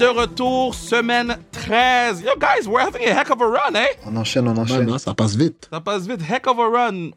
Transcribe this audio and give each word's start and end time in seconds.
De 0.00 0.06
retour, 0.06 0.74
semaine 0.74 1.36
13. 1.52 2.22
Yo, 2.22 2.30
guys, 2.38 2.66
we're 2.66 2.80
having 2.80 3.02
a 3.06 3.12
heck 3.12 3.30
of 3.30 3.42
a 3.42 3.46
run, 3.46 3.74
eh? 3.76 3.98
On 4.06 4.16
enchaîne, 4.16 4.48
on 4.48 4.54
Ouais, 4.54 4.60
enchaîne. 4.60 4.86
non, 4.86 4.96
ça 4.96 5.12
passe 5.12 5.36
vite. 5.36 5.68
Ça 5.70 5.78
passe 5.82 6.06
vite. 6.06 6.22
Heck 6.22 6.46
of 6.46 6.58
a 6.58 6.68
run. 6.70 7.10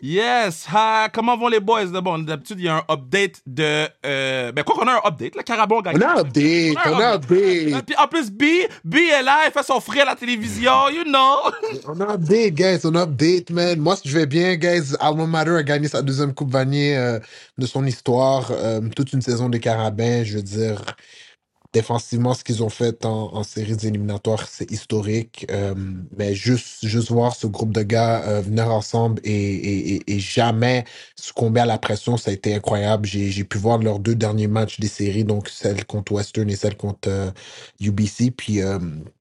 Yes. 0.00 0.66
Ha, 0.72 1.08
comment 1.12 1.36
vont 1.36 1.48
les 1.48 1.58
boys? 1.58 1.86
Bon, 1.86 2.18
d'habitude, 2.20 2.60
il 2.60 2.66
y 2.66 2.68
a 2.68 2.76
un 2.76 2.82
update 2.88 3.40
de. 3.44 3.88
Euh, 4.06 4.52
ben, 4.52 4.62
quoi 4.62 4.76
qu'on 4.76 4.86
a 4.86 4.92
un 4.92 5.08
update, 5.08 5.34
le 5.34 5.42
Carabon 5.42 5.80
gagne. 5.80 5.96
On 5.96 6.00
a 6.06 6.12
un 6.12 6.20
update, 6.20 6.76
on 6.86 7.00
a 7.00 7.08
un 7.08 7.14
update. 7.14 7.86
Puis 7.86 7.96
en 7.96 8.06
plus, 8.06 8.30
B, 8.30 8.42
B 8.84 8.94
est 8.96 9.22
là, 9.24 9.38
elle 9.46 9.52
fait 9.52 9.64
son 9.64 9.80
frère 9.80 10.02
à 10.02 10.10
la 10.10 10.16
télévision, 10.16 10.88
you 10.90 11.02
know. 11.02 11.50
On 11.88 12.00
a 12.00 12.04
un 12.04 12.14
update, 12.14 12.54
guys. 12.54 12.78
On 12.84 12.94
a 12.94 13.00
un 13.00 13.02
update, 13.02 13.50
man. 13.50 13.80
Moi, 13.80 13.96
je 14.04 14.16
vais 14.16 14.26
bien, 14.26 14.54
guys. 14.54 14.94
Alma 15.00 15.26
Mater 15.26 15.56
a 15.56 15.62
gagné 15.64 15.88
sa 15.88 16.02
deuxième 16.02 16.34
Coupe 16.34 16.52
Vanier 16.52 16.96
euh, 16.96 17.18
de 17.58 17.66
son 17.66 17.84
histoire. 17.84 18.52
Euh, 18.52 18.80
toute 18.94 19.12
une 19.12 19.22
saison 19.22 19.48
des 19.48 19.58
Carabins, 19.58 20.22
je 20.22 20.36
veux 20.36 20.42
dire. 20.42 20.82
Défensivement, 21.76 22.32
ce 22.32 22.42
qu'ils 22.42 22.62
ont 22.62 22.70
fait 22.70 23.04
en, 23.04 23.42
séries 23.42 23.76
éliminatoires, 23.86 24.48
c'est 24.48 24.70
historique. 24.70 25.44
Euh, 25.50 25.74
mais 26.16 26.34
juste, 26.34 26.86
juste 26.86 27.10
voir 27.10 27.36
ce 27.36 27.46
groupe 27.46 27.70
de 27.70 27.82
gars 27.82 28.22
euh, 28.24 28.40
venir 28.40 28.72
ensemble 28.72 29.20
et, 29.24 30.00
et, 30.10 30.18
jamais 30.18 30.86
succomber 31.16 31.60
à 31.60 31.66
la 31.66 31.76
pression, 31.76 32.16
ça 32.16 32.30
a 32.30 32.32
été 32.32 32.54
incroyable. 32.54 33.04
J'ai 33.06 33.44
pu 33.44 33.58
voir 33.58 33.76
leurs 33.76 33.98
deux 33.98 34.14
derniers 34.14 34.46
matchs 34.46 34.80
des 34.80 34.88
séries, 34.88 35.24
donc 35.24 35.50
celle 35.50 35.84
contre 35.84 36.12
Western 36.12 36.48
et 36.48 36.56
celle 36.56 36.78
contre 36.78 37.10
UBC. 37.78 38.30
Puis 38.30 38.62
euh, 38.62 38.78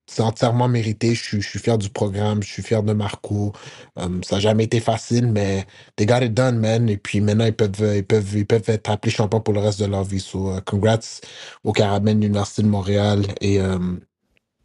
c'est 0.08 0.22
entièrement 0.22 0.68
mérité. 0.68 1.16
Je 1.16 1.24
suis, 1.24 1.42
je 1.42 1.50
suis 1.50 1.60
fier 1.60 1.78
du 1.78 1.90
programme, 1.90 2.44
je 2.44 2.52
suis 2.52 2.64
fier 2.64 2.84
de 2.84 2.94
Marco. 2.94 3.54
Euh, 3.98 4.08
ça 4.24 4.36
n'a 4.36 4.42
jamais 4.42 4.66
été 4.66 4.80
facile, 4.80 5.28
mais 5.28 5.66
they 5.96 6.06
got 6.06 6.22
it 6.22 6.34
done, 6.34 6.60
man. 6.60 6.90
Et 6.90 6.98
puis 6.98 7.22
maintenant, 7.22 7.46
ils 7.46 7.56
peuvent, 7.56 7.96
ils 7.96 8.06
peuvent, 8.06 8.36
ils 8.36 8.46
peuvent 8.46 8.64
être 8.68 8.90
appelés 8.90 9.12
champions 9.12 9.42
pour 9.42 9.54
le 9.54 9.60
reste 9.60 9.80
de 9.80 9.86
leur 9.86 10.04
vie. 10.04 10.20
So, 10.20 10.58
uh, 10.58 10.62
congrats 10.66 11.22
au 11.64 11.72
Carabin 11.72 12.16
de 12.16 12.22
l'Université 12.22 12.62
de 12.62 12.68
Montréal 12.68 13.26
et, 13.42 13.60
euh, 13.60 13.78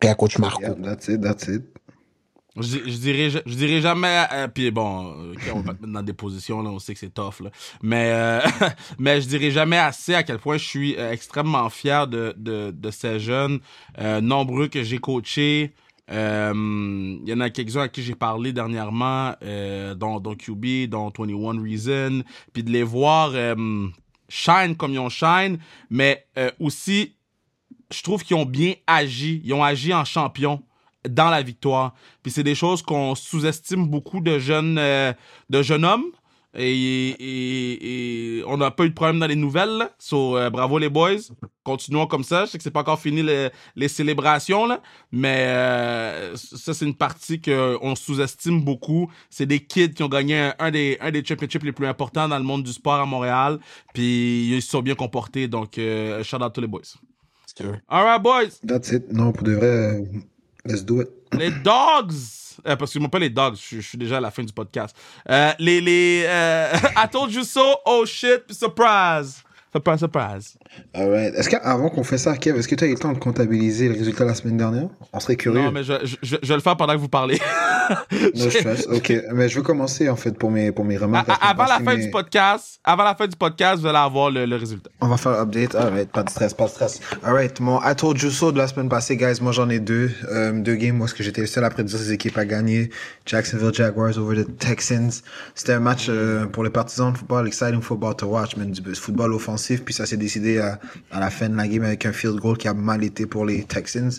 et 0.03 0.09
à 0.09 0.15
coach 0.15 0.39
Marco. 0.39 0.63
Yeah, 0.63 0.75
that's 0.75 1.09
it, 1.09 1.21
that's 1.21 1.49
it. 1.49 1.70
Je, 2.61 2.97
dirais, 2.99 3.31
je, 3.31 3.55
dirais 3.55 3.81
jamais. 3.81 4.27
euh, 4.33 4.49
puis 4.49 4.71
bon, 4.71 5.15
euh, 5.17 5.33
ok, 5.33 5.53
on 5.55 5.61
va 5.61 5.75
te 5.75 5.81
mettre 5.83 5.93
dans 5.93 6.03
des 6.03 6.13
positions, 6.13 6.59
on 6.59 6.79
sait 6.79 6.95
que 6.95 7.01
c'est 7.01 7.15
tough. 7.15 7.43
Mais, 7.83 8.11
euh, 8.13 8.41
mais 8.99 9.21
je 9.21 9.29
dirais 9.29 9.51
jamais 9.51 9.79
assez 9.79 10.15
à 10.15 10.23
quel 10.23 10.39
point 10.39 10.57
je 10.59 10.65
suis 10.67 10.97
euh, 10.97 11.13
extrêmement 11.13 11.69
fier 11.71 12.07
de, 12.07 12.35
de, 12.37 12.91
ces 12.91 13.21
jeunes, 13.21 13.61
nombreux 14.23 14.69
que 14.69 14.83
j'ai 14.83 14.99
coachés. 14.99 15.73
Il 16.09 17.23
y 17.27 17.33
en 17.33 17.41
a 17.41 17.51
quelques-uns 17.51 17.83
à 17.83 17.89
qui 17.89 18.03
j'ai 18.03 18.17
parlé 18.17 18.53
dernièrement, 18.53 19.35
dont, 19.97 20.19
dont 20.19 20.35
QB, 20.35 20.89
dont 20.89 21.13
21 21.17 21.63
Reason, 21.63 22.23
puis 22.53 22.65
de 22.65 22.71
les 22.71 22.83
voir 22.83 23.33
shine 24.29 24.77
comme 24.77 24.93
ils 24.93 24.99
ont 24.99 25.09
shine, 25.09 25.59
mais 25.89 26.27
aussi, 26.59 27.15
je 27.93 28.03
trouve 28.03 28.25
qu'ils 28.25 28.37
ont 28.37 28.45
bien 28.47 28.75
agi. 28.87 29.41
Ils 29.45 29.55
ont 29.55 29.63
agi 29.63 29.95
en 29.95 30.05
champion 30.05 30.63
dans 31.09 31.31
la 31.31 31.43
victoire. 31.43 31.95
Puis 32.23 32.33
c'est 32.33 32.45
des 32.45 32.55
choses 32.55 32.83
qu'on 32.83 33.15
sous-estime 33.15 33.87
beaucoup 33.87 34.21
de 34.21 34.39
jeunes, 34.39 34.79
euh, 34.79 35.13
de 35.49 35.63
jeunes 35.63 35.85
hommes. 35.85 36.05
Et, 36.53 37.11
et, 37.11 38.39
et 38.39 38.45
on 38.45 38.57
n'a 38.57 38.73
pas 38.73 38.85
eu 38.85 38.89
de 38.89 38.95
problème 38.95 39.21
dans 39.21 39.29
les 39.29 39.37
nouvelles. 39.37 39.71
Là. 39.71 39.93
So, 40.01 40.37
euh, 40.37 40.51
bravo 40.51 40.79
les 40.79 40.89
boys. 40.89 41.21
Continuons 41.63 42.09
comme 42.09 42.25
ça. 42.25 42.45
Je 42.45 42.51
sais 42.51 42.59
que 42.59 42.65
c'est 42.65 42.73
pas 42.73 42.81
encore 42.81 42.99
fini 42.99 43.23
les, 43.23 43.51
les 43.77 43.87
célébrations, 43.87 44.67
là. 44.67 44.83
mais 45.13 45.45
euh, 45.47 46.35
ça, 46.35 46.75
c'est 46.75 46.85
une 46.85 46.97
partie 46.97 47.41
qu'on 47.41 47.95
sous-estime 47.95 48.65
beaucoup. 48.65 49.09
C'est 49.31 49.47
des 49.47 49.61
kids 49.61 49.95
qui 49.95 50.03
ont 50.03 50.09
gagné 50.09 50.41
un, 50.41 50.55
un 50.59 50.71
des, 50.73 50.99
un 51.01 51.13
des 51.13 51.25
championships 51.25 51.63
les 51.63 51.71
plus 51.71 51.87
importants 51.87 52.27
dans 52.27 52.39
le 52.39 52.45
monde 52.45 52.65
du 52.65 52.73
sport 52.73 52.95
à 52.95 53.07
Montréal. 53.07 53.61
Puis 53.95 54.57
ils 54.57 54.61
se 54.61 54.71
sont 54.71 54.83
bien 54.83 54.97
comportés. 54.97 55.47
Donc, 55.47 55.79
euh, 55.79 56.25
shout 56.25 56.43
out 56.43 56.53
tous 56.53 56.61
les 56.61 56.67
boys. 56.67 56.81
All 57.89 58.05
right, 58.05 58.23
boys. 58.23 58.59
That's 58.67 58.91
it. 58.91 59.13
Non, 59.13 59.33
pour 59.33 59.45
de 59.45 59.53
vrai, 59.53 59.67
euh, 59.67 60.03
let's 60.65 60.85
do 60.85 61.01
it. 61.03 61.09
Les 61.33 61.51
dogs! 61.51 62.13
Euh, 62.67 62.77
parce 62.77 62.93
qu'ils 62.93 63.01
m'ont 63.01 63.09
pas 63.09 63.19
les 63.19 63.31
dogs, 63.31 63.55
je, 63.55 63.77
je 63.77 63.89
suis 63.89 63.99
déjà 63.99 64.19
à 64.19 64.21
la 64.21 64.31
fin 64.31 64.43
du 64.43 64.53
podcast. 64.53 64.95
Euh, 65.29 65.53
les, 65.59 65.81
les, 65.81 66.25
euh, 66.27 66.73
I 66.97 67.09
told 67.11 67.33
you 67.33 67.45
so, 67.45 67.77
oh 67.87 68.05
shit, 68.05 68.53
surprise! 68.53 69.43
Surprise, 69.73 69.99
surprise. 69.99 70.59
Alright. 70.95 71.35
Est-ce 71.35 71.49
qu'avant 71.51 71.89
qu'on 71.89 72.05
fait 72.05 72.19
ça, 72.19 72.37
Kev, 72.37 72.59
est-ce 72.59 72.69
que 72.69 72.75
tu 72.75 72.85
as 72.85 72.87
eu 72.87 72.93
le 72.93 72.99
temps 72.99 73.13
de 73.13 73.19
comptabiliser 73.19 73.89
le 73.89 73.95
résultat 73.95 74.25
la 74.25 74.35
semaine 74.35 74.57
dernière? 74.57 74.89
On 75.13 75.21
serait 75.21 75.37
curieux. 75.37 75.61
Non, 75.63 75.73
mais 75.73 75.83
je, 75.85 75.93
je, 76.05 76.17
je, 76.23 76.37
je 76.43 76.49
vais 76.49 76.55
le 76.55 76.61
faire 76.61 76.77
pendant 76.77 76.95
que 76.95 77.01
vous 77.01 77.09
parlez. 77.09 77.39
No 78.37 78.49
stress. 78.51 78.87
Ok, 78.87 79.13
mais 79.35 79.49
je 79.49 79.57
veux 79.57 79.63
commencer 79.65 80.09
en 80.09 80.15
fait 80.15 80.31
pour 80.39 80.53
mes, 80.53 80.71
pour 80.71 80.85
mes 80.85 80.97
remarques. 80.97 81.29
À- 81.29 81.51
avant 81.51 81.65
la 81.65 81.79
fin 81.81 81.97
mais- 81.97 82.05
du 82.05 82.11
podcast, 82.11 82.79
avant 82.85 83.03
la 83.03 83.17
fin 83.17 83.27
du 83.27 83.35
podcast, 83.35 83.81
vous 83.81 83.87
allez 83.89 83.99
avoir 83.99 84.31
le, 84.31 84.47
le 84.47 84.55
résultat. 84.55 84.91
On 85.01 85.09
va 85.09 85.17
faire 85.17 85.33
update. 85.33 85.75
Alright, 85.75 86.09
pas 86.13 86.23
de 86.23 86.31
stress, 86.31 86.55
pas 86.55 86.67
de 86.67 86.71
stress. 86.71 87.01
Alright, 87.25 87.59
mon 87.59 87.81
I 87.83 87.97
told 87.97 88.23
you 88.23 88.31
so 88.31 88.53
de 88.53 88.59
la 88.59 88.69
semaine 88.69 88.89
passée, 88.89 89.17
guys. 89.17 89.41
Moi, 89.41 89.51
j'en 89.51 89.69
ai 89.71 89.81
deux. 89.81 90.09
Euh, 90.31 90.53
deux 90.53 90.77
games 90.77 91.01
où 91.01 91.05
est-ce 91.05 91.15
que 91.15 91.25
j'étais 91.25 91.41
le 91.41 91.49
seul 91.49 91.65
à 91.65 91.71
prédire 91.71 91.99
ces 91.99 92.13
équipes 92.13 92.39
à 92.39 92.45
gagner. 92.45 92.91
Jacksonville 93.27 93.75
Jaguars 93.75 94.17
over 94.19 94.45
the 94.45 94.57
Texans. 94.59 95.23
C'était 95.57 95.73
un 95.73 95.81
match 95.81 96.07
euh, 96.09 96.47
pour 96.47 96.63
les 96.63 96.71
partisans 96.71 97.13
de 97.13 97.19
football, 97.19 97.49
exciting 97.49 97.81
football 97.83 98.15
to 98.15 98.27
watch, 98.29 98.57
man. 98.57 98.71
Du 98.71 98.95
football 98.95 99.33
offensif. 99.33 99.85
Puis 99.85 99.95
ça 99.95 100.07
s'est 100.07 100.17
décidé 100.17 100.60
à, 100.61 100.79
à 101.11 101.21
la 101.21 101.31
fin 101.31 101.49
de 101.49 101.57
la 101.57 101.67
game 101.67 101.83
avec 101.83 102.07
un 102.07 102.13
field 102.13 102.37
goal 102.37 102.57
qui 102.57 102.69
a 102.69 102.75
mal 102.75 103.05
été 103.05 103.27
pour 103.27 103.45
les 103.47 103.65
Texans. 103.65 104.13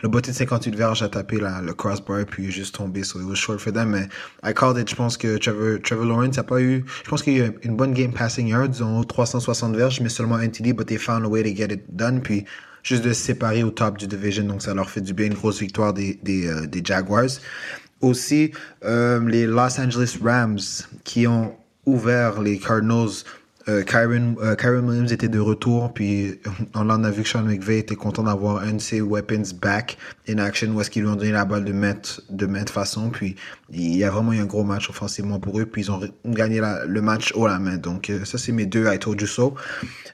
Le 0.00 0.08
botté 0.08 0.30
de 0.30 0.36
58 0.36 0.76
verges 0.76 1.02
a 1.02 1.08
tapé 1.08 1.38
le 1.40 1.72
crossbar 1.72 2.24
puis 2.24 2.44
il 2.44 2.48
est 2.50 2.52
juste 2.52 2.76
tombé. 2.76 3.02
So 3.02 3.20
it 3.20 3.26
was 3.26 3.34
short 3.34 3.58
for 3.58 3.72
them. 3.72 3.90
Mais 3.90 4.08
I 4.44 4.54
called 4.54 4.78
it. 4.78 4.88
Je 4.88 4.94
pense 4.94 5.16
que 5.16 5.38
Trevor, 5.38 6.04
Lawrence 6.04 6.38
a 6.38 6.44
pas 6.44 6.60
eu. 6.60 6.84
Je 7.04 7.10
pense 7.10 7.22
qu'il 7.22 7.36
y 7.36 7.40
a 7.40 7.46
eu 7.46 7.58
une 7.62 7.76
bonne 7.76 7.92
game 7.94 8.12
passing 8.12 8.46
yards, 8.46 8.80
ont 8.80 9.02
360 9.02 9.74
verges, 9.74 10.00
mais 10.00 10.08
seulement 10.08 10.36
un 10.36 10.48
TD, 10.48 10.72
but 10.72 10.86
they 10.86 10.98
found 10.98 11.24
a 11.24 11.28
way 11.28 11.42
to 11.42 11.54
get 11.54 11.72
it 11.72 11.82
done. 11.96 12.20
Puis 12.20 12.44
juste 12.84 13.02
de 13.02 13.12
se 13.12 13.20
séparer 13.20 13.64
au 13.64 13.70
top 13.70 13.98
du 13.98 14.06
division, 14.06 14.44
donc 14.44 14.62
ça 14.62 14.72
leur 14.72 14.88
fait 14.88 15.00
du 15.00 15.12
bien. 15.12 15.26
Une 15.26 15.34
grosse 15.34 15.58
victoire 15.58 15.92
des, 15.92 16.18
euh, 16.28 16.66
Jaguars. 16.84 17.40
Aussi, 18.00 18.52
euh, 18.84 19.20
les 19.28 19.46
Los 19.46 19.80
Angeles 19.80 20.18
Rams 20.22 20.60
qui 21.02 21.26
ont 21.26 21.56
ouvert 21.86 22.40
les 22.40 22.58
Cardinals 22.58 23.24
euh, 23.68 23.82
Kyron, 23.82 24.36
euh, 24.42 24.54
Kyron 24.56 24.86
Williams 24.88 25.12
était 25.12 25.28
de 25.28 25.38
retour, 25.38 25.92
puis 25.92 26.40
on 26.74 26.88
en 26.88 27.04
a 27.04 27.10
vu 27.10 27.22
que 27.22 27.28
Sean 27.28 27.42
McVay 27.42 27.78
était 27.80 27.96
content 27.96 28.22
d'avoir 28.22 28.62
un 28.62 28.72
de 28.72 28.78
ses 28.80 29.00
weapons 29.02 29.42
back 29.60 29.98
in 30.28 30.38
action, 30.38 30.68
où 30.74 30.80
est-ce 30.80 30.90
qu'ils 30.90 31.02
lui 31.02 31.08
ont 31.10 31.16
donné 31.16 31.32
la 31.32 31.44
balle 31.44 31.64
de 31.64 31.72
mettre 31.72 32.22
de 32.30 32.46
mettre 32.46 32.72
façon, 32.72 33.10
puis 33.10 33.36
il 33.70 33.96
y 33.96 34.04
a 34.04 34.10
vraiment 34.10 34.32
eu 34.32 34.40
un 34.40 34.46
gros 34.46 34.64
match 34.64 34.88
offensivement 34.88 35.38
pour 35.38 35.60
eux, 35.60 35.66
puis 35.66 35.82
ils 35.82 35.90
ont 35.90 36.00
gagné 36.24 36.60
la- 36.60 36.86
le 36.86 37.02
match 37.02 37.32
haut 37.34 37.46
la 37.46 37.58
main. 37.58 37.76
Donc 37.76 38.08
euh, 38.08 38.24
ça 38.24 38.38
c'est 38.38 38.52
mes 38.52 38.64
deux 38.66 38.86
I 38.90 38.98
told 38.98 39.20
you 39.20 39.26
so. 39.26 39.54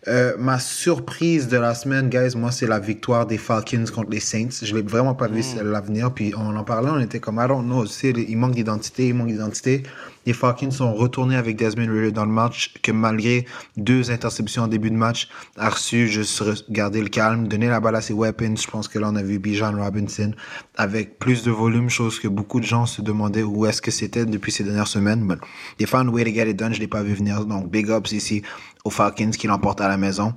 Euh, 0.09 0.35
ma 0.39 0.59
surprise 0.59 1.49
de 1.49 1.57
la 1.57 1.75
semaine, 1.75 2.09
guys, 2.09 2.35
moi 2.37 2.51
c'est 2.51 2.67
la 2.67 2.81
victoire 2.81 3.27
des 3.27 3.39
Falcons 3.39 3.85
contre 3.95 4.11
les 4.11 4.21
Saints. 4.21 4.49
Je 4.63 4.75
l'ai 4.75 4.83
vraiment 4.83 5.15
pas 5.15 5.29
vu 5.29 5.43
celle-là 5.43 5.81
venir, 5.81 6.13
puis 6.13 6.35
on 6.37 6.57
en 6.57 6.65
parlait, 6.65 6.91
on 6.91 7.01
était 7.01 7.21
comme 7.21 7.37
I 7.43 7.47
don't 7.49 7.65
know, 7.65 7.85
il 8.03 8.37
manque 8.37 8.55
d'identité, 8.55 9.09
il 9.09 9.15
manque 9.15 9.29
d'identité. 9.29 9.85
Les 10.27 10.33
Falcons 10.33 10.71
sont 10.71 10.95
retournés 10.95 11.37
avec 11.37 11.57
Desmond 11.57 11.91
Ritter 11.91 12.13
dans 12.13 12.25
le 12.25 12.31
match, 12.31 12.75
que 12.83 12.93
malgré 12.93 13.47
deux 13.77 14.11
interceptions 14.11 14.63
en 14.63 14.69
début 14.69 14.91
de 14.91 14.97
match, 14.97 15.29
a 15.57 15.69
reçu 15.69 16.09
juste 16.09 16.71
garder 16.71 17.03
le 17.03 17.09
calme, 17.09 17.49
donner 17.49 17.69
la 17.69 17.81
balle 17.81 17.97
à 17.97 18.01
ses 18.01 18.15
weapons. 18.15 18.57
Je 18.57 18.67
pense 18.67 18.89
que 18.89 18.99
là, 18.99 19.11
on 19.11 19.17
a 19.17 19.23
vu 19.23 19.39
Bijan 19.39 19.77
Robinson 19.77 20.33
avec 20.77 21.19
plus 21.19 21.43
de 21.43 21.51
volume, 21.51 21.91
chose 21.91 22.19
que 22.19 22.29
beaucoup 22.29 22.61
de 22.61 22.67
gens 22.67 22.87
se 22.87 23.03
demandaient 23.03 23.43
où 23.43 23.67
est-ce 23.67 23.83
que 23.83 23.91
c'était 23.91 24.25
depuis 24.25 24.53
ces 24.53 24.65
dernières 24.65 24.89
semaines. 24.89 25.27
But 25.27 25.41
they 25.79 25.87
found 25.87 26.09
a 26.09 26.13
way 26.13 26.25
to 26.25 26.31
get 26.31 26.49
it 26.49 26.57
done. 26.57 26.73
Je 26.73 26.81
l'ai 26.81 26.89
pas 26.89 27.03
vu 27.03 27.15
venir. 27.15 27.45
Donc, 27.45 27.71
big 27.71 27.91
ups 27.91 28.13
ici 28.13 28.43
aux 28.85 28.91
Falcons 28.91 29.31
qui 29.31 29.47
l'emportent 29.47 29.81
à 29.81 29.89
la 29.89 29.97
maison. 29.97 30.35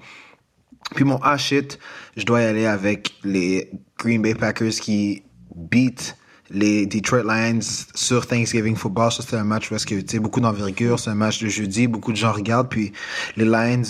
Puis 0.95 1.03
mon 1.03 1.19
ah 1.21 1.37
shit, 1.37 1.79
je 2.15 2.25
dois 2.25 2.41
y 2.41 2.45
aller 2.45 2.65
avec 2.65 3.13
les 3.23 3.71
Green 3.97 4.21
Bay 4.21 4.35
Packers 4.35 4.71
qui 4.71 5.23
beat 5.55 6.15
les 6.49 6.85
Detroit 6.85 7.23
Lions 7.23 7.59
sur 7.95 8.25
Thanksgiving 8.27 8.75
Football. 8.75 9.11
Ça, 9.11 9.23
c'était 9.23 9.37
un 9.37 9.43
match 9.43 9.71
est-ce 9.71 9.85
que, 9.85 10.17
beaucoup 10.17 10.39
d'envergure. 10.39 10.99
C'est 10.99 11.09
un 11.09 11.15
match 11.15 11.41
de 11.41 11.47
jeudi. 11.47 11.87
Beaucoup 11.87 12.11
de 12.11 12.17
gens 12.17 12.31
regardent. 12.31 12.69
Puis 12.69 12.93
les 13.35 13.45
Lions, 13.45 13.83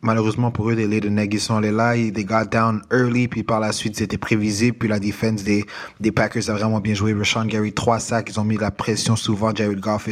malheureusement 0.00 0.50
pour 0.50 0.70
eux, 0.70 0.74
les 0.74 0.96
egg. 0.96 1.34
Ils 1.34 1.40
sont 1.40 1.56
allés 1.56 1.70
là. 1.70 1.96
Ils 1.96 2.12
they 2.12 2.24
got 2.24 2.46
down 2.46 2.82
early. 2.90 3.28
Puis 3.28 3.42
par 3.42 3.60
la 3.60 3.72
suite, 3.72 3.96
c'était 3.96 4.18
prévisible. 4.18 4.78
Puis 4.78 4.88
la 4.88 4.98
défense 4.98 5.42
des, 5.42 5.64
des 6.00 6.12
Packers 6.12 6.48
a 6.50 6.54
vraiment 6.54 6.80
bien 6.80 6.94
joué. 6.94 7.12
Rashawn 7.12 7.46
Gary, 7.48 7.72
trois 7.72 8.00
sacs. 8.00 8.30
Ils 8.30 8.40
ont 8.40 8.44
mis 8.44 8.56
la 8.56 8.70
pression 8.70 9.16
souvent. 9.16 9.54
Jared 9.54 9.80
Goff, 9.80 10.08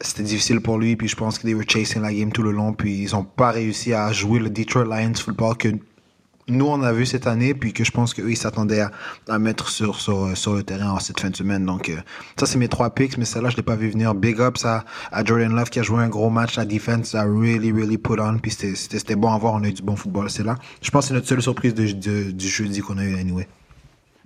c'était 0.00 0.22
difficile 0.22 0.60
pour 0.60 0.78
lui. 0.78 0.96
Puis 0.96 1.08
je 1.08 1.16
pense 1.16 1.38
they 1.40 1.54
were 1.54 1.64
chasing 1.66 2.02
la 2.02 2.12
game 2.12 2.32
tout 2.32 2.42
le 2.42 2.52
long. 2.52 2.72
Puis 2.72 3.02
ils 3.02 3.16
ont 3.16 3.24
pas 3.24 3.50
réussi 3.50 3.92
à 3.92 4.12
jouer 4.12 4.38
le 4.38 4.50
Detroit 4.50 4.84
Lions 4.84 5.14
football 5.14 5.56
que 5.56 5.68
nous 6.48 6.66
on 6.66 6.82
a 6.82 6.92
vu 6.92 7.06
cette 7.06 7.26
année 7.26 7.54
puis 7.54 7.72
que 7.72 7.84
je 7.84 7.90
pense 7.90 8.12
qu'eux 8.14 8.30
ils 8.30 8.36
s'attendaient 8.36 8.80
à, 8.80 8.90
à 9.28 9.38
mettre 9.38 9.68
sur, 9.68 10.00
sur 10.00 10.36
sur 10.36 10.54
le 10.54 10.62
terrain 10.62 10.90
en 10.90 10.98
cette 11.00 11.18
fin 11.20 11.30
de 11.30 11.36
semaine 11.36 11.64
donc 11.64 11.88
euh, 11.88 11.96
ça 12.38 12.44
c'est 12.46 12.58
mes 12.58 12.68
trois 12.68 12.90
picks 12.90 13.16
mais 13.16 13.24
celle-là 13.24 13.48
je 13.50 13.56
l'ai 13.56 13.62
pas 13.62 13.76
vu 13.76 13.88
venir 13.90 14.14
big 14.14 14.38
ups 14.40 14.64
à, 14.64 14.84
à 15.10 15.24
Jordan 15.24 15.54
Love 15.54 15.70
qui 15.70 15.78
a 15.80 15.82
joué 15.82 16.02
un 16.02 16.08
gros 16.08 16.28
match 16.30 16.56
la 16.56 16.64
defense 16.66 17.14
a 17.14 17.22
really 17.24 17.72
really 17.72 17.96
put 17.98 18.20
on 18.20 18.38
puis 18.38 18.50
c'était 18.50 19.16
bon 19.16 19.32
à 19.32 19.38
voir 19.38 19.54
on 19.54 19.62
a 19.64 19.68
eu 19.68 19.72
du 19.72 19.82
bon 19.82 19.96
football 19.96 20.28
c'est 20.28 20.44
là 20.44 20.56
je 20.82 20.90
pense 20.90 21.04
que 21.04 21.08
c'est 21.08 21.14
notre 21.14 21.28
seule 21.28 21.42
surprise 21.42 21.72
de, 21.74 21.90
de- 21.92 22.30
du 22.30 22.48
jeudi 22.48 22.80
qu'on 22.80 22.98
a 22.98 23.04
eu 23.04 23.16
anyway 23.18 23.48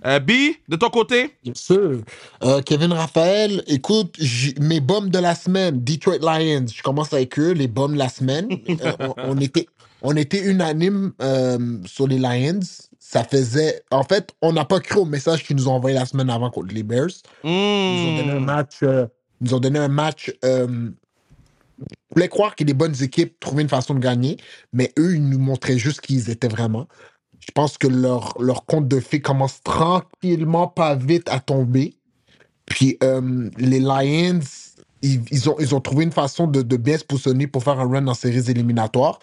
Euh, 0.05 0.19
B, 0.21 0.31
de 0.69 0.77
ton 0.77 0.89
côté? 0.89 1.35
Bien 1.43 1.51
sûr. 1.55 1.99
Euh, 2.43 2.61
Kevin 2.61 2.93
Raphaël, 2.93 3.61
écoute, 3.67 4.17
mes 4.61 4.79
bombes 4.79 5.09
de 5.09 5.19
la 5.19 5.35
semaine, 5.35 5.83
Detroit 5.83 6.19
Lions, 6.19 6.65
je 6.73 6.81
commence 6.81 7.11
avec 7.11 7.37
eux, 7.37 7.51
les 7.51 7.67
bombes 7.67 7.91
de 7.95 7.97
la 7.97 8.07
semaine. 8.07 8.47
Euh, 8.69 8.93
on, 9.01 9.13
on 9.17 9.37
était, 9.39 9.67
on 10.01 10.15
était 10.15 10.43
unanime 10.43 11.13
euh, 11.21 11.77
sur 11.85 12.07
les 12.07 12.17
Lions. 12.19 12.59
ça 12.99 13.23
faisait. 13.23 13.81
En 13.91 14.03
fait, 14.03 14.31
on 14.41 14.53
n'a 14.53 14.65
pas 14.65 14.79
cru 14.79 14.99
au 14.99 15.05
message 15.05 15.43
qu'ils 15.43 15.55
nous 15.55 15.67
ont 15.67 15.73
envoyé 15.73 15.97
la 15.97 16.05
semaine 16.05 16.29
avant 16.29 16.49
contre 16.51 16.73
les 16.73 16.83
Bears. 16.83 17.09
Ils 17.43 17.95
nous 17.95 18.05
ont 18.07 18.17
donné 18.17 18.31
un 18.31 18.39
Hmm. 18.39 18.45
match. 18.45 18.77
euh, 18.83 19.07
ils 19.41 19.45
nous 19.47 19.53
ont 19.55 19.59
donné 19.59 19.79
un 19.79 19.87
match. 19.87 20.31
Euh, 20.45 20.91
on 22.11 22.15
voulait 22.15 22.27
croire 22.29 22.55
que 22.55 22.63
les 22.63 22.73
bonnes 22.73 22.95
équipes 23.01 23.39
trouvaient 23.39 23.61
une 23.63 23.69
façon 23.69 23.93
de 23.93 23.99
gagner, 23.99 24.37
mais 24.73 24.91
eux, 24.99 25.15
ils 25.15 25.27
nous 25.27 25.39
montraient 25.39 25.77
juste 25.77 26.01
qui 26.01 26.15
ils 26.15 26.29
étaient 26.29 26.47
vraiment. 26.47 26.87
Je 27.39 27.51
pense 27.51 27.77
que 27.77 27.87
leur, 27.87 28.35
leur 28.41 28.65
compte 28.65 28.87
de 28.87 28.99
fées 28.99 29.21
commence 29.21 29.61
tranquillement, 29.63 30.67
pas 30.67 30.95
vite, 30.95 31.29
à 31.29 31.39
tomber. 31.39 31.95
Puis 32.65 32.97
euh, 33.03 33.49
les 33.57 33.79
Lions, 33.79 34.39
ils, 35.01 35.21
ils 35.31 35.49
ont, 35.49 35.55
ils 35.59 35.73
ont 35.73 35.81
trouvé 35.81 36.03
une 36.03 36.11
façon 36.11 36.47
de, 36.47 36.61
de 36.61 36.77
bien 36.77 36.97
se 36.97 37.05
positionner 37.05 37.47
pour 37.47 37.63
faire 37.63 37.79
un 37.79 37.87
run 37.89 38.07
en 38.07 38.13
séries 38.13 38.49
éliminatoires. 38.51 39.19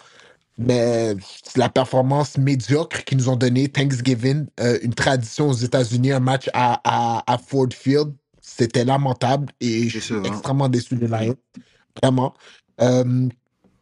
Mais 0.57 1.15
la 1.55 1.69
performance 1.69 2.37
médiocre 2.37 3.03
qu'ils 3.03 3.17
nous 3.19 3.29
ont 3.29 3.35
donné 3.35 3.67
Thanksgiving, 3.69 4.47
euh, 4.59 4.79
une 4.81 4.93
tradition 4.93 5.49
aux 5.49 5.53
États-Unis, 5.53 6.11
un 6.11 6.19
match 6.19 6.49
à, 6.53 6.81
à, 6.83 7.23
à 7.31 7.37
Ford 7.37 7.67
Field, 7.71 8.13
c'était 8.41 8.85
lamentable 8.85 9.51
et 9.61 9.89
je 9.89 9.99
suis 9.99 10.15
extrêmement 10.27 10.69
déçu 10.69 10.95
des 10.95 11.07
Lions. 11.07 11.35
Vraiment. 12.01 12.33
Euh, 12.81 13.27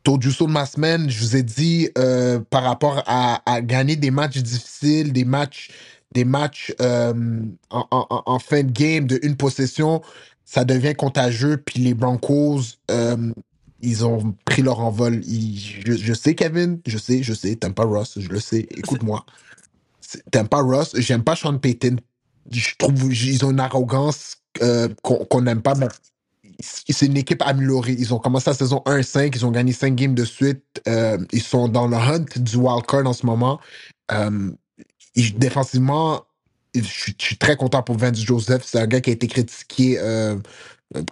Taux 0.04 0.19
du 0.19 0.31
saut 0.31 0.45
de 0.45 0.51
ma 0.51 0.68
semaine, 0.68 1.10
je 1.10 1.19
vous 1.19 1.36
ai 1.36 1.42
dit 1.42 1.89
euh, 1.98 2.39
par 2.51 2.62
rapport 2.63 3.01
à, 3.07 3.42
à 3.51 3.62
gagner 3.62 3.95
des 3.95 4.12
matchs 4.12 4.38
difficiles, 4.38 5.12
des 5.12 5.25
matchs, 5.25 5.71
des 6.13 6.25
matchs 6.25 6.71
euh, 6.80 7.42
en, 7.71 7.88
en- 7.89 8.24
en 8.24 8.39
fin 8.39 8.62
de 8.63 8.71
game 8.71 9.07
de 9.07 9.19
une 9.24 9.36
possession, 9.36 10.04
ça 10.44 10.63
devient 10.63 10.94
contagieux. 10.94 11.57
Puis 11.57 11.80
les 11.80 11.95
Broncos, 11.95 12.62
ils 13.81 14.06
ont 14.06 14.36
pris 14.45 14.62
leur 14.62 14.80
envol. 14.80 15.22
Je, 15.24 16.13
sais, 16.13 16.36
Kevin, 16.36 16.80
je 16.86 16.98
sais, 16.98 17.24
je 17.24 17.33
sais, 17.33 17.56
t'aimes 17.56 17.74
pas 17.74 17.86
Ross, 17.86 18.19
je 18.19 18.30
le 18.30 18.39
sais. 18.39 18.68
Écoute-moi. 18.77 19.25
C'est- 20.01 20.24
T'aimes 20.31 20.48
pas 20.48 20.62
Ross, 20.62 20.94
j'aime 20.98 21.24
pas 21.24 21.36
Sean 21.36 21.57
Payton. 21.57 21.98
Je 22.51 22.75
trouve 22.77 23.12
ont 23.45 23.51
une 23.51 23.60
arrogance 23.60 24.38
euh, 24.62 24.89
qu'on 25.04 25.42
n'aime 25.42 25.62
pas, 25.62 25.75
mais 25.75 25.88
c'est 26.60 27.07
une 27.07 27.18
équipe 27.18 27.42
améliorée. 27.44 27.95
Ils 27.98 28.13
ont 28.13 28.19
commencé 28.19 28.50
la 28.50 28.56
saison 28.56 28.81
1-5, 28.86 29.36
ils 29.36 29.45
ont 29.45 29.51
gagné 29.51 29.74
5 29.74 29.95
games 29.95 30.16
de 30.16 30.25
suite. 30.25 30.63
Euh, 30.88 31.18
ils 31.33 31.42
sont 31.42 31.68
dans 31.68 31.88
le 31.88 31.98
hunt 31.98 32.25
du 32.38 32.57
wildcard 32.57 33.06
en 33.07 33.13
ce 33.13 33.25
moment. 33.25 33.60
Euh, 34.12 34.51
défensivement, 35.38 36.24
je 36.75 37.13
suis 37.18 37.38
très 37.38 37.56
content 37.57 37.83
pour 37.83 37.98
Vince 37.98 38.19
Joseph. 38.19 38.63
C'est 38.66 38.80
un 38.80 38.88
gars 38.88 39.01
qui 39.01 39.10
a 39.12 39.13
été 39.13 39.28
critiqué, 39.28 40.00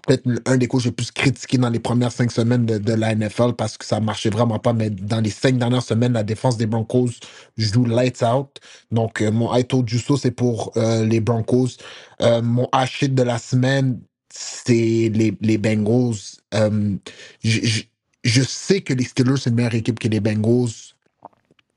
peut-être 0.06 0.28
un 0.46 0.58
des 0.58 0.68
coachs 0.68 0.86
les 0.86 0.92
plus 0.92 1.12
critiqués 1.12 1.58
dans 1.58 1.70
les 1.70 1.80
premières 1.80 2.12
cinq 2.12 2.32
semaines 2.32 2.66
de, 2.66 2.94
la 2.94 3.16
NFL 3.16 3.54
parce 3.58 3.78
que 3.78 3.86
ça 3.86 4.00
marchait 4.00 4.30
vraiment 4.30 4.60
pas. 4.60 4.74
Mais 4.74 4.90
dans 4.90 5.22
les 5.22 5.30
cinq 5.30 5.58
dernières 5.58 5.84
semaines, 5.84 6.14
la 6.14 6.24
défense 6.24 6.58
des 6.58 6.66
Broncos 6.66 7.12
joue 7.58 7.86
lights 7.86 8.24
out. 8.24 8.60
Donc, 8.92 9.22
euh, 9.22 9.32
mon 9.32 9.54
I 9.56 9.66
told 9.66 9.90
you 9.92 10.00
so, 10.00 10.18
c'est 10.18 10.32
pour 10.32 10.72
euh, 10.78 11.06
les 11.06 11.20
Broncos. 11.20 11.78
Euh, 12.22 12.42
mon 12.42 12.70
hit 12.74 13.14
de 13.14 13.24
la 13.24 13.38
semaine, 13.38 14.00
c'est 14.34 15.10
les, 15.14 15.38
les 15.42 15.58
Bengals. 15.58 16.16
Euh, 16.54 16.96
je, 17.44 18.42
sais 18.42 18.82
que 18.82 18.94
les 18.94 19.04
Steelers, 19.04 19.38
c'est 19.38 19.50
une 19.50 19.58
meilleure 19.58 19.76
équipe 19.76 20.00
que 20.00 20.08
les 20.08 20.20
Bengals 20.20 20.94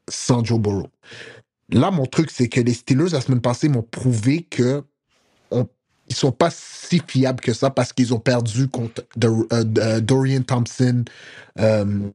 sans 0.09 0.45
Joe 0.45 0.59
Burrow. 0.59 0.89
Là, 1.71 1.91
mon 1.91 2.07
truc, 2.07 2.31
c'est 2.31 2.49
que 2.49 2.61
les 2.61 2.73
Steelers, 2.73 3.11
la 3.13 3.21
semaine 3.21 3.41
passée, 3.41 3.69
m'ont 3.69 3.83
prouvé 3.83 4.43
que 4.43 4.85
ils 6.09 6.15
sont 6.15 6.33
pas 6.33 6.51
si 6.51 7.03
fiables 7.07 7.41
que 7.41 7.53
ça 7.53 7.71
parce 7.71 7.93
qu'ils 7.93 8.15
ont 8.15 8.21
perdu 8.21 8.69
contre 8.69 9.05
euh, 9.25 9.45
euh, 9.53 10.01
Dorian 10.01 10.43
Thompson 10.43 11.05
euh, 11.59 12.11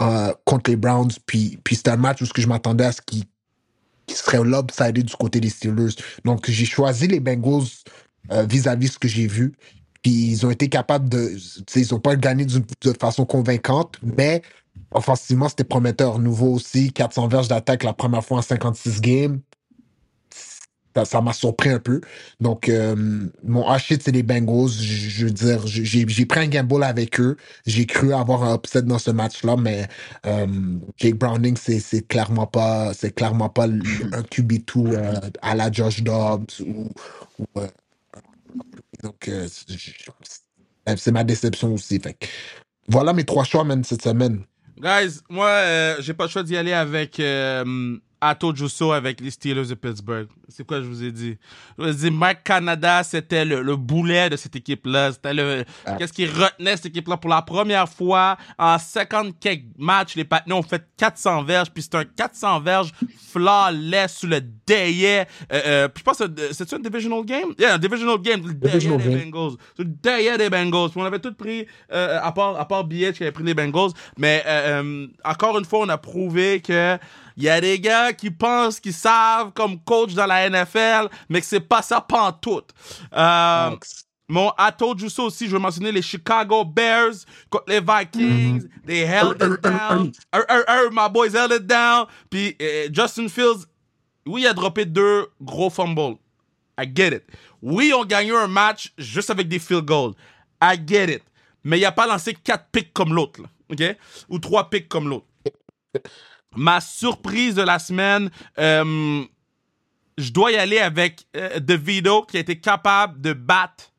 euh, 0.00 0.32
contre 0.44 0.70
les 0.70 0.76
Browns. 0.76 1.10
Puis, 1.26 1.58
puis 1.62 1.76
c'était 1.76 1.90
un 1.90 1.96
match 1.96 2.22
où 2.22 2.26
ce 2.26 2.32
que 2.32 2.42
je 2.42 2.48
m'attendais 2.48 2.84
à 2.84 2.92
ce 2.92 3.02
qu'ils 3.02 3.24
qui 4.08 4.14
serait 4.14 4.42
lopsided 4.42 5.04
du 5.04 5.14
côté 5.14 5.38
des 5.38 5.50
Steelers. 5.50 5.94
Donc, 6.24 6.50
j'ai 6.50 6.64
choisi 6.64 7.06
les 7.06 7.20
Bengals 7.20 7.66
euh, 8.32 8.44
vis-à-vis 8.44 8.88
ce 8.88 8.98
que 8.98 9.06
j'ai 9.06 9.26
vu. 9.26 9.52
Puis, 10.02 10.30
ils 10.30 10.46
ont 10.46 10.50
été 10.50 10.68
capables 10.68 11.08
de. 11.08 11.36
Ils 11.76 11.88
n'ont 11.92 12.00
pas 12.00 12.16
gagné 12.16 12.46
de 12.46 12.92
façon 12.98 13.24
convaincante, 13.24 13.98
mais 14.02 14.42
offensivement, 14.92 15.48
c'était 15.48 15.64
prometteur. 15.64 16.18
Nouveau 16.18 16.54
aussi, 16.54 16.92
400 16.92 17.28
verges 17.28 17.48
d'attaque 17.48 17.84
la 17.84 17.92
première 17.92 18.24
fois 18.24 18.38
en 18.38 18.42
56 18.42 19.00
games. 19.00 19.40
Ça- 21.04 21.20
m'a 21.20 21.32
surpris 21.32 21.70
un 21.70 21.78
peu. 21.78 22.00
Donc, 22.40 22.68
euh, 22.68 22.94
mon 23.44 23.64
hit, 23.76 24.02
c'est 24.02 24.12
les 24.12 24.22
Bengals. 24.22 24.70
Je 24.70 25.26
veux 25.26 25.30
dire, 25.32 25.66
j'ai 25.66 26.26
pris 26.26 26.40
un 26.40 26.46
gamble 26.46 26.82
avec 26.84 27.20
eux. 27.20 27.36
J'ai 27.66 27.86
cru 27.86 28.12
avoir 28.12 28.44
un 28.44 28.54
upset 28.54 28.82
dans 28.82 28.98
ce 28.98 29.10
match-là, 29.10 29.56
mais 29.56 29.88
euh, 30.26 30.46
Jake 30.96 31.16
Browning, 31.16 31.56
c'est 31.56 32.06
clairement 32.06 32.46
pas, 32.46 32.92
c'est 32.94 33.14
clairement 33.14 33.48
pas 33.48 33.64
un 33.64 34.22
QB2 34.22 34.94
euh, 34.94 35.12
à 35.42 35.54
la 35.54 35.70
Josh 35.72 36.02
Dobbs 36.02 36.46
donc 39.02 39.30
c'est 40.96 41.12
ma 41.12 41.24
déception 41.24 41.74
aussi. 41.74 42.00
Fait 42.00 42.16
voilà 42.88 43.12
mes 43.12 43.24
trois 43.24 43.44
choix 43.44 43.64
même 43.64 43.84
cette 43.84 44.02
semaine. 44.02 44.42
Guys, 44.78 45.20
moi, 45.28 45.96
j'ai 46.00 46.14
pas 46.14 46.24
le 46.24 46.30
choix 46.30 46.42
d'y 46.42 46.56
aller 46.56 46.72
avec 46.72 47.20
euh, 48.22 48.26
Atto 48.30 48.54
Jusso 48.54 48.92
avec 48.92 49.20
les 49.20 49.30
Steelers 49.30 49.66
de 49.66 49.74
Pittsburgh. 49.74 50.26
C'est 50.48 50.66
quoi 50.66 50.80
je 50.80 50.86
vous 50.86 51.04
ai 51.04 51.12
dit? 51.12 51.36
Je 51.78 51.84
vous 51.84 51.90
ai 52.06 52.10
dit, 52.10 52.16
Mike 52.16 52.42
Canada, 52.44 53.02
c'était 53.02 53.44
le, 53.44 53.62
le 53.62 53.76
boulet 53.76 54.30
de 54.30 54.36
cette 54.36 54.56
équipe-là. 54.56 55.12
C'était 55.12 55.34
le, 55.34 55.64
Ah. 55.84 55.94
qu'est-ce 55.96 56.12
qui 56.12 56.26
retenait 56.26 56.76
cette 56.76 56.86
équipe-là? 56.86 57.16
Pour 57.18 57.30
la 57.30 57.42
première 57.42 57.88
fois 57.88 58.36
en 58.58 58.78
50 58.78 59.38
quelques 59.38 59.64
matchs. 59.78 60.16
Les 60.16 60.24
Patnais 60.24 60.54
ont 60.54 60.62
fait 60.62 60.82
400 60.96 61.42
verges, 61.44 61.70
puis 61.70 61.82
c'est 61.82 61.94
un 61.94 62.04
400 62.04 62.60
verges 62.60 62.92
flawless 63.30 64.16
sous 64.18 64.26
le 64.26 64.40
dayet. 64.66 65.26
Euh, 65.52 65.60
euh, 65.66 65.88
puis 65.88 66.00
je 66.00 66.04
pense 66.04 66.18
que 66.18 66.24
c'est- 66.36 66.52
c'est-tu 66.54 66.74
un 66.74 66.78
divisional 66.78 67.24
game? 67.24 67.54
Yeah, 67.58 67.74
un 67.74 67.78
divisional 67.78 68.18
game. 68.18 68.40
Le 68.46 68.54
Divisional 68.54 68.98
des 69.02 69.10
game. 69.10 69.30
Bengals. 69.30 69.56
Le 69.78 69.84
dayet 69.84 70.38
des 70.38 70.50
Bengals. 70.50 70.90
Puis 70.90 71.00
on 71.00 71.04
avait 71.04 71.18
tout 71.18 71.34
pris, 71.34 71.66
euh, 71.92 72.18
à 72.22 72.32
part, 72.32 72.58
à 72.58 72.66
part 72.66 72.84
Billet 72.84 73.12
qui 73.12 73.22
avait 73.22 73.32
pris 73.32 73.44
les 73.44 73.54
Bengals. 73.54 73.90
Mais 74.18 74.42
euh, 74.46 74.82
euh, 74.82 75.06
encore 75.24 75.58
une 75.58 75.64
fois, 75.64 75.80
on 75.80 75.88
a 75.88 75.98
prouvé 75.98 76.60
que 76.60 76.98
il 77.38 77.44
y 77.44 77.48
a 77.48 77.60
des 77.60 77.78
gars 77.78 78.12
qui 78.12 78.32
pensent 78.32 78.80
qu'ils 78.80 78.92
savent 78.92 79.52
comme 79.52 79.78
coach 79.78 80.12
dans 80.12 80.26
la 80.26 80.50
NFL, 80.50 81.08
mais 81.28 81.40
que 81.40 81.46
c'est 81.46 81.60
pas 81.60 81.82
ça 81.82 82.00
pantoute. 82.00 82.70
Euh, 83.14 83.76
mon 84.28 84.50
Atto 84.58 84.98
Jusso 84.98 85.26
aussi, 85.26 85.46
je 85.46 85.52
veux 85.52 85.60
mentionner 85.60 85.92
les 85.92 86.02
Chicago 86.02 86.64
Bears 86.64 87.14
contre 87.48 87.66
les 87.68 87.80
Vikings. 87.80 88.68
They 88.84 89.06
held 89.06 89.40
it 89.40 89.62
down. 89.62 90.10
Er, 90.34 90.44
er, 90.48 90.64
er, 90.66 90.90
my 90.90 91.08
boys 91.08 91.32
held 91.32 91.52
it 91.52 91.64
down. 91.64 92.06
Puis 92.28 92.56
euh, 92.60 92.88
Justin 92.92 93.28
Fields, 93.28 93.66
oui, 94.26 94.42
il 94.42 94.46
a 94.48 94.52
droppé 94.52 94.84
deux 94.84 95.28
gros 95.40 95.70
fumbles. 95.70 96.16
I 96.76 96.90
get 96.92 97.14
it. 97.14 97.22
Oui, 97.62 97.92
on 97.94 98.04
gagné 98.04 98.32
un 98.32 98.48
match 98.48 98.92
juste 98.98 99.30
avec 99.30 99.46
des 99.46 99.60
field 99.60 99.84
goals. 99.84 100.14
I 100.60 100.76
get 100.84 101.08
it. 101.08 101.22
Mais 101.62 101.78
il 101.78 101.84
a 101.84 101.92
pas 101.92 102.08
lancé 102.08 102.34
quatre 102.34 102.66
picks 102.72 102.92
comme 102.92 103.14
l'autre. 103.14 103.42
OK? 103.70 103.82
Ou 104.28 104.38
trois 104.40 104.68
picks 104.68 104.88
comme 104.88 105.08
l'autre. 105.08 105.26
Ma 106.56 106.80
surprise 106.80 107.54
de 107.54 107.62
la 107.62 107.78
semaine, 107.78 108.30
euh, 108.58 109.24
je 110.16 110.32
dois 110.32 110.52
y 110.52 110.56
aller 110.56 110.78
avec 110.78 111.26
euh, 111.36 111.60
DeVito 111.60 112.22
qui 112.22 112.36
a 112.36 112.40
été 112.40 112.58
capable 112.58 113.20
de 113.20 113.32
battre 113.32 113.92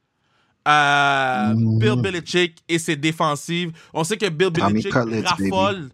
euh, 0.68 1.54
Bill 1.56 2.02
Belichick 2.02 2.64
et 2.68 2.80
ses 2.80 2.96
défensives. 2.96 3.72
On 3.94 4.04
sait 4.04 4.18
que 4.18 4.28
Bill 4.28 4.50
Belichick 4.50 4.94
raffole. 4.94 5.90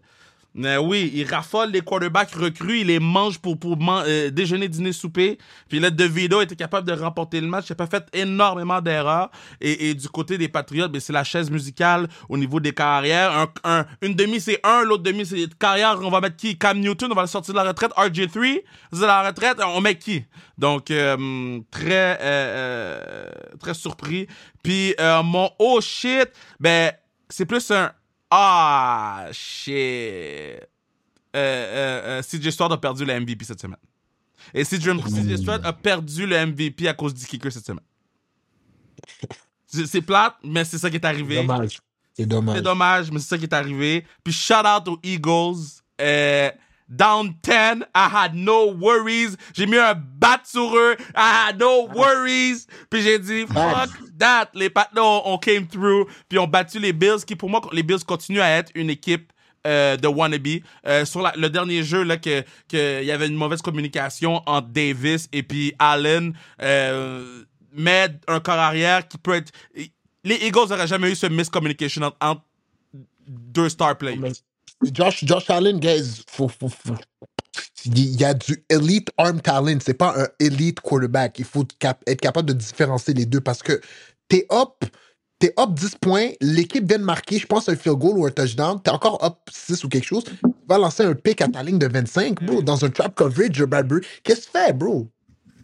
Oui, 0.56 1.10
il 1.14 1.28
raffole 1.28 1.70
les 1.70 1.82
quarterbacks 1.82 2.32
recrues, 2.34 2.80
il 2.80 2.86
les 2.86 2.98
mange 2.98 3.38
pour, 3.38 3.58
pour 3.58 3.76
euh, 3.90 4.30
déjeuner, 4.30 4.68
dîner, 4.68 4.92
souper. 4.92 5.36
Puis 5.68 5.80
là, 5.80 5.90
DeVito 5.90 6.40
était 6.40 6.56
capable 6.56 6.86
de 6.88 6.94
remporter 6.94 7.40
le 7.42 7.46
match. 7.46 7.66
Il 7.68 7.72
n'a 7.72 7.76
pas 7.76 7.86
fait 7.86 8.06
énormément 8.14 8.80
d'erreurs. 8.80 9.30
Et, 9.60 9.90
et 9.90 9.94
du 9.94 10.08
côté 10.08 10.38
des 10.38 10.48
Patriots, 10.48 10.88
ben, 10.88 10.98
c'est 11.00 11.12
la 11.12 11.24
chaise 11.24 11.50
musicale 11.50 12.08
au 12.30 12.38
niveau 12.38 12.58
des 12.58 12.72
carrières. 12.72 13.32
Un, 13.36 13.48
un- 13.64 13.86
une 14.00 14.14
demi, 14.14 14.40
c'est 14.40 14.60
un, 14.64 14.82
l'autre 14.82 15.02
demi, 15.02 15.26
c'est 15.26 15.46
carrière. 15.58 15.98
On 16.02 16.10
va 16.10 16.20
mettre 16.22 16.36
qui? 16.36 16.56
Cam 16.56 16.78
Newton, 16.80 17.12
on 17.12 17.14
va 17.14 17.22
le 17.22 17.28
sortir 17.28 17.52
de 17.52 17.58
la 17.58 17.64
retraite. 17.64 17.90
RJ3, 17.96 18.60
c'est 18.92 19.00
de 19.00 19.04
la 19.06 19.26
retraite, 19.28 19.58
on 19.62 19.80
met 19.82 19.98
qui? 19.98 20.24
Donc, 20.56 20.90
euh, 20.90 21.60
très, 21.70 22.18
euh, 22.18 22.18
euh, 22.22 23.30
très 23.60 23.74
surpris. 23.74 24.26
Puis, 24.62 24.94
mon 25.24 25.50
oh 25.58 25.80
shit, 25.82 26.28
ben, 26.58 26.92
c'est 27.28 27.44
plus 27.44 27.70
un 27.70 27.90
ah 28.30 29.28
shit. 29.32 29.72
Euh, 29.74 30.60
euh, 31.36 32.20
euh, 32.20 32.22
CJ 32.22 32.50
Stroud 32.50 32.72
a 32.72 32.78
perdu 32.78 33.04
le 33.04 33.20
MVP 33.20 33.44
cette 33.44 33.60
semaine. 33.60 33.78
Et 34.54 34.64
CJ, 34.64 34.96
CJ 34.96 35.36
Stroud 35.36 35.60
a 35.64 35.72
perdu 35.72 36.26
le 36.26 36.46
MVP 36.46 36.88
à 36.88 36.94
cause 36.94 37.12
du 37.12 37.26
kicker 37.26 37.50
cette 37.52 37.66
semaine. 37.66 37.84
C'est 39.66 39.86
c'est 39.86 40.00
plate, 40.00 40.36
mais 40.42 40.64
c'est 40.64 40.78
ça 40.78 40.88
qui 40.88 40.96
est 40.96 41.04
arrivé. 41.04 41.36
Dommage. 41.36 41.80
C'est 42.14 42.26
dommage. 42.26 42.56
C'est 42.56 42.62
dommage, 42.62 43.10
mais 43.10 43.18
c'est 43.18 43.28
ça 43.28 43.38
qui 43.38 43.44
est 43.44 43.52
arrivé. 43.52 44.06
Puis 44.24 44.32
shout 44.32 44.54
out 44.54 44.88
aux 44.88 44.98
Eagles. 45.02 45.82
Down 46.88 47.34
10, 47.42 47.84
I 47.94 48.08
had 48.08 48.34
no 48.34 48.70
worries. 48.72 49.36
J'ai 49.54 49.66
mis 49.66 49.76
un 49.76 49.94
bat 49.94 50.40
sur 50.44 50.76
eux. 50.76 50.96
I 51.16 51.48
had 51.48 51.58
no 51.58 51.88
worries. 51.88 52.66
Puis 52.90 53.02
j'ai 53.02 53.18
dit, 53.18 53.44
fuck 53.46 53.90
that. 54.18 54.50
Les 54.54 54.70
Patna, 54.70 55.02
on, 55.02 55.36
came 55.38 55.66
through. 55.66 56.06
Puis 56.28 56.38
on 56.38 56.46
battu 56.46 56.78
les 56.78 56.92
Bills, 56.92 57.24
qui 57.26 57.34
pour 57.34 57.50
moi, 57.50 57.60
les 57.72 57.82
Bills 57.82 58.04
continuent 58.06 58.40
à 58.40 58.50
être 58.50 58.70
une 58.76 58.90
équipe 58.90 59.32
euh, 59.66 59.96
de 59.96 60.06
wannabe. 60.06 60.46
Euh, 60.86 61.04
sur 61.04 61.22
la- 61.22 61.32
le 61.36 61.50
dernier 61.50 61.82
jeu, 61.82 62.04
là, 62.04 62.18
que, 62.18 62.44
y 62.72 63.10
avait 63.10 63.26
une 63.26 63.34
mauvaise 63.34 63.62
communication 63.62 64.40
entre 64.46 64.68
Davis 64.68 65.28
et 65.32 65.42
puis 65.42 65.74
Allen, 65.80 66.34
euh, 66.62 67.42
mais 67.72 68.08
un 68.28 68.38
corps 68.38 68.54
arrière 68.60 69.08
qui 69.08 69.18
peut 69.18 69.34
être... 69.34 69.50
Les 70.22 70.36
Eagles 70.36 70.68
n'auraient 70.68 70.86
jamais 70.86 71.10
eu 71.10 71.16
ce 71.16 71.26
miscommunication 71.26 72.02
entre, 72.02 72.16
entre 72.20 72.42
deux 73.26 73.68
star 73.68 73.98
players. 73.98 74.20
Josh, 74.84 75.24
Josh 75.24 75.50
Allen, 75.50 75.78
guys, 75.80 76.22
faut, 76.28 76.48
faut, 76.48 76.68
faut- 76.68 76.94
il 77.86 78.20
y 78.20 78.24
a 78.24 78.34
du 78.34 78.64
elite 78.70 79.10
arm 79.18 79.40
talent. 79.40 79.78
C'est 79.84 79.94
pas 79.94 80.14
un 80.20 80.28
elite 80.40 80.80
quarterback. 80.80 81.38
Il 81.38 81.44
faut 81.44 81.64
cap- 81.78 82.02
être 82.06 82.20
capable 82.20 82.48
de 82.48 82.54
différencier 82.54 83.14
les 83.14 83.26
deux 83.26 83.40
parce 83.40 83.62
que 83.62 83.80
t'es 84.28 84.46
up, 84.52 84.84
t'es 85.38 85.54
up 85.58 85.70
10 85.74 85.96
points, 86.00 86.30
l'équipe 86.40 86.86
vient 86.88 86.98
de 86.98 87.04
marquer, 87.04 87.38
je 87.38 87.46
pense, 87.46 87.68
un 87.68 87.76
field 87.76 87.98
goal 87.98 88.18
ou 88.18 88.26
un 88.26 88.30
touchdown, 88.30 88.80
t'es 88.82 88.90
encore 88.90 89.22
up 89.24 89.38
6 89.50 89.84
ou 89.84 89.88
quelque 89.88 90.04
chose, 90.06 90.24
tu 90.24 90.34
vas 90.68 90.78
lancer 90.78 91.04
un 91.04 91.14
pick 91.14 91.40
à 91.42 91.48
ta 91.48 91.62
ligne 91.62 91.78
de 91.78 91.86
25, 91.88 92.42
bro, 92.44 92.62
dans 92.62 92.84
un 92.84 92.90
trap 92.90 93.14
coverage, 93.14 93.62
Bradbury. 93.64 94.02
Qu'est-ce 94.24 94.48
que 94.48 94.52
tu 94.58 94.64
fais, 94.66 94.72
bro? 94.72 95.08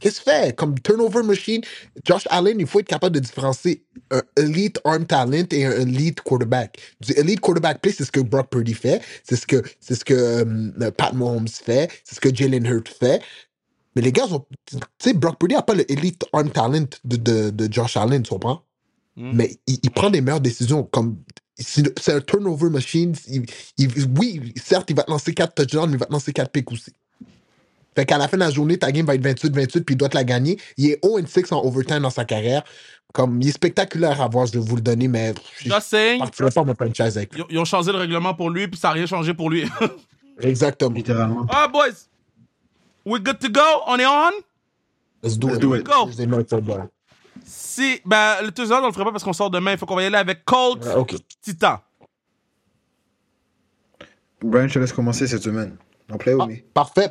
Qu'est-ce 0.03 0.21
que 0.23 0.31
tu 0.31 0.37
fais? 0.37 0.55
Comme 0.55 0.81
turnover 0.81 1.25
machine, 1.25 1.63
Josh 2.07 2.25
Allen, 2.31 2.61
il 2.61 2.69
faut 2.69 2.81
être 2.81 2.89
capable 2.89 3.17
de 3.17 3.21
différencier 3.21 3.87
un 4.13 4.23
elite 4.37 4.81
arm 4.85 5.07
talent 5.07 5.47
et 5.53 5.67
un 5.67 5.83
elite 5.89 6.23
quarterback. 6.23 6.79
Du 7.01 7.15
elite 7.15 7.41
quarterback 7.41 7.83
play, 7.83 7.93
c'est 7.93 8.07
ce 8.07 8.13
que 8.13 8.21
Brock 8.21 8.51
Purdy 8.51 8.75
fait, 8.75 9.03
c'est 9.25 9.37
ce 9.37 9.47
que, 9.49 9.63
c'est 9.81 9.97
ce 9.97 10.05
que 10.05 10.15
euh, 10.15 10.93
Pat 10.93 11.15
Mahomes 11.15 11.49
fait, 11.49 11.91
c'est 12.05 12.17
ce 12.17 12.21
que 12.21 12.35
Jalen 12.35 12.67
Hurt 12.67 12.89
fait. 12.89 13.23
Mais 13.97 14.03
les 14.03 14.13
gars, 14.13 14.27
tu 14.67 14.79
sais, 15.01 15.15
Brock 15.15 15.39
Purdy 15.41 15.57
n'a 15.57 15.63
pas 15.63 15.75
le 15.75 15.91
elite 15.93 16.25
arm 16.33 16.51
talent 16.51 16.87
de, 17.05 17.17
de, 17.17 17.51
de 17.51 17.73
Josh 17.73 17.97
Allen, 17.99 18.23
tu 18.25 18.31
comprends? 18.31 18.65
Mm. 19.17 19.33
Mais 19.35 19.59
il, 19.69 19.79
il 19.83 19.93
prend 19.93 20.11
des 20.11 20.23
meilleures 20.23 20.43
décisions. 20.43 20.85
Comme 20.85 21.19
c'est 21.59 21.99
c'est 22.01 22.15
un 22.15 22.21
turnover 22.23 22.71
machine. 22.71 23.15
Il- 23.29 23.47
il- 23.79 24.09
oui, 24.19 24.55
certes, 24.63 24.91
il 24.91 24.97
va 24.97 25.05
te 25.05 25.11
lancer 25.13 25.35
4 25.35 25.55
touchdowns, 25.55 25.91
mais 25.91 25.97
il 25.97 26.01
va 26.01 26.07
te 26.07 26.13
lancer 26.13 26.33
4 26.33 26.51
picks 26.53 26.73
aussi. 26.73 26.93
Fait 27.95 28.07
qu'à 28.07 28.17
la 28.19 28.27
fin 28.29 28.37
de 28.39 28.43
la 28.43 28.51
journée, 28.51 28.79
ta 28.79 28.91
game 28.91 29.05
va 29.07 29.15
être 29.15 29.23
28-28, 29.23 29.85
puis 29.85 29.95
il 29.95 29.97
doit 29.99 30.09
te 30.09 30.17
la 30.17 30.25
gagner. 30.25 30.59
Il 30.79 30.91
est 30.91 31.05
0-6 31.05 31.53
en 31.53 31.63
overtime 31.65 32.01
dans 32.01 32.11
sa 32.11 32.25
carrière. 32.25 32.63
Comme, 33.13 33.43
il 33.43 33.49
est 33.49 33.53
spectaculaire 33.53 34.21
à 34.23 34.29
voir, 34.29 34.47
je 34.47 34.53
vais 34.53 34.59
vous 34.61 34.77
le 34.77 34.81
donner, 34.83 35.07
mais 35.09 35.35
je 35.61 35.69
ne 35.69 35.75
Just 35.75 35.89
saying, 35.89 36.19
partirai 36.21 36.51
pas 36.51 36.65
mon 36.65 36.75
franchise 36.75 37.19
avec 37.19 37.35
lui. 37.35 37.43
ils 37.51 37.59
ont- 37.59 37.65
changé 37.67 37.93
le 37.93 37.99
règlement 37.99 38.33
pour 38.33 38.49
lui, 38.49 38.67
puis 38.69 38.81
ça 38.81 38.89
n'a 38.89 38.95
rien 38.95 39.05
changé 39.07 39.35
pour 39.35 39.51
lui. 39.51 39.69
Exactement. 40.41 40.91
Littéralement. 40.93 41.47
Ah, 41.51 41.69
boys! 41.69 42.09
We 43.05 43.21
good 43.23 43.39
to 43.41 43.51
go? 43.51 43.61
On 43.87 43.99
est 43.99 44.07
on? 44.07 44.31
Let's 45.23 45.37
do 45.39 45.49
Let's 45.49 45.57
it. 45.57 45.61
do 45.61 45.77
it. 45.77 45.85
Go. 45.85 46.89
Si, 47.45 48.01
ben, 48.07 48.37
le 48.43 48.51
Tuesday, 48.53 48.75
on 48.77 48.87
le 48.87 48.93
ferait 48.93 49.05
pas 49.05 49.13
parce 49.13 49.25
qu'on 49.25 49.33
sort 49.35 49.51
demain. 49.51 49.73
Il 49.73 49.79
faut 49.79 49.85
qu'on 49.87 49.97
va 49.97 50.03
y 50.05 50.07
aller 50.07 50.17
avec 50.17 50.41
Ouais, 50.51 50.95
OK. 50.95 51.15
Titan. 51.43 51.81
Brian, 54.43 54.69
je 54.69 54.75
te 54.75 54.79
laisse 54.79 54.93
commencer 54.93 55.27
cette 55.27 55.43
semaine. 55.43 55.77
En 56.13 56.19
Ah, 56.41 56.49
parfait. 56.75 57.09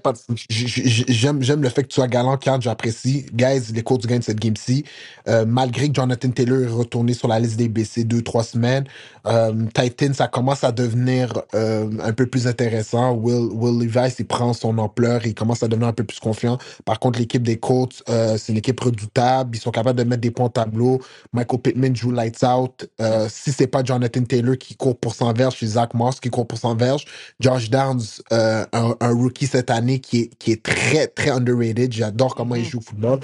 J'aime 0.50 1.42
j'aime 1.42 1.62
le 1.62 1.70
fait 1.70 1.84
que 1.84 1.88
tu 1.88 1.96
sois 1.96 2.08
galant, 2.08 2.38
Kat, 2.38 2.58
j'apprécie. 2.60 3.26
Guys, 3.34 3.72
les 3.74 3.84
Colts 3.84 4.06
gagnent 4.06 4.22
cette 4.22 4.40
game-ci. 4.40 4.86
Euh, 5.28 5.46
malgré 5.48 5.90
que 5.90 5.96
Jonathan 5.96 6.30
Taylor 6.30 6.62
est 6.62 6.68
retourné 6.68 7.14
sur 7.14 7.28
la 7.28 7.40
liste 7.40 7.58
des 7.58 7.70
BC 7.70 8.04
deux, 8.04 8.22
trois 8.22 8.44
semaines, 8.44 8.86
euh, 9.28 9.54
Titan, 9.74 10.14
ça 10.14 10.28
commence 10.28 10.64
à 10.64 10.72
devenir 10.72 11.34
euh, 11.54 11.90
un 12.04 12.14
peu 12.14 12.28
plus 12.28 12.48
intéressant. 12.48 13.14
Will, 13.14 13.50
Will 13.54 13.80
Levis, 13.80 14.16
il 14.20 14.26
prend 14.28 14.54
son 14.54 14.78
ampleur, 14.78 15.26
il 15.26 15.34
commence 15.36 15.64
à 15.64 15.68
devenir 15.68 15.88
un 15.90 15.94
peu 15.94 16.04
plus 16.04 16.20
confiant. 16.20 16.58
Par 16.86 17.00
contre, 17.00 17.20
l'équipe 17.20 17.44
des 17.44 17.58
Colts, 17.58 18.04
euh, 18.10 18.38
c'est 18.38 18.52
une 18.52 18.58
équipe 18.60 18.80
redoutable. 18.80 19.56
Ils 19.56 19.62
sont 19.62 19.72
capables 19.72 19.98
de 19.98 20.04
mettre 20.04 20.22
des 20.22 20.32
points 20.32 20.48
au 20.48 20.50
tableau. 20.50 21.02
Michael 21.34 21.60
Pittman 21.60 21.96
joue 21.96 22.12
lights 22.12 22.44
out. 22.44 22.90
Si 23.30 23.52
c'est 23.52 23.68
pas 23.68 23.84
Jonathan 23.84 24.24
Taylor 24.24 24.58
qui 24.58 24.76
court 24.76 24.98
pour 24.98 25.16
100 25.16 25.34
verges, 25.34 25.56
c'est 25.60 25.66
Zach 25.66 25.94
Moss 25.94 26.20
qui 26.20 26.30
court 26.30 26.48
pour 26.48 26.58
100 26.58 26.76
verges. 26.76 27.06
Josh 27.40 27.70
Downs, 27.70 28.22
euh, 28.32 28.66
un, 29.00 29.08
un 29.08 29.14
rookie 29.14 29.48
cette 29.48 29.70
année 29.70 30.00
qui 30.00 30.20
est, 30.22 30.36
qui 30.38 30.52
est 30.52 30.64
très, 30.64 31.08
très 31.08 31.30
underrated. 31.32 31.92
J'adore 31.94 32.36
comment 32.36 32.56
il 32.56 32.64
Mhm. 32.64 32.70
joue 32.70 32.78
au 32.80 32.82
football. 32.82 33.20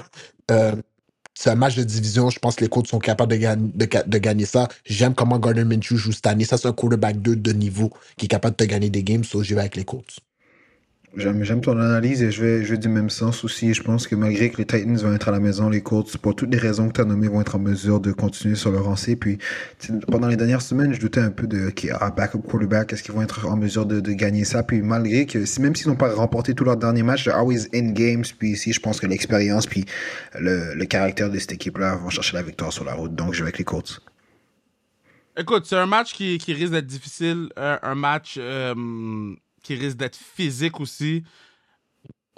Euh, 0.50 0.74
c'est 1.34 1.50
un 1.50 1.54
match 1.54 1.76
de 1.76 1.84
division. 1.84 2.30
Je 2.30 2.38
pense 2.40 2.56
que 2.56 2.64
les 2.64 2.68
Colts 2.70 2.88
sont 2.88 2.98
capables 2.98 3.30
de, 3.32 3.36
gagner- 3.36 3.70
de, 3.74 3.84
ga- 3.84 4.02
de 4.02 4.18
gagner 4.18 4.44
ça. 4.44 4.68
J'aime 4.84 5.14
comment 5.14 5.38
Gardner 5.38 5.64
Minshew 5.64 5.96
joue 5.96 6.12
cette 6.12 6.26
année. 6.26 6.44
Ça, 6.44 6.58
c'est 6.58 6.66
un 6.68 6.72
quarterback 6.72 7.20
2 7.22 7.36
de 7.36 7.52
niveau 7.52 7.90
qui 8.16 8.24
est 8.26 8.28
capable 8.28 8.56
de 8.56 8.64
te 8.64 8.68
gagner 8.68 8.90
des 8.90 9.04
games. 9.04 9.22
So, 9.24 9.42
j'y 9.44 9.54
vais 9.54 9.60
avec 9.60 9.76
les 9.76 9.84
Colts. 9.84 10.18
J'aime, 11.16 11.60
ton 11.62 11.78
analyse 11.78 12.22
et 12.22 12.30
je 12.30 12.44
vais, 12.44 12.64
je 12.64 12.72
vais 12.72 12.78
du 12.78 12.88
même 12.88 13.08
sens 13.08 13.42
aussi. 13.42 13.72
Je 13.72 13.82
pense 13.82 14.06
que 14.06 14.14
malgré 14.14 14.50
que 14.50 14.58
les 14.58 14.66
Titans 14.66 14.96
vont 14.96 15.14
être 15.14 15.28
à 15.28 15.32
la 15.32 15.40
maison, 15.40 15.68
les 15.68 15.80
Colts, 15.80 16.16
pour 16.18 16.36
toutes 16.36 16.52
les 16.52 16.58
raisons 16.58 16.88
que 16.88 16.92
tu 16.92 17.00
as 17.00 17.04
nommées, 17.04 17.28
vont 17.28 17.40
être 17.40 17.56
en 17.56 17.58
mesure 17.58 17.98
de 17.98 18.12
continuer 18.12 18.54
sur 18.54 18.70
leur 18.70 18.82
lancée. 18.82 19.16
Puis, 19.16 19.38
pendant 20.10 20.28
les 20.28 20.36
dernières 20.36 20.60
semaines, 20.60 20.92
je 20.92 21.00
doutais 21.00 21.20
un 21.20 21.30
peu 21.30 21.46
de, 21.46 21.68
OK, 21.68 21.88
ah, 21.98 22.10
backup 22.10 22.42
quarterback, 22.42 22.92
est-ce 22.92 23.02
qu'ils 23.02 23.14
vont 23.14 23.22
être 23.22 23.46
en 23.46 23.56
mesure 23.56 23.86
de, 23.86 24.00
de 24.00 24.12
gagner 24.12 24.44
ça? 24.44 24.62
Puis, 24.62 24.82
malgré 24.82 25.24
que, 25.26 25.38
même 25.60 25.74
s'ils 25.74 25.88
n'ont 25.88 25.96
pas 25.96 26.14
remporté 26.14 26.54
tous 26.54 26.64
leurs 26.64 26.76
derniers 26.76 27.02
matchs, 27.02 27.26
always 27.26 27.68
in 27.74 27.92
games. 27.92 28.24
Puis, 28.38 28.50
ici, 28.50 28.72
je 28.72 28.80
pense 28.80 29.00
que 29.00 29.06
l'expérience, 29.06 29.66
puis 29.66 29.86
le, 30.38 30.74
le 30.74 30.84
caractère 30.84 31.30
de 31.30 31.38
cette 31.38 31.52
équipe-là 31.52 31.96
vont 31.96 32.10
chercher 32.10 32.36
la 32.36 32.42
victoire 32.42 32.72
sur 32.72 32.84
la 32.84 32.94
route. 32.94 33.14
Donc, 33.14 33.32
je 33.32 33.38
vais 33.38 33.44
avec 33.44 33.58
les 33.58 33.64
Colts. 33.64 34.02
Écoute, 35.38 35.66
c'est 35.66 35.76
un 35.76 35.86
match 35.86 36.12
qui, 36.14 36.36
qui 36.38 36.52
risque 36.52 36.72
d'être 36.72 36.86
difficile, 36.86 37.48
un, 37.56 37.78
un 37.82 37.94
match 37.94 38.34
euh, 38.38 38.74
qui 39.62 39.74
risque 39.74 39.96
d'être 39.96 40.16
physique 40.16 40.80
aussi. 40.80 41.24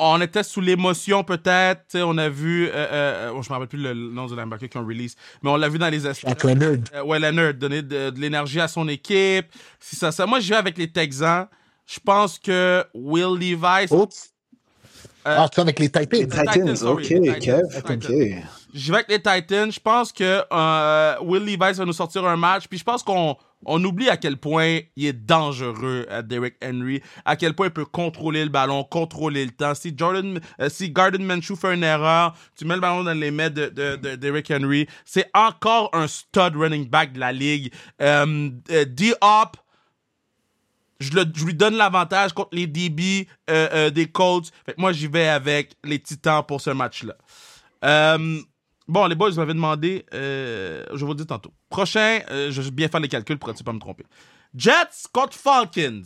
On 0.02 0.18
était 0.22 0.42
sous 0.42 0.62
l'émotion 0.62 1.22
peut-être, 1.24 1.98
on 2.00 2.16
a 2.16 2.30
vu, 2.30 2.68
euh, 2.68 2.72
euh, 2.72 3.32
oh, 3.34 3.42
je 3.42 3.50
me 3.50 3.52
rappelle 3.52 3.68
plus 3.68 3.82
le 3.82 3.92
nom 3.92 4.26
du 4.26 4.34
linebacker 4.34 4.66
qui 4.70 4.78
ont 4.78 4.86
release, 4.86 5.14
mais 5.42 5.50
on 5.50 5.56
l'a 5.56 5.68
vu 5.68 5.78
dans 5.78 5.90
les 5.90 6.06
essais. 6.06 6.26
Jack 6.26 6.42
Leonard. 6.42 6.78
Euh, 6.94 7.02
ouais, 7.04 7.18
Leonard, 7.18 7.52
donner 7.52 7.82
de, 7.82 8.08
de 8.08 8.18
l'énergie 8.18 8.60
à 8.60 8.68
son 8.68 8.88
équipe. 8.88 9.46
Si 9.78 9.96
ça, 9.96 10.10
ça. 10.10 10.24
Moi, 10.24 10.40
je 10.40 10.48
vais 10.48 10.56
avec 10.56 10.78
les 10.78 10.90
Texans. 10.90 11.48
Je 11.86 11.98
pense 12.00 12.38
que 12.38 12.82
Will 12.94 13.36
Levis. 13.38 13.88
Colts. 13.88 14.30
ah, 15.24 15.46
tu 15.52 15.56
vas 15.56 15.62
avec 15.64 15.78
les 15.78 15.90
Titans. 15.90 16.06
Les 16.12 16.28
Titans, 16.28 16.76
sorry, 16.76 17.08
les 17.08 17.38
Titans, 17.38 17.62
Titans. 17.68 18.42
Je 18.72 18.92
vais 18.92 18.98
avec 18.98 19.08
les 19.10 19.18
Titans. 19.20 19.70
Je 19.70 19.80
pense 19.80 20.12
que 20.12 20.42
euh, 20.50 21.14
Will 21.20 21.44
Levis 21.44 21.76
va 21.76 21.84
nous 21.84 21.92
sortir 21.92 22.24
un 22.24 22.36
match. 22.36 22.68
Puis 22.68 22.78
je 22.78 22.84
pense 22.84 23.02
qu'on 23.02 23.36
on 23.66 23.82
oublie 23.84 24.08
à 24.08 24.16
quel 24.16 24.36
point 24.38 24.80
il 24.96 25.06
est 25.06 25.12
dangereux, 25.12 26.06
à 26.10 26.22
Derrick 26.22 26.54
Henry. 26.64 27.02
À 27.24 27.36
quel 27.36 27.54
point 27.54 27.66
il 27.66 27.72
peut 27.72 27.84
contrôler 27.84 28.42
le 28.44 28.48
ballon, 28.50 28.84
contrôler 28.84 29.44
le 29.44 29.50
temps. 29.50 29.74
Si 29.74 29.92
Jordan, 29.96 30.40
euh, 30.60 30.68
si 30.70 30.90
Garden 30.90 31.22
Minshew 31.24 31.56
fait 31.56 31.74
une 31.74 31.82
erreur, 31.84 32.34
tu 32.56 32.64
mets 32.64 32.74
le 32.74 32.80
ballon 32.80 33.04
dans 33.04 33.12
les 33.18 33.30
mains 33.30 33.50
de, 33.50 33.66
de, 33.68 33.96
de 33.96 34.14
Derrick 34.16 34.50
Henry. 34.50 34.86
C'est 35.04 35.28
encore 35.34 35.90
un 35.92 36.06
stud 36.08 36.56
running 36.56 36.88
back 36.88 37.12
de 37.12 37.20
la 37.20 37.32
ligue. 37.32 37.72
Euh, 38.00 38.50
euh, 38.70 38.84
D-Hop, 38.86 39.56
je, 41.00 41.12
le- 41.12 41.24
lui 41.44 41.54
donne 41.54 41.76
l'avantage 41.76 42.32
contre 42.32 42.50
les 42.52 42.66
DB 42.66 43.26
euh, 43.50 43.68
euh, 43.72 43.90
des 43.90 44.06
Colts. 44.06 44.50
Fait 44.66 44.72
que 44.74 44.80
moi, 44.80 44.92
j'y 44.92 45.06
vais 45.06 45.28
avec 45.28 45.76
les 45.84 45.98
Titans 45.98 46.42
pour 46.46 46.60
ce 46.60 46.70
match-là. 46.70 47.14
Euh, 47.84 48.38
bon, 48.90 49.06
les 49.06 49.14
boys, 49.14 49.30
vous 49.30 49.36
m'avez 49.36 49.54
demandé. 49.54 50.04
euh, 50.12 50.84
je 50.92 51.04
vous 51.04 51.12
le 51.12 51.16
dis 51.16 51.26
tantôt. 51.26 51.52
Prochain, 51.68 52.20
euh, 52.30 52.50
je 52.50 52.60
vais 52.60 52.70
bien 52.70 52.88
faire 52.88 53.00
les 53.00 53.08
calculs 53.08 53.38
pour 53.38 53.48
ne 53.48 53.54
pas 53.54 53.72
me 53.72 53.78
tromper. 53.78 54.04
Jets 54.54 55.08
contre 55.12 55.36
Falcons. 55.36 56.02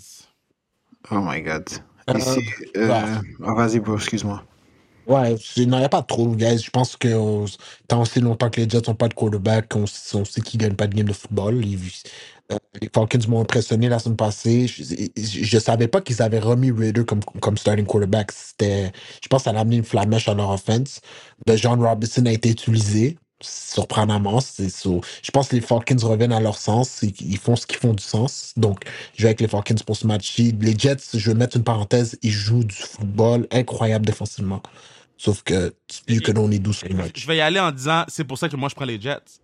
Oh 1.10 1.20
my 1.20 1.42
God. 1.42 1.68
Euh, 2.10 2.18
Ici, 2.18 2.40
euh, 2.76 2.88
ouais. 2.88 3.18
ah, 3.44 3.54
vas-y, 3.54 3.80
excuse-moi. 3.94 4.42
Ouais, 5.06 5.36
il 5.56 5.68
n'y 5.68 5.84
a 5.84 5.88
pas 5.88 6.02
trop, 6.02 6.28
guys. 6.28 6.58
Je 6.58 6.70
pense 6.70 6.96
que 6.96 7.08
euh, 7.08 7.46
tant 7.88 8.02
aussi 8.02 8.20
longtemps 8.20 8.48
que 8.48 8.60
les 8.60 8.68
Jets 8.68 8.82
n'ont 8.88 8.94
pas 8.94 9.08
de 9.08 9.14
quarterback, 9.14 9.74
on, 9.76 9.86
sait 9.86 10.40
qu'ils 10.40 10.60
ne 10.60 10.66
gagnent 10.66 10.76
pas 10.76 10.86
de 10.86 10.94
game 10.94 11.06
de 11.06 11.12
football. 11.12 11.64
Ils- 11.64 12.02
euh, 12.52 12.58
les 12.80 12.90
Falcons 12.94 13.18
m'ont 13.28 13.40
impressionné 13.40 13.88
la 13.88 13.98
semaine 13.98 14.16
passée. 14.16 14.66
Je 14.68 15.56
ne 15.56 15.60
savais 15.60 15.88
pas 15.88 16.00
qu'ils 16.00 16.20
avaient 16.22 16.38
remis 16.40 16.70
Raider 16.70 17.04
comme, 17.04 17.22
comme 17.24 17.56
starting 17.56 17.86
quarterback. 17.86 18.32
C'était, 18.32 18.92
je 19.22 19.28
pense 19.28 19.44
que 19.44 19.50
ça 19.50 19.56
a 19.56 19.60
amené 19.60 19.76
une 19.76 19.84
flamèche 19.84 20.28
à 20.28 20.34
leur 20.34 20.50
offense. 20.50 21.00
De 21.46 21.56
John 21.56 21.82
Robinson 21.82 22.26
a 22.26 22.32
été 22.32 22.50
utilisé, 22.50 23.16
surprenamment. 23.40 24.40
So- 24.40 25.00
je 25.22 25.30
pense 25.30 25.48
que 25.48 25.56
les 25.56 25.62
Falcons 25.62 25.96
reviennent 26.02 26.32
à 26.32 26.40
leur 26.40 26.56
sens. 26.58 27.00
Ils, 27.02 27.14
ils 27.20 27.38
font 27.38 27.56
ce 27.56 27.66
qui 27.66 27.76
font 27.76 27.94
du 27.94 28.02
sens. 28.04 28.52
Donc, 28.56 28.80
je 29.16 29.22
vais 29.22 29.28
avec 29.28 29.40
les 29.40 29.48
Falcons 29.48 29.74
pour 29.86 29.96
ce 29.96 30.06
match-ci. 30.06 30.54
Les 30.60 30.76
Jets, 30.78 30.96
je 31.14 31.30
vais 31.30 31.36
mettre 31.36 31.56
une 31.56 31.64
parenthèse, 31.64 32.18
ils 32.22 32.30
jouent 32.30 32.64
du 32.64 32.74
football 32.76 33.46
incroyable 33.50 34.06
défensivement. 34.06 34.62
Sauf 35.16 35.42
que 35.44 35.72
you 36.08 36.20
can 36.20 36.36
only 36.36 36.58
do 36.60 36.72
so 36.72 36.86
Je 36.90 36.94
much. 36.94 37.26
vais 37.26 37.36
y 37.36 37.40
aller 37.40 37.60
en 37.60 37.70
disant 37.72 38.04
c'est 38.08 38.24
pour 38.24 38.36
ça 38.36 38.48
que 38.48 38.56
moi, 38.56 38.68
je 38.68 38.74
prends 38.74 38.84
les 38.84 39.00
Jets. 39.00 39.40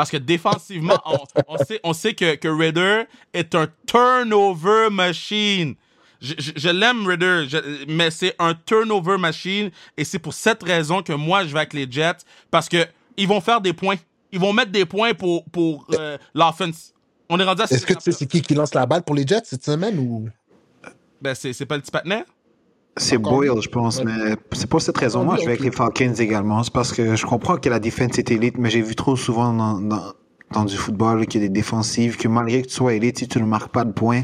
Parce 0.00 0.10
que 0.10 0.16
défensivement, 0.16 0.98
on, 1.04 1.18
on 1.46 1.58
sait, 1.58 1.78
on 1.84 1.92
sait 1.92 2.14
que, 2.14 2.34
que 2.36 3.06
est 3.34 3.54
un 3.54 3.68
turnover 3.86 4.88
machine. 4.90 5.74
Je, 6.22 6.32
je- 6.38 6.52
je 6.56 6.68
l'aime, 6.70 7.06
Raider, 7.06 7.44
je- 7.46 7.84
mais 7.86 8.10
c'est 8.10 8.34
un 8.38 8.54
turnover 8.54 9.18
machine. 9.18 9.70
Et 9.98 10.04
c'est 10.04 10.18
pour 10.18 10.32
cette 10.32 10.62
raison 10.62 11.02
que 11.02 11.12
moi, 11.12 11.44
je 11.44 11.52
vais 11.52 11.58
avec 11.58 11.74
les 11.74 11.86
Jets. 11.90 12.24
Parce 12.50 12.66
que 12.66 12.86
ils 13.18 13.28
vont 13.28 13.42
faire 13.42 13.60
des 13.60 13.74
points. 13.74 13.96
Ils 14.32 14.40
vont 14.40 14.54
mettre 14.54 14.72
des 14.72 14.86
points 14.86 15.12
pour, 15.12 15.44
pour 15.50 15.86
euh, 15.92 16.16
l'offense. 16.32 16.94
On 17.28 17.38
est 17.38 17.44
rendu 17.44 17.60
à 17.60 17.66
Est-ce 17.66 17.84
que 17.84 17.92
tu 17.92 18.00
sais 18.00 18.12
c'est 18.12 18.26
qui 18.26 18.40
qui 18.40 18.54
lance 18.54 18.72
la 18.72 18.86
balle 18.86 19.02
pour 19.02 19.14
les 19.14 19.26
Jets 19.26 19.42
cette 19.44 19.66
semaine 19.66 19.98
ou? 19.98 20.30
Ben, 21.20 21.34
c'est 21.34 21.52
c'est 21.52 21.66
pas 21.66 21.76
le 21.76 21.82
petit 21.82 21.90
patinet? 21.90 22.24
C'est 22.96 23.18
Boyle, 23.18 23.60
je 23.62 23.68
pense, 23.68 24.02
mais 24.04 24.34
c'est 24.52 24.68
pour 24.68 24.82
cette 24.82 24.98
raison. 24.98 25.24
Moi, 25.24 25.36
je 25.36 25.42
vais 25.42 25.52
avec 25.52 25.60
les 25.64 25.70
Falcons 25.70 26.12
également. 26.18 26.62
C'est 26.62 26.72
parce 26.72 26.92
que 26.92 27.14
je 27.16 27.24
comprends 27.24 27.56
que 27.56 27.68
la 27.68 27.78
défense 27.78 28.18
est 28.18 28.30
élite, 28.30 28.56
mais 28.58 28.68
j'ai 28.68 28.82
vu 28.82 28.94
trop 28.94 29.16
souvent 29.16 29.52
dans, 29.52 29.80
dans- 29.80 30.12
dans 30.52 30.64
du 30.64 30.76
football, 30.76 31.26
qu'il 31.26 31.40
y 31.40 31.44
a 31.44 31.48
des 31.48 31.52
défensives, 31.54 32.16
que 32.16 32.26
malgré 32.26 32.62
que 32.62 32.66
tu 32.66 32.74
sois 32.74 32.94
élite, 32.94 33.18
si 33.20 33.28
tu 33.28 33.40
ne 33.40 33.46
marques 33.46 33.70
pas 33.72 33.84
de 33.84 33.92
points, 33.92 34.22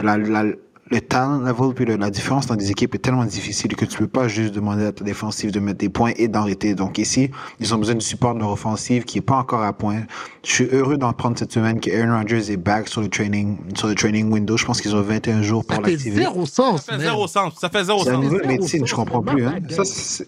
la, 0.00 0.16
la, 0.16 0.44
le 0.90 1.00
talent 1.00 1.38
level 1.38 1.72
puis 1.74 1.86
la 1.86 2.10
différence 2.10 2.46
dans 2.46 2.56
des 2.56 2.70
équipes 2.70 2.94
est 2.94 2.98
tellement 2.98 3.24
difficile 3.24 3.74
que 3.74 3.84
tu 3.86 3.96
peux 3.98 4.06
pas 4.06 4.28
juste 4.28 4.52
demander 4.54 4.84
à 4.84 4.92
ta 4.92 5.02
défensive 5.02 5.50
de 5.50 5.58
mettre 5.58 5.78
des 5.78 5.88
points 5.88 6.12
et 6.16 6.28
d'arrêter. 6.28 6.74
Donc 6.74 6.98
ici, 6.98 7.30
ils 7.58 7.74
ont 7.74 7.78
besoin 7.78 7.94
du 7.94 8.04
support 8.04 8.34
de 8.34 8.40
leur 8.40 8.50
offensive 8.50 9.04
qui 9.04 9.18
est 9.18 9.22
pas 9.22 9.36
encore 9.36 9.62
à 9.62 9.72
point. 9.72 10.02
Je 10.44 10.52
suis 10.52 10.64
heureux 10.66 10.98
d'en 10.98 11.12
prendre 11.14 11.38
cette 11.38 11.52
semaine 11.52 11.80
que 11.80 11.90
Aaron 11.90 12.18
Rodgers 12.18 12.52
est 12.52 12.56
back 12.58 12.88
sur 12.88 13.00
le 13.00 13.08
training, 13.08 13.56
sur 13.74 13.88
le 13.88 13.94
training 13.94 14.30
window. 14.30 14.56
Je 14.58 14.66
pense 14.66 14.80
qu'ils 14.82 14.94
ont 14.94 15.00
21 15.00 15.40
jours 15.42 15.64
Ça 15.66 15.74
pour 15.76 15.84
fait 15.84 15.92
l'activer. 15.92 16.16
zéro 16.16 16.44
sens, 16.46 16.82
Ça 16.84 16.92
fait 16.98 17.04
zéro 17.04 17.26
sens. 17.26 17.54
Ça 17.58 17.68
fait 17.70 17.84
zéro 17.84 18.04
C'est 18.04 18.10
un 18.10 18.14
sens. 18.14 18.20
niveau 18.22 18.36
de 18.36 18.42
Zéro 18.42 18.52
médecine, 18.52 18.86
je 18.86 18.94
comprends 18.94 19.22
plus. 19.22 19.46
Hein. 19.46 19.54
Ça, 19.70 19.84
c'est- 19.84 20.26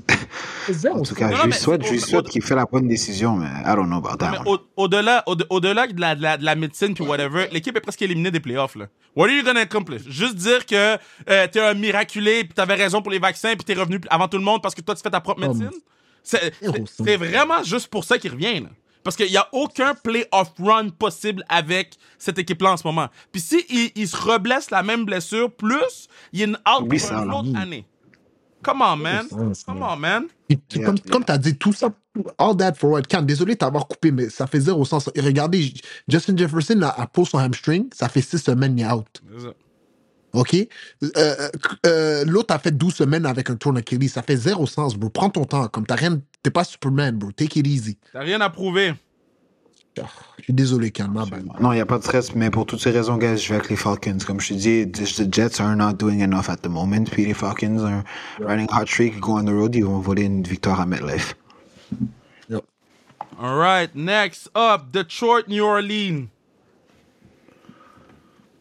Ça 0.66 0.72
fait 0.72 0.88
en 0.88 1.02
tout 1.02 1.14
cas, 1.14 1.28
Non, 1.28 1.36
je 1.42 1.46
lui 1.46 1.52
souhaite, 1.52 1.84
je 1.86 1.92
lui 1.92 2.00
souhaite 2.00 2.28
qu'il 2.28 2.42
fait 2.42 2.54
la 2.54 2.64
bonne 2.64 2.88
décision, 2.88 3.36
mais 3.36 3.46
I 3.46 3.74
don't 3.76 3.86
know 3.86 3.98
about 3.98 4.16
that. 4.16 4.42
Au- 4.46 4.58
au-delà, 4.76 5.22
au- 5.26 5.36
au-delà 5.50 5.86
de, 5.86 6.00
la, 6.00 6.14
de, 6.14 6.22
la, 6.22 6.36
de 6.38 6.44
la 6.44 6.54
médecine 6.54 6.94
puis 6.94 7.04
whatever, 7.04 7.46
l'équipe 7.52 7.76
est 7.76 7.80
presque 7.80 8.00
éliminée 8.02 8.30
des 8.30 8.40
playoffs. 8.40 8.74
Là. 8.76 8.86
What 9.14 9.26
are 9.28 9.32
you 9.34 9.44
gonna 9.44 9.60
accomplish? 9.60 10.02
Juste 10.08 10.36
dire 10.50 10.66
que 10.66 10.96
euh, 11.28 11.46
t'es 11.50 11.60
un 11.60 11.74
miraculé 11.74 12.44
puis 12.44 12.54
t'avais 12.54 12.74
raison 12.74 13.02
pour 13.02 13.10
les 13.12 13.18
vaccins 13.18 13.54
puis 13.54 13.64
t'es 13.64 13.74
revenu 13.74 14.00
avant 14.10 14.28
tout 14.28 14.38
le 14.38 14.44
monde 14.44 14.62
parce 14.62 14.74
que 14.74 14.80
toi 14.80 14.94
tu 14.94 15.02
fais 15.02 15.10
ta 15.10 15.20
propre 15.20 15.40
Oh, 15.44 15.48
médecine? 15.54 15.70
C'est, 16.22 17.16
vraiment 17.16 17.62
juste 17.62 17.88
pour 17.88 18.04
ça 18.04 18.18
qu'il 18.18 18.32
revient. 18.32 18.60
Là. 18.60 18.68
Parce 19.04 19.16
qu'il 19.16 19.30
n'y 19.30 19.36
a 19.36 19.48
aucun 19.52 19.94
playoff 19.94 20.52
run 20.58 20.88
possible 20.88 21.44
avec 21.48 21.94
cette 22.18 22.38
équipe-là 22.38 22.72
en 22.72 22.76
ce 22.76 22.86
moment. 22.86 23.08
Puis 23.30 23.40
si 23.40 23.64
il, 23.68 23.92
il 23.94 24.08
se 24.08 24.16
reblesse 24.16 24.70
la 24.72 24.82
même 24.82 25.04
blessure, 25.04 25.52
plus 25.52 26.08
il 26.32 26.40
y 26.40 26.42
a 26.42 26.46
une 26.46 26.58
out 26.68 26.82
Oublie 26.82 26.98
pour 26.98 27.12
une 27.22 27.32
autre 27.32 27.56
année. 27.56 27.86
Come 28.64 28.82
on, 28.82 28.96
man. 28.96 29.28
Come 29.64 29.82
on, 29.82 29.96
man. 29.96 30.24
Puis, 30.48 30.58
tu- 30.68 30.78
Yeah, 30.78 30.86
comme, 30.86 30.96
yeah. 30.96 31.12
comme 31.12 31.24
tu 31.24 31.30
as 31.32 31.38
dit, 31.38 31.56
tout 31.56 31.72
ça, 31.72 31.88
all 32.36 32.56
that 32.56 32.74
for 32.74 32.90
what? 32.90 33.02
Can. 33.02 33.22
Désolé 33.22 33.54
de 33.54 33.58
t'avoir 33.60 33.86
coupé, 33.86 34.10
mais 34.10 34.28
ça 34.28 34.48
fait 34.48 34.58
zéro 34.58 34.84
sens. 34.84 35.08
Et 35.14 35.20
regardez, 35.20 35.72
Justin 36.08 36.36
Jefferson 36.36 36.82
a, 36.82 36.88
a 37.02 37.06
pour 37.06 37.28
son 37.28 37.38
hamstring, 37.38 37.88
ça 37.94 38.08
fait 38.08 38.22
six 38.22 38.38
semaines, 38.38 38.76
il 38.76 38.82
est 38.82 38.90
out. 38.90 39.22
OK? 40.32 40.54
Euh, 40.54 40.66
euh, 41.16 41.48
euh, 41.86 42.24
L'autre 42.26 42.54
a 42.54 42.58
fait 42.58 42.76
12 42.76 42.94
semaines 42.94 43.26
avec 43.26 43.50
un 43.50 43.56
tourne 43.56 43.78
Achilles. 43.78 44.08
Ça 44.08 44.22
fait 44.22 44.36
zéro 44.36 44.66
sens, 44.66 44.96
bro. 44.96 45.08
Prends 45.08 45.30
ton 45.30 45.44
temps. 45.44 45.68
Comme 45.68 45.86
t'as 45.86 45.94
rien. 45.94 46.20
T'es 46.42 46.50
pas 46.50 46.64
Superman, 46.64 47.16
bro. 47.16 47.32
Take 47.32 47.58
it 47.58 47.66
easy. 47.66 47.98
T'as 48.12 48.20
rien 48.20 48.40
à 48.40 48.50
prouver. 48.50 48.94
Ah, 49.98 50.04
Je 50.38 50.44
suis 50.44 50.52
désolé, 50.52 50.90
bad. 50.90 51.44
Non, 51.60 51.72
il 51.72 51.76
n'y 51.76 51.80
a 51.80 51.86
pas 51.86 51.98
de 51.98 52.02
stress, 52.02 52.34
mais 52.34 52.50
pour 52.50 52.66
toutes 52.66 52.80
ces 52.80 52.90
raisons, 52.90 53.16
guys, 53.16 53.38
je 53.38 53.48
vais 53.48 53.54
avec 53.54 53.70
les 53.70 53.76
Falcons. 53.76 54.18
Comme 54.26 54.40
je 54.40 54.48
te 54.48 54.54
dis, 54.54 54.90
the 54.90 55.34
Jets 55.34 55.60
are 55.60 55.74
not 55.74 55.94
doing 55.94 56.20
enough 56.20 56.50
at 56.50 56.58
the 56.58 56.68
moment. 56.68 57.04
Puis 57.04 57.24
les 57.24 57.34
Falcons 57.34 57.82
are 57.82 58.04
running 58.40 58.68
hot 58.70 58.86
streak, 58.86 59.18
go 59.20 59.38
on 59.38 59.44
the 59.44 59.50
road, 59.50 59.74
ils 59.74 59.84
vont 59.84 60.00
voler 60.00 60.24
une 60.24 60.42
victoire 60.42 60.80
à 60.80 60.86
MetLife. 60.86 61.34
Yo. 62.50 62.60
All 63.40 63.56
right, 63.56 63.94
next 63.94 64.50
up, 64.54 64.92
Detroit, 64.92 65.48
New 65.48 65.64
Orleans. 65.64 66.28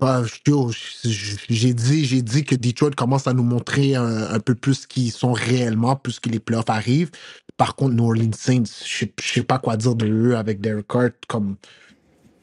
Ah, 0.01 0.23
j- 0.23 1.37
j'ai 1.49 1.73
dit, 1.73 2.43
que 2.43 2.55
Detroit 2.55 2.91
commence 2.91 3.27
à 3.27 3.33
nous 3.33 3.43
montrer 3.43 3.95
un, 3.95 4.39
peu 4.39 4.53
plus 4.55 4.73
ce 4.75 4.87
qu'ils 4.87 5.11
sont 5.11 5.31
réellement, 5.33 5.95
plus 5.95 6.19
que 6.19 6.29
les 6.29 6.39
playoffs 6.39 6.69
arrivent. 6.69 7.11
Par 7.57 7.75
contre, 7.75 7.93
New 7.95 8.03
Orleans 8.05 8.31
Saints, 8.37 8.63
je 8.85 9.05
sais- 9.21 9.43
pas 9.43 9.57
quoi 9.59 9.77
dire 9.77 9.95
de 9.95 10.05
eux 10.07 10.37
avec 10.37 10.59
Derek 10.59 10.87
Carr. 10.87 11.09
Comme 11.27 11.55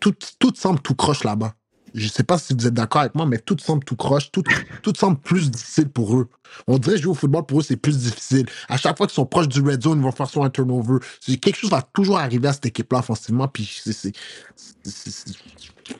tout, 0.00 0.14
tout 0.38 0.52
semble 0.56 0.80
tout 0.80 0.94
croche 0.94 1.24
là-bas. 1.24 1.54
Je 1.94 2.08
sais 2.08 2.22
pas 2.22 2.38
si 2.38 2.54
vous 2.54 2.66
êtes 2.66 2.72
d'accord 2.72 3.02
avec 3.02 3.14
moi, 3.14 3.26
mais 3.26 3.38
tout 3.38 3.56
semble 3.60 3.84
tout 3.84 3.96
croche, 3.96 4.32
tout, 4.32 4.42
tout 4.82 4.94
semble 4.96 5.18
plus 5.18 5.50
difficile 5.50 5.90
pour 5.90 6.16
eux. 6.18 6.28
On 6.66 6.78
dirait 6.78 6.96
jouer 6.96 7.10
au 7.10 7.14
football 7.14 7.44
pour 7.44 7.60
eux, 7.60 7.62
c'est 7.62 7.76
plus 7.76 7.98
difficile. 7.98 8.46
À 8.70 8.78
chaque 8.78 8.96
fois 8.96 9.06
qu'ils 9.06 9.14
sont 9.14 9.26
proches 9.26 9.48
du 9.48 9.60
red 9.60 9.82
zone, 9.82 9.98
ils 9.98 10.02
vont 10.02 10.10
faire 10.12 10.28
soit 10.28 10.46
un 10.46 10.50
turnover. 10.50 11.00
Quelque 11.26 11.54
chose 11.56 11.70
va 11.70 11.82
toujours 11.82 12.18
arriver 12.18 12.48
à 12.48 12.54
cette 12.54 12.64
équipe-là 12.64 13.00
offensivement, 13.00 13.46
puis 13.46 13.70
c'est- 13.84 14.12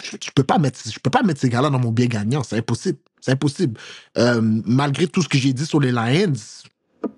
je, 0.03 0.17
je 0.23 0.31
peux 0.35 0.45
pas 0.45 0.59
mettre, 0.59 0.79
je 0.85 0.99
peux 0.99 1.11
pas 1.11 1.23
mettre 1.23 1.41
ces 1.41 1.49
gars-là 1.49 1.71
dans 1.71 1.79
mon 1.79 1.91
bien 1.93 2.07
gagnant, 2.07 2.43
c'est 2.43 2.59
impossible. 2.59 2.99
C'est 3.21 3.33
impossible. 3.33 3.79
Euh, 4.19 4.41
malgré 4.43 5.07
tout 5.07 5.23
ce 5.23 5.29
que 5.29 5.39
j'ai 5.39 5.53
dit 5.53 5.67
sur 5.67 5.81
les 5.81 5.93
Lions, 5.93 6.33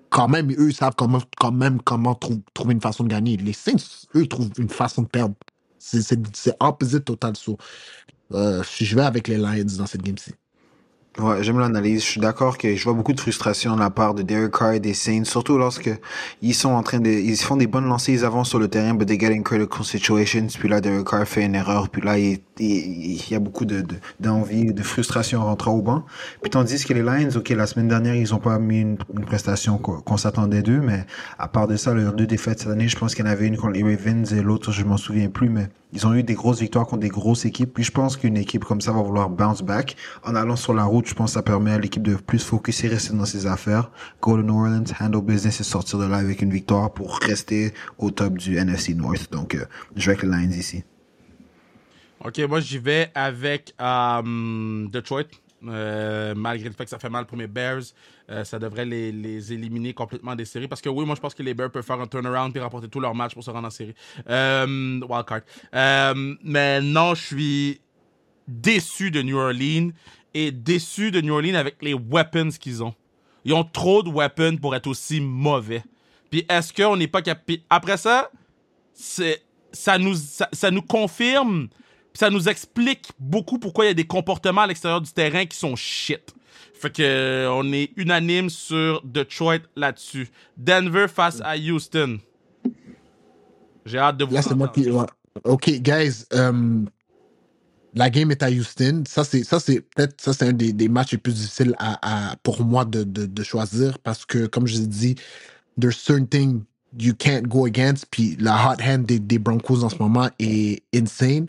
quand 0.09 0.27
même, 0.27 0.51
eux, 0.51 0.69
ils 0.69 0.75
savent 0.75 0.95
comment, 0.95 1.21
quand 1.37 1.51
même 1.51 1.81
comment 1.81 2.15
trou- 2.15 2.43
trouver 2.53 2.73
une 2.73 2.81
façon 2.81 3.03
de 3.03 3.09
gagner. 3.09 3.37
Les 3.37 3.53
Saints, 3.53 4.05
eux, 4.15 4.27
trouvent 4.27 4.51
une 4.57 4.69
façon 4.69 5.01
de 5.03 5.07
perdre. 5.07 5.35
C'est 5.77 6.55
opposite 6.59 7.05
total. 7.05 7.35
So. 7.35 7.57
Euh, 8.33 8.63
je 8.79 8.95
vais 8.95 9.03
avec 9.03 9.27
les 9.27 9.37
Lions 9.37 9.65
dans 9.77 9.85
cette 9.85 10.01
game-ci. 10.01 10.31
Ouais, 11.17 11.41
j'aime 11.43 11.59
l'analyse. 11.59 12.01
Je 12.01 12.09
suis 12.09 12.19
d'accord 12.19 12.57
que 12.57 12.75
je 12.75 12.83
vois 12.83 12.91
beaucoup 12.91 13.13
de 13.13 13.19
frustration 13.21 13.73
de 13.75 13.79
la 13.79 13.89
part 13.89 14.15
de 14.15 14.21
Derek 14.21 14.51
Carr 14.51 14.73
et 14.73 14.79
des 14.81 14.93
Saints, 14.93 15.23
surtout 15.23 15.57
lorsque 15.57 15.89
ils 16.41 16.53
sont 16.53 16.71
en 16.71 16.83
train 16.83 16.99
de, 16.99 17.09
ils 17.09 17.37
font 17.37 17.55
des 17.55 17.67
bonnes 17.67 17.85
lancées, 17.87 18.11
ils 18.11 18.25
avancent 18.25 18.49
sur 18.49 18.59
le 18.59 18.67
terrain, 18.67 18.93
but 18.95 19.07
they 19.07 19.17
get 19.17 19.33
in 19.33 19.41
critical 19.41 19.85
situations. 19.85 20.47
Puis 20.59 20.67
là, 20.67 20.81
Derek 20.81 21.07
Carr 21.07 21.25
fait 21.25 21.45
une 21.45 21.55
erreur. 21.55 21.87
Puis 21.87 22.01
là, 22.01 22.17
il, 22.19 22.41
y 22.59 23.33
a 23.33 23.39
beaucoup 23.39 23.63
de, 23.63 23.79
de- 23.79 23.95
d'envie, 24.19 24.73
de 24.73 24.83
frustration 24.83 25.39
en 25.39 25.45
rentrant 25.45 25.71
au 25.71 25.81
banc. 25.81 26.03
Puis 26.41 26.49
tandis 26.51 26.83
que 26.83 26.91
les 26.91 27.01
Lions, 27.01 27.29
ok, 27.33 27.47
la 27.51 27.65
semaine 27.65 27.87
dernière, 27.87 28.15
ils 28.15 28.35
ont 28.35 28.39
pas 28.39 28.59
mis 28.59 28.81
une, 28.81 28.97
prestation 29.25 29.77
qu'on, 29.77 30.01
qu'on 30.01 30.17
s'attendait 30.17 30.63
d'eux, 30.63 30.81
mais 30.81 31.05
à 31.39 31.47
part 31.47 31.67
de 31.67 31.77
ça, 31.77 31.93
leurs 31.93 32.11
deux 32.13 32.27
défaites 32.27 32.59
cette 32.59 32.71
année, 32.71 32.89
je 32.89 32.97
pense 32.97 33.15
qu'il 33.15 33.23
y 33.23 33.27
en 33.29 33.31
avait 33.31 33.47
une 33.47 33.55
contre 33.55 33.71
les 33.71 33.83
Ravens 33.83 34.33
et 34.33 34.41
l'autre, 34.41 34.73
je 34.73 34.83
m'en 34.83 34.97
souviens 34.97 35.29
plus, 35.29 35.49
mais 35.49 35.69
ils 35.93 36.05
ont 36.05 36.13
eu 36.13 36.23
des 36.23 36.33
grosses 36.33 36.59
victoires 36.59 36.85
contre 36.85 37.01
des 37.01 37.09
grosses 37.09 37.45
équipes. 37.45 37.73
Puis 37.73 37.85
je 37.85 37.91
pense 37.91 38.17
qu'une 38.17 38.35
équipe 38.35 38.65
comme 38.65 38.81
ça 38.81 38.91
va 38.91 39.01
vouloir 39.01 39.29
bounce 39.29 39.61
back. 39.61 39.95
En 40.25 40.35
allant 40.35 40.57
sur 40.57 40.73
la 40.73 40.83
route, 40.83 41.04
je 41.05 41.13
pense 41.13 41.31
que 41.31 41.33
ça 41.35 41.43
permet 41.43 41.71
à 41.71 41.79
l'équipe 41.79 42.03
de 42.03 42.15
plus 42.15 42.43
focus 42.43 42.83
et 42.83 42.87
rester 42.87 43.13
dans 43.13 43.25
ses 43.25 43.45
affaires. 43.45 43.91
Go 44.21 44.35
to 44.35 44.43
New 44.43 44.59
Orleans, 44.59 44.85
handle 44.99 45.21
business 45.21 45.61
et 45.61 45.63
sortir 45.63 45.99
de 45.99 46.05
là 46.05 46.17
avec 46.17 46.41
une 46.41 46.51
victoire 46.51 46.93
pour 46.93 47.19
rester 47.19 47.73
au 47.97 48.11
top 48.11 48.37
du 48.37 48.57
NFC 48.57 48.95
North. 48.95 49.31
Donc, 49.31 49.55
euh, 49.55 49.65
je 49.95 50.07
vais 50.07 50.17
avec 50.17 50.23
les 50.23 50.29
Lions 50.29 50.51
ici. 50.51 50.83
Ok, 52.25 52.39
moi 52.49 52.59
j'y 52.59 52.79
vais 52.79 53.11
avec 53.13 53.73
euh, 53.79 54.87
Detroit. 54.89 55.25
Euh, 55.67 56.35
malgré 56.35 56.69
le 56.69 56.75
fait 56.75 56.83
que 56.83 56.89
ça 56.89 56.99
fait 56.99 57.09
mal 57.09 57.25
pour 57.25 57.37
mes 57.37 57.47
Bears, 57.47 57.81
euh, 58.29 58.43
ça 58.43 58.59
devrait 58.59 58.85
les, 58.85 59.53
éliminer 59.53 59.93
complètement 59.93 60.35
des 60.35 60.45
séries. 60.45 60.67
Parce 60.67 60.81
que 60.81 60.89
oui, 60.89 61.05
moi 61.05 61.15
je 61.15 61.21
pense 61.21 61.35
que 61.35 61.43
les 61.43 61.53
Bears 61.53 61.71
peuvent 61.71 61.85
faire 61.85 61.99
un 61.99 62.07
turnaround 62.07 62.55
et 62.55 62.59
remporter 62.59 62.87
tous 62.87 62.99
leurs 62.99 63.13
matchs 63.13 63.33
pour 63.33 63.43
se 63.43 63.51
rendre 63.51 63.67
en 63.67 63.71
série. 63.71 63.93
Wildcard. 64.27 65.41
Mais 66.43 66.81
non, 66.81 67.13
je 67.13 67.23
suis 67.23 67.81
déçu 68.47 69.11
de 69.11 69.21
New 69.21 69.37
Orleans 69.37 69.91
et 70.35 70.51
déçu 70.51 71.09
de 71.09 71.21
New 71.21 71.33
Orleans 71.33 71.55
avec 71.55 71.77
les 71.81 71.93
weapons 71.95 72.49
qu'ils 72.59 72.83
ont. 72.83 72.93
Ils 73.45 73.53
ont 73.53 73.63
trop 73.63 74.03
de 74.03 74.09
weapons 74.09 74.57
pour 74.57 74.75
être 74.75 74.87
aussi 74.87 75.21
mauvais. 75.21 75.81
Puis 76.29 76.45
est-ce 76.49 76.73
qu'on 76.73 76.97
n'est 76.97 77.07
pas 77.07 77.21
capable. 77.21 77.59
Après 77.69 77.97
ça, 77.97 78.29
c'est 78.93 79.41
ça 79.71 79.97
nous, 79.97 80.15
ça, 80.15 80.49
ça 80.51 80.71
nous 80.71 80.81
confirme, 80.81 81.69
ça 82.13 82.29
nous 82.29 82.49
explique 82.49 83.07
beaucoup 83.17 83.59
pourquoi 83.59 83.85
il 83.85 83.87
y 83.89 83.91
a 83.91 83.95
des 83.95 84.07
comportements 84.07 84.61
à 84.61 84.67
l'extérieur 84.67 85.01
du 85.01 85.11
terrain 85.11 85.45
qui 85.45 85.57
sont 85.57 85.75
shit. 85.75 86.33
Fait 86.73 86.91
que 86.91 87.47
on 87.49 87.71
est 87.71 87.91
unanime 87.95 88.49
sur 88.49 89.01
Detroit 89.05 89.59
là-dessus. 89.77 90.27
Denver 90.57 91.07
face 91.07 91.41
à 91.41 91.55
Houston. 91.57 92.19
J'ai 93.85 93.99
hâte 93.99 94.17
de 94.17 94.25
vous 94.25 94.33
Là, 94.33 94.41
c'est 94.41 94.55
moi 94.55 94.67
qui. 94.67 94.85
OK, 95.43 95.69
guys. 95.81 96.25
euh, 96.33 96.83
la 97.95 98.09
game 98.09 98.29
est 98.31 98.43
à 98.43 98.49
Houston. 98.49 99.03
Ça, 99.07 99.23
c'est 99.23 99.43
ça, 99.43 99.59
c'est 99.59 99.81
peut-être 99.81 100.19
ça, 100.21 100.33
c'est 100.33 100.47
un 100.47 100.53
des, 100.53 100.89
matchs 100.89 101.13
les 101.13 101.17
plus 101.17 101.33
difficiles 101.33 101.75
pour 102.43 102.63
moi 102.63 102.85
de, 102.85 103.43
choisir 103.43 103.97
parce 103.99 104.25
que, 104.25 104.45
comme 104.47 104.67
je 104.67 104.77
l'ai 104.79 104.87
dit, 104.87 105.15
there's 105.79 105.97
certain 105.97 106.25
things 106.25 106.61
you 106.99 107.13
can't 107.17 107.43
go 107.43 107.65
against. 107.65 108.05
Puis 108.11 108.37
la 108.39 108.55
hot 108.55 108.81
hand 108.81 109.05
des, 109.05 109.19
des 109.19 109.39
Broncos 109.39 109.83
en 109.83 109.89
ce 109.89 109.97
moment 109.97 110.29
est 110.39 110.83
insane. 110.93 111.47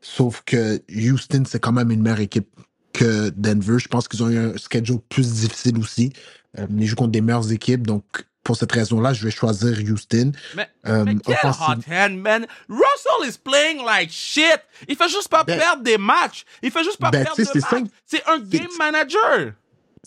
Sauf 0.00 0.42
que 0.46 0.80
Houston, 0.90 1.42
c'est 1.46 1.58
quand 1.58 1.72
même 1.72 1.90
une 1.90 2.02
meilleure 2.02 2.20
équipe 2.20 2.48
que 2.92 3.30
Denver. 3.30 3.78
Je 3.78 3.88
pense 3.88 4.06
qu'ils 4.06 4.22
ont 4.22 4.30
eu 4.30 4.38
un 4.38 4.56
schedule 4.56 5.00
plus 5.08 5.32
difficile 5.32 5.78
aussi. 5.78 6.12
Euh, 6.58 6.66
ils 6.70 6.86
jouent 6.86 6.96
contre 6.96 7.12
des 7.12 7.20
meilleures 7.20 7.50
équipes. 7.52 7.86
Donc, 7.86 8.04
pour 8.48 8.56
cette 8.56 8.72
raison-là, 8.72 9.12
je 9.12 9.22
vais 9.22 9.30
choisir 9.30 9.76
Houston. 9.92 10.32
Mais, 10.56 10.66
Euh, 10.86 11.04
mais 11.04 11.16
quel 11.22 11.36
hot 11.44 11.82
hand, 11.86 12.16
man. 12.16 12.46
Russell 12.66 13.28
is 13.28 13.36
playing 13.36 13.84
like 13.84 14.10
shit. 14.10 14.58
Il 14.88 14.96
fait 14.96 15.10
juste 15.10 15.28
pas 15.28 15.44
Ben- 15.44 15.58
perdre 15.58 15.82
des 15.82 15.98
matchs. 15.98 16.46
Il 16.62 16.70
fait 16.70 16.82
juste 16.82 16.96
pas 16.96 17.10
Ben, 17.10 17.24
perdre 17.24 17.36
tu 17.36 17.42
de 17.42 17.46
sais, 17.46 17.60
c'est 17.60 17.80
matchs. 17.80 17.90
C'est 18.06 18.22
un 18.26 18.38
game 18.38 18.68
manager. 18.78 19.52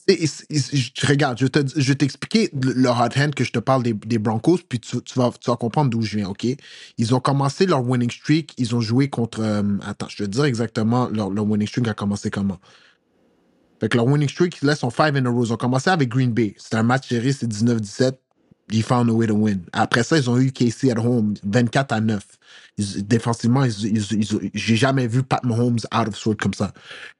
Et- 0.07 0.23
et- 0.23 0.29
et- 0.49 0.59
je- 0.77 1.05
regarde, 1.07 1.37
je, 1.37 1.45
vais 1.87 1.95
t'expliquer 1.95 2.49
le, 2.59 2.73
le 2.73 2.89
hot 2.89 3.15
hand 3.15 3.35
que 3.35 3.43
je 3.43 3.51
te 3.51 3.59
parle 3.59 3.83
des, 3.83 3.93
des 3.93 4.17
Broncos, 4.17 4.57
puis 4.67 4.79
tu, 4.79 4.99
tu 5.03 5.19
vas, 5.19 5.29
tu 5.39 5.51
vas 5.51 5.55
comprendre 5.55 5.91
d'où 5.91 6.01
je 6.01 6.17
viens, 6.17 6.27
OK? 6.29 6.47
Ils 6.97 7.13
ont 7.13 7.19
commencé 7.19 7.67
leur 7.67 7.87
winning 7.87 8.09
streak, 8.09 8.55
ils 8.57 8.75
ont 8.75 8.81
joué 8.81 9.07
contre... 9.07 9.41
euh, 9.43 9.61
attends, 9.85 10.07
je 10.09 10.23
vais 10.23 10.27
te 10.27 10.33
dire 10.33 10.45
exactement 10.45 11.09
leur, 11.09 11.29
leur 11.29 11.45
winning 11.45 11.67
streak 11.67 11.87
a 11.89 11.93
commencé 11.93 12.31
comment. 12.31 12.57
Fait 13.79 13.89
que 13.89 13.97
leur 13.97 14.07
winning 14.07 14.29
streak, 14.29 14.61
là, 14.63 14.75
sont 14.75 14.89
5 14.89 15.15
in 15.15 15.25
a 15.25 15.29
row. 15.29 15.43
Ils 15.45 15.53
ont 15.53 15.57
commencé 15.57 15.89
avec 15.91 16.09
Green 16.09 16.31
Bay. 16.31 16.55
C'était 16.57 16.77
un 16.77 16.83
match 16.83 17.07
serré, 17.09 17.31
c'est 17.33 17.47
19-17. 17.47 18.13
Ils 18.71 18.83
found 18.83 19.09
a 19.09 19.13
way 19.13 19.27
to 19.27 19.33
win. 19.35 19.61
Après 19.73 20.03
ça, 20.03 20.17
ils 20.17 20.29
ont 20.29 20.37
eu 20.39 20.51
KC 20.51 20.91
at 20.91 20.99
home, 20.99 21.33
24 21.43 21.91
à 21.91 21.99
9. 22.01 22.23
Ils- 22.77 23.05
défensivement, 23.05 23.63
ils, 23.65 23.85
ils- 23.85 24.51
j'ai 24.53 24.75
jamais 24.75 25.07
vu 25.07 25.23
Pat 25.23 25.43
Mahomes 25.43 25.79
out 25.93 26.07
of 26.07 26.15
sort 26.15 26.37
comme 26.37 26.53
ça. 26.53 26.71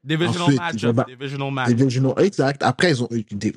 Divisional 0.04 0.42
Ensuite, 0.48 0.60
ba- 0.94 1.06
Divisional 1.10 1.52
matchup. 1.54 1.76
Divisional, 1.76 2.14
exact. 2.26 2.64
Après, 2.64 2.92
ils 2.92 3.04
ont 3.04 3.08
eu 3.12 3.24
des- 3.32 3.54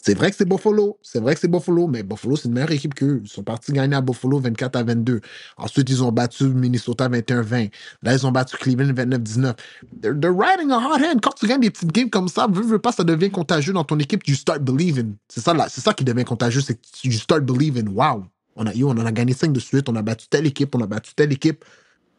C'est 0.00 0.14
vrai 0.14 0.30
que 0.30 0.36
c'est 0.36 0.48
Buffalo. 0.48 0.98
C'est 1.02 1.20
vrai 1.20 1.34
que 1.34 1.40
c'est 1.40 1.48
Buffalo, 1.48 1.88
mais 1.88 2.02
Buffalo, 2.02 2.36
c'est 2.36 2.48
une 2.48 2.54
meilleure 2.54 2.70
équipe 2.70 2.94
qu'eux. 2.94 3.20
Ils 3.24 3.28
sont 3.28 3.42
partis 3.42 3.72
gagner 3.72 3.96
à 3.96 4.00
Buffalo 4.00 4.38
24 4.38 4.76
à 4.76 4.82
22. 4.84 5.20
Ensuite, 5.56 5.90
ils 5.90 6.02
ont 6.04 6.12
battu 6.12 6.44
Minnesota 6.44 7.08
21-20. 7.08 7.70
Là, 8.02 8.14
ils 8.14 8.26
ont 8.26 8.30
battu 8.30 8.56
Cleveland 8.56 8.92
29-19. 8.92 9.54
They're, 10.00 10.32
riding 10.32 10.70
a 10.70 10.78
hot 10.78 11.02
hand. 11.02 11.20
Quand 11.20 11.32
tu 11.32 11.46
gagnes 11.46 11.60
des 11.60 11.70
petites 11.70 11.92
games 11.92 12.10
comme 12.10 12.28
ça, 12.28 12.46
veux, 12.50 12.62
veux 12.62 12.78
pas, 12.78 12.92
ça 12.92 13.04
devient 13.04 13.30
contagieux 13.30 13.72
dans 13.72 13.84
ton 13.84 13.98
équipe. 13.98 14.26
You 14.26 14.36
start 14.36 14.62
believing. 14.62 15.16
C'est 15.28 15.40
ça, 15.40 15.52
là, 15.52 15.66
c'est 15.68 15.80
ça 15.80 15.92
qui 15.94 16.04
devient 16.04 16.24
contagieux, 16.24 16.60
c'est 16.60 16.74
que 16.74 16.80
you 17.04 17.12
start 17.12 17.42
believing. 17.42 17.88
Wow. 17.88 18.24
On 18.56 18.66
a, 18.66 18.74
yo, 18.74 18.88
on 18.88 18.92
en 18.98 19.06
a 19.06 19.12
gagné 19.12 19.34
5 19.34 19.52
de 19.52 19.60
suite. 19.60 19.88
On 19.88 19.96
a 19.96 20.02
battu 20.02 20.28
telle 20.28 20.46
équipe. 20.46 20.74
On 20.74 20.80
a 20.80 20.86
battu 20.86 21.14
telle 21.14 21.32
équipe 21.32 21.64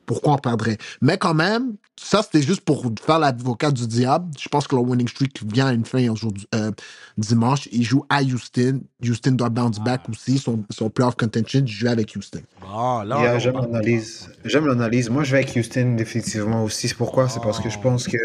pourquoi 0.10 0.34
on 0.34 0.38
perdrait. 0.40 0.80
Mais 1.04 1.20
quand 1.20 1.36
même, 1.36 1.76
ça 2.02 2.24
c'était 2.24 2.42
juste 2.42 2.62
pour 2.62 2.84
faire 3.06 3.20
l'avocat 3.20 3.70
du 3.70 3.86
diable. 3.86 4.26
Je 4.40 4.50
pense 4.50 4.68
que 4.68 4.76
le 4.76 4.82
winning 4.82 5.08
streak 5.08 5.40
vient 5.54 5.68
à 5.68 5.74
une 5.74 5.86
fin 5.86 6.10
aujourd'hui, 6.10 6.48
euh, 6.56 6.72
dimanche. 7.20 7.70
Ils 7.72 7.84
jouent 7.84 8.06
à 8.10 8.24
Houston. 8.24 8.82
Houston 9.08 9.34
doit 9.34 9.50
bounce 9.50 9.80
back 9.80 10.02
aussi. 10.10 10.40
Son, 10.40 10.64
son 10.72 10.90
playoff 10.90 11.16
contention, 11.16 11.62
je 11.64 11.72
joue 11.72 11.88
avec 11.88 12.16
Houston. 12.16 12.42
Là, 12.64 13.04
Yeah, 13.22 13.38
j'aime 13.38 13.54
l'analyse. 13.62 14.30
J'aime 14.46 14.66
l'analyse. 14.66 15.12
Moi, 15.12 15.24
je 15.24 15.32
vais 15.34 15.44
avec 15.44 15.56
Houston 15.56 15.94
définitivement 15.96 16.64
aussi. 16.64 16.88
C'est 16.88 16.98
pourquoi? 16.98 17.30
C'est 17.30 17.42
parce 17.44 17.60
que 17.60 17.70
je 17.70 17.78
pense 17.78 18.08
que 18.08 18.18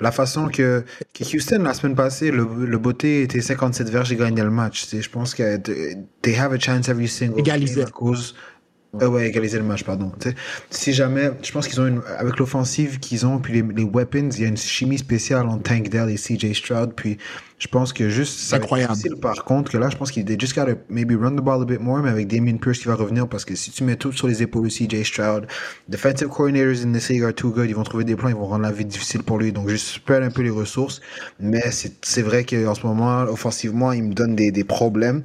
la 0.00 0.12
façon 0.12 0.48
que, 0.48 0.84
que 1.14 1.24
Houston, 1.34 1.60
la 1.62 1.72
semaine 1.72 1.94
passée, 1.96 2.30
le, 2.30 2.46
le 2.66 2.78
beauté 2.78 3.22
était 3.22 3.40
57 3.40 3.88
verges 3.88 4.12
et 4.12 4.16
gagnait 4.16 4.44
le 4.44 4.50
match. 4.50 4.86
Je 4.92 5.08
pense 5.08 5.34
que 5.34 5.56
they 6.20 6.36
have 6.36 6.52
a 6.52 6.58
chance 6.58 6.88
every 6.90 7.08
single 7.08 7.40
Égaliser. 7.40 7.76
game 7.76 7.86
à 7.86 7.90
cause. 7.90 8.34
Euh, 9.00 9.08
ouais, 9.08 9.26
égaliser 9.26 9.56
le 9.56 9.64
match, 9.64 9.84
pardon. 9.84 10.12
Tu 10.20 10.28
sais, 10.28 10.34
si 10.68 10.92
jamais, 10.92 11.30
je 11.42 11.50
pense 11.50 11.66
qu'ils 11.66 11.80
ont 11.80 11.86
une, 11.86 12.02
avec 12.18 12.38
l'offensive 12.38 12.98
qu'ils 12.98 13.24
ont, 13.24 13.38
puis 13.38 13.54
les, 13.54 13.62
les 13.62 13.84
weapons, 13.84 14.28
il 14.30 14.42
y 14.42 14.44
a 14.44 14.48
une 14.48 14.58
chimie 14.58 14.98
spéciale 14.98 15.46
entre 15.46 15.62
Tank 15.62 15.88
Dell 15.88 16.10
et 16.10 16.16
CJ 16.16 16.52
Stroud, 16.52 16.92
puis 16.94 17.16
je 17.56 17.68
pense 17.68 17.94
que 17.94 18.10
juste, 18.10 18.52
être 18.52 18.64
Incroyable. 18.64 18.92
difficile 18.92 19.16
par 19.16 19.44
contre, 19.44 19.72
que 19.72 19.78
là, 19.78 19.88
je 19.88 19.96
pense 19.96 20.10
qu'il 20.10 20.26
they 20.26 20.36
just 20.38 20.54
gotta 20.54 20.74
maybe 20.90 21.12
run 21.12 21.36
the 21.36 21.40
ball 21.40 21.62
a 21.62 21.64
bit 21.64 21.80
more, 21.80 22.00
mais 22.02 22.10
avec 22.10 22.28
Damien 22.28 22.58
Pierce 22.58 22.80
qui 22.80 22.88
va 22.88 22.94
revenir, 22.94 23.26
parce 23.28 23.46
que 23.46 23.54
si 23.54 23.70
tu 23.70 23.82
mets 23.82 23.96
tout 23.96 24.12
sur 24.12 24.26
les 24.28 24.42
épaules 24.42 24.68
de 24.68 24.70
CJ 24.70 25.04
Stroud, 25.04 25.46
defensive 25.88 26.28
coordinators 26.28 26.84
in 26.84 26.92
this 26.92 27.08
league 27.08 27.22
are 27.22 27.32
too 27.32 27.50
good, 27.50 27.70
ils 27.70 27.74
vont 27.74 27.84
trouver 27.84 28.04
des 28.04 28.14
plans, 28.16 28.28
ils 28.28 28.34
vont 28.34 28.46
rendre 28.46 28.64
la 28.64 28.72
vie 28.72 28.84
difficile 28.84 29.22
pour 29.22 29.38
lui, 29.38 29.52
donc 29.52 29.68
juste 29.68 29.86
spread 29.86 30.22
un 30.22 30.30
peu 30.30 30.42
les 30.42 30.50
ressources, 30.50 31.00
mais 31.40 31.62
c'est 31.70 31.94
c'est 32.04 32.22
vrai 32.22 32.44
qu'en 32.44 32.74
ce 32.74 32.86
moment, 32.86 33.22
offensivement, 33.22 33.92
il 33.92 34.02
me 34.02 34.12
donne 34.12 34.34
des, 34.36 34.50
des 34.50 34.64
problèmes, 34.64 35.22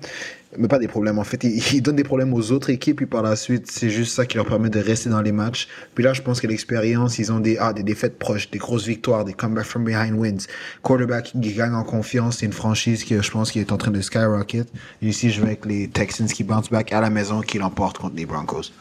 mais 0.57 0.67
pas 0.67 0.79
des 0.79 0.87
problèmes, 0.87 1.19
en 1.19 1.23
fait, 1.23 1.43
il, 1.43 1.57
il 1.73 1.81
donne 1.81 1.95
des 1.95 2.03
problèmes 2.03 2.33
aux 2.33 2.51
autres 2.51 2.69
équipes, 2.69 2.97
puis 2.97 3.05
par 3.05 3.21
la 3.21 3.35
suite, 3.35 3.69
c'est 3.69 3.89
juste 3.89 4.13
ça 4.13 4.25
qui 4.25 4.37
leur 4.37 4.45
permet 4.45 4.69
de 4.69 4.79
rester 4.79 5.09
dans 5.09 5.21
les 5.21 5.31
matchs, 5.31 5.67
puis 5.95 6.03
là, 6.03 6.13
je 6.13 6.21
pense 6.21 6.39
que 6.39 6.47
l'expérience, 6.47 7.19
ils 7.19 7.31
ont 7.31 7.39
des, 7.39 7.57
ah, 7.59 7.73
des 7.73 7.83
défaites 7.83 8.17
proches, 8.17 8.49
des 8.49 8.59
grosses 8.59 8.85
victoires, 8.85 9.25
des 9.25 9.33
comeback 9.33 9.65
from 9.65 9.83
behind 9.83 10.13
wins, 10.13 10.47
quarterback 10.83 11.31
qui 11.31 11.53
gagne 11.53 11.73
en 11.73 11.83
confiance, 11.83 12.37
c'est 12.37 12.45
une 12.45 12.53
franchise 12.53 13.03
qui, 13.03 13.21
je 13.21 13.31
pense, 13.31 13.51
qui 13.51 13.59
est 13.59 13.71
en 13.71 13.77
train 13.77 13.91
de 13.91 14.01
skyrocket. 14.01 14.67
Et 15.01 15.07
ici, 15.07 15.29
je 15.29 15.41
vais 15.41 15.47
avec 15.47 15.65
les 15.65 15.87
Texans 15.87 16.27
qui 16.27 16.43
bounce 16.43 16.69
back 16.69 16.91
à 16.91 17.01
la 17.01 17.09
maison, 17.09 17.41
qui 17.41 17.57
l'emportent 17.57 17.97
contre 17.97 18.15
les 18.15 18.25
Broncos. 18.25 18.71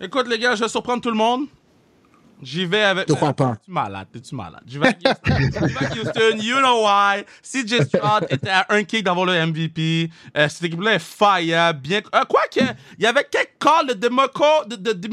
Écoute, 0.00 0.28
les 0.28 0.38
gars, 0.38 0.54
je 0.54 0.62
vais 0.62 0.68
surprendre 0.68 1.02
tout 1.02 1.10
le 1.10 1.16
monde. 1.16 1.46
J'y 2.42 2.66
vais 2.66 2.82
avec. 2.82 3.08
Je 3.08 3.14
crois 3.14 3.32
pas. 3.32 3.52
T'es-tu 3.56 3.70
malade? 3.72 4.06
T'es-tu 4.12 4.34
malade? 4.34 4.62
J'y 4.66 4.78
vais 4.78 4.86
avec 4.88 4.98
Houston. 5.06 5.36
J'y 5.38 5.74
vais 5.74 5.86
avec 5.86 5.96
Houston. 5.96 6.38
You 6.40 6.56
know 6.58 6.84
why? 6.84 7.24
CJ 7.42 7.82
Stroud 7.86 8.26
était 8.30 8.48
à 8.50 8.66
un 8.68 8.84
kick 8.84 9.04
d'avoir 9.04 9.26
le 9.26 9.46
MVP. 9.46 10.10
Euh, 10.36 10.48
cette 10.48 10.62
équipe-là 10.64 10.94
est 10.94 10.98
fire. 10.98 11.74
Bien. 11.74 12.00
Euh, 12.14 12.24
quoi 12.28 12.42
que, 12.52 12.60
il 12.98 13.04
y 13.04 13.06
avait 13.06 13.26
quelques 13.30 13.58
calls 13.60 13.98
de 13.98 14.08
Moko, 14.08 14.64
de, 14.66 14.76
de, 14.76 14.92
de 14.92 15.08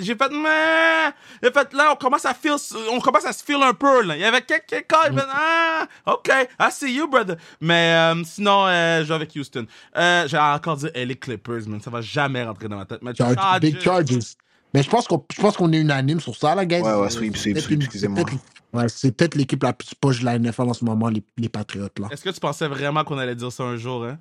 J'ai 0.00 0.14
fait, 0.14 0.30
mais. 0.30 1.12
J'ai 1.42 1.50
fait, 1.50 1.72
là, 1.74 1.92
on 1.92 1.96
commence 1.96 2.24
à 2.24 2.34
feel, 2.34 2.54
on 2.92 3.00
commence 3.00 3.26
à 3.26 3.32
se 3.32 3.42
feel 3.42 3.62
un 3.62 3.74
peu, 3.74 4.02
là. 4.02 4.14
Il 4.16 4.20
y 4.20 4.24
avait 4.24 4.42
quelques, 4.42 4.66
quelques 4.66 4.86
calls. 4.88 5.12
J'ai 5.12 5.18
fait, 5.20 5.26
ah, 5.32 5.86
OK, 6.06 6.28
I 6.60 6.70
see 6.70 6.94
you, 6.94 7.08
brother. 7.08 7.36
Mais, 7.60 7.94
euh, 8.14 8.22
sinon, 8.24 8.66
euh, 8.66 9.02
je 9.02 9.08
vais 9.08 9.14
avec 9.14 9.34
Houston. 9.34 9.66
Euh, 9.96 10.28
j'ai 10.28 10.38
encore 10.38 10.76
dit 10.76 10.88
LA 10.94 11.14
Clippers, 11.14 11.66
man. 11.66 11.80
Ça 11.80 11.90
va 11.90 12.00
jamais 12.00 12.44
rentrer 12.44 12.68
dans 12.68 12.76
ma 12.76 12.84
tête. 12.84 13.00
Mais 13.02 13.14
Charge- 13.14 13.60
Big 13.60 13.80
Charges. 13.80 14.36
Mais 14.74 14.82
je 14.82 14.88
pense 14.90 15.06
qu'on 15.06 15.22
je 15.34 15.40
pense 15.40 15.56
qu'on 15.56 15.72
est 15.72 15.78
unanime 15.80 16.20
sur 16.20 16.34
ça, 16.36 16.54
là, 16.54 16.64
guys. 16.64 16.80
Ouais, 16.80 16.92
ouais, 16.92 17.06
Euh, 17.06 17.08
sweep, 17.08 17.36
c'est 17.36 17.42
sweep, 17.42 17.54
peut-être 17.54 17.64
sweep, 17.66 17.82
excusez-moi. 17.82 18.18
c'est 18.18 18.24
peut-être- 18.24 18.42
Ouais, 18.74 18.88
c'est 18.88 19.12
peut-être 19.14 19.34
l'équipe 19.34 19.62
la 19.62 19.74
plus 19.74 19.94
poche 20.00 20.20
de 20.20 20.24
la 20.24 20.38
NFL 20.38 20.62
en 20.62 20.72
ce 20.72 20.82
moment, 20.84 21.08
les, 21.10 21.22
les 21.36 21.50
Patriotes, 21.50 21.98
là. 21.98 22.08
Est-ce 22.10 22.24
que 22.24 22.30
tu 22.30 22.40
pensais 22.40 22.66
vraiment 22.68 23.04
qu'on 23.04 23.18
allait 23.18 23.34
dire 23.34 23.52
ça 23.52 23.64
un 23.64 23.76
jour, 23.76 24.04
hein? 24.06 24.18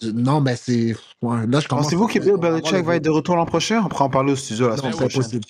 Je- 0.00 0.10
Non, 0.10 0.40
mais 0.40 0.54
c'est. 0.54 0.94
Ouais, 1.20 1.44
là, 1.48 1.58
je 1.58 1.66
commence. 1.66 1.86
Pensez-vous 1.86 2.06
que 2.06 2.20
Bill 2.20 2.36
Belichick 2.40 2.84
va 2.84 2.94
être 2.96 3.04
de 3.04 3.10
retour 3.10 3.34
l'an 3.34 3.46
prochain? 3.46 3.82
On 3.84 3.88
pourra 3.88 4.04
en 4.04 4.10
parler 4.10 4.32
au 4.32 4.36
studio 4.36 4.68
la 4.68 4.76
Non, 4.76 4.78
semaine 4.82 4.92
c'est 4.92 4.98
prochaine. 4.98 5.22
possible. 5.22 5.44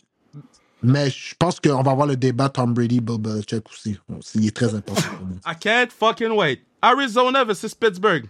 Mais 0.82 1.10
je 1.10 1.34
pense 1.38 1.60
qu'on 1.60 1.82
va 1.82 1.90
avoir 1.90 2.06
le 2.06 2.16
débat 2.16 2.48
Tom 2.48 2.72
Brady, 2.72 3.00
Bill 3.02 3.18
Belichick 3.18 3.64
aussi. 3.70 3.98
Il 4.36 4.46
est 4.46 4.56
très 4.56 4.74
important. 4.74 5.02
I 5.46 5.52
can't 5.60 5.90
fucking 5.90 6.30
wait. 6.30 6.60
Arizona 6.80 7.44
versus 7.44 7.74
Pittsburgh. 7.74 8.24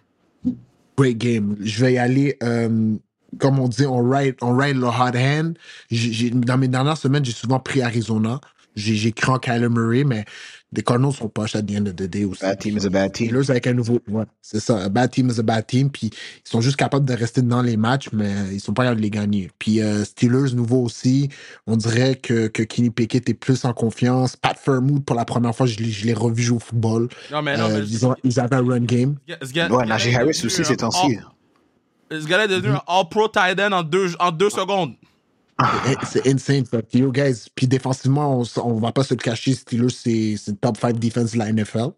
Great 0.97 1.19
game. 1.19 1.55
Je 1.61 1.85
vais 1.85 1.93
y 1.93 1.99
aller, 1.99 2.37
euh, 2.43 2.97
comme 3.39 3.59
on 3.59 3.69
dit, 3.69 3.87
on 3.87 4.09
ride, 4.09 4.37
on 4.41 4.57
ride 4.57 4.77
le 4.77 4.87
hot 4.87 5.17
hand. 5.17 5.55
J'ai- 5.91 6.31
dans 6.31 6.57
mes 6.59 6.69
dernières 6.69 6.97
semaines, 6.97 7.25
j'ai 7.25 7.33
souvent 7.33 7.61
pris 7.61 7.83
Arizona. 7.83 8.41
J'ai 8.77 8.95
j'ai 8.95 9.11
cru 9.11 9.33
en 9.33 9.39
Kyler 9.41 9.69
Murray, 9.69 10.05
mais 10.05 10.25
les 10.73 10.83
Cardinals 10.83 11.13
sont 11.15 11.29
poches 11.29 11.57
à 11.57 11.63
the 11.63 11.73
end 11.73 11.87
of 11.87 11.97
the 11.97 12.05
day 12.05 12.25
aussi. 12.25 12.43
Bad 12.43 12.61
team 12.61 12.77
is 12.77 12.87
a 12.87 12.91
bad 12.91 13.13
team. 13.13 13.27
Steelers 13.29 13.51
avec 13.51 13.67
un 13.67 13.73
nouveau. 13.73 13.99
Ouais, 14.07 14.23
c'est 14.41 14.61
ça. 14.61 14.85
A 14.85 14.89
bad 14.89 15.11
team 15.11 15.31
is 15.31 15.41
a 15.41 15.43
bad 15.43 15.67
team. 15.67 15.91
Puis 15.91 16.11
ils 16.13 16.49
sont 16.49 16.61
juste 16.61 16.77
capables 16.77 17.05
de 17.05 17.13
rester 17.15 17.43
dans 17.43 17.61
les 17.63 17.77
matchs, 17.77 18.11
mais 18.13 18.31
ils 18.53 18.61
sont 18.61 18.75
pas 18.75 18.85
capables 18.85 19.01
de 19.01 19.05
les 19.05 19.11
gagner. 19.11 19.51
Puis 19.59 19.81
euh, 19.81 20.05
Steelers, 20.05 20.55
nouveau 20.55 20.81
aussi. 20.85 21.29
On 21.67 21.75
dirait 21.77 22.15
que, 22.15 22.47
que 22.47 22.63
Kenny 22.63 22.91
Pickett 22.91 23.29
est 23.29 23.35
plus 23.35 23.65
en 23.65 23.73
confiance. 23.73 24.37
Pat 24.37 24.57
Fairmouth, 24.57 25.05
pour 25.05 25.17
la 25.17 25.25
première 25.25 25.57
fois, 25.57 25.67
je 25.67 25.79
l'ai 25.79 25.91
je 25.91 26.07
l'ai 26.07 26.15
revu 26.15 26.43
jouer 26.45 26.57
au 26.59 26.61
football. 26.61 27.09
Non, 27.33 27.43
mais 27.43 27.57
non, 27.57 27.65
Euh, 27.65 27.81
mais. 27.81 27.87
ils, 27.89 28.07
ont, 28.07 28.15
ils 28.23 28.39
avaient 28.39 28.57
un 28.57 28.65
run 28.65 28.81
game. 28.81 29.17
Ouais, 29.29 29.87
Najee 29.87 30.15
Harris 30.15 30.43
aussi 30.45 30.61
un 30.61 30.65
ces 30.65 30.77
temps-ci. 30.77 31.19
Ce 32.11 32.27
gars-là 32.27 32.45
est 32.45 32.49
devenu 32.49 32.75
un 32.75 32.83
All-Pro 32.87 33.29
tight 33.29 33.61
end 33.61 33.73
en 33.73 33.83
deux, 33.83 34.15
en 34.19 34.31
deux 34.31 34.51
secondes. 34.51 34.95
Eh, 35.61 35.95
C'est 36.05 36.27
insane. 36.29 36.65
Yo, 36.93 37.11
guys. 37.11 37.47
Puis 37.55 37.67
défensivement, 37.67 38.41
on, 38.41 38.45
on 38.63 38.79
va 38.79 38.93
pas 38.93 39.03
se 39.03 39.15
le 39.15 39.19
cacher. 39.19 39.55
Steelers, 39.55 39.91
c'est 39.91 40.61
top 40.61 40.77
5 40.79 40.99
defense 40.99 41.33
de 41.33 41.39
la 41.39 41.53
NFL. 41.53 41.89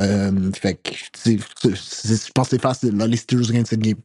Euh, 0.00 0.52
fait 0.52 0.74
que, 0.74 0.90
je 1.24 2.32
pense 2.32 2.48
que 2.48 2.56
c'est 2.56 2.62
facile. 2.62 2.96
Là, 2.96 3.06
les 3.06 3.16
Steelers 3.16 3.52
gagnent 3.52 3.64
cette 3.64 3.80
game. 3.80 3.96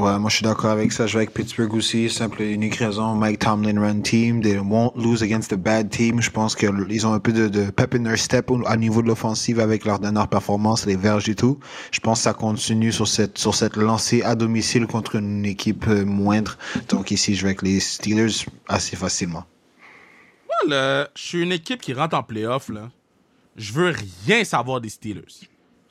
Ouais, 0.00 0.18
moi 0.18 0.30
je 0.30 0.36
suis 0.36 0.44
d'accord 0.44 0.70
avec 0.70 0.92
ça. 0.92 1.06
Je 1.06 1.12
vais 1.12 1.24
avec 1.24 1.34
Pittsburgh 1.34 1.74
aussi. 1.74 2.08
Simple 2.08 2.40
et 2.40 2.52
unique 2.52 2.76
raison. 2.76 3.14
Mike 3.14 3.38
Tomlin 3.40 3.78
run 3.78 4.00
team. 4.00 4.40
They 4.40 4.58
won't 4.58 4.96
lose 4.96 5.22
against 5.22 5.52
a 5.52 5.58
bad 5.58 5.90
team. 5.90 6.22
Je 6.22 6.30
pense 6.30 6.56
qu'ils 6.56 7.06
ont 7.06 7.12
un 7.12 7.18
peu 7.20 7.32
de, 7.32 7.48
de 7.48 7.68
pep 7.70 7.94
in 7.94 8.04
their 8.04 8.16
step 8.16 8.50
au, 8.50 8.66
à 8.66 8.78
niveau 8.78 9.02
de 9.02 9.08
l'offensive 9.08 9.60
avec 9.60 9.84
leur 9.84 9.98
dernière 9.98 10.26
performance, 10.28 10.86
les 10.86 10.96
verges 10.96 11.28
et 11.28 11.34
tout. 11.34 11.60
Je 11.90 12.00
pense 12.00 12.20
que 12.20 12.22
ça 12.22 12.32
continue 12.32 12.92
sur 12.92 13.06
cette, 13.06 13.36
sur 13.36 13.54
cette 13.54 13.76
lancée 13.76 14.22
à 14.22 14.34
domicile 14.34 14.86
contre 14.86 15.16
une 15.16 15.44
équipe 15.44 15.86
euh, 15.86 16.06
moindre. 16.06 16.56
Donc 16.88 17.10
ici, 17.10 17.34
je 17.34 17.42
vais 17.42 17.48
avec 17.48 17.60
les 17.60 17.78
Steelers 17.78 18.46
assez 18.68 18.96
facilement. 18.96 19.44
Moi, 20.46 20.74
là, 20.74 21.10
je 21.14 21.22
suis 21.22 21.42
une 21.42 21.52
équipe 21.52 21.82
qui 21.82 21.92
rentre 21.92 22.16
en 22.16 22.22
playoff, 22.22 22.70
là. 22.70 22.88
Je 23.54 23.74
veux 23.74 23.92
rien 24.24 24.44
savoir 24.44 24.80
des 24.80 24.88
Steelers. 24.88 25.46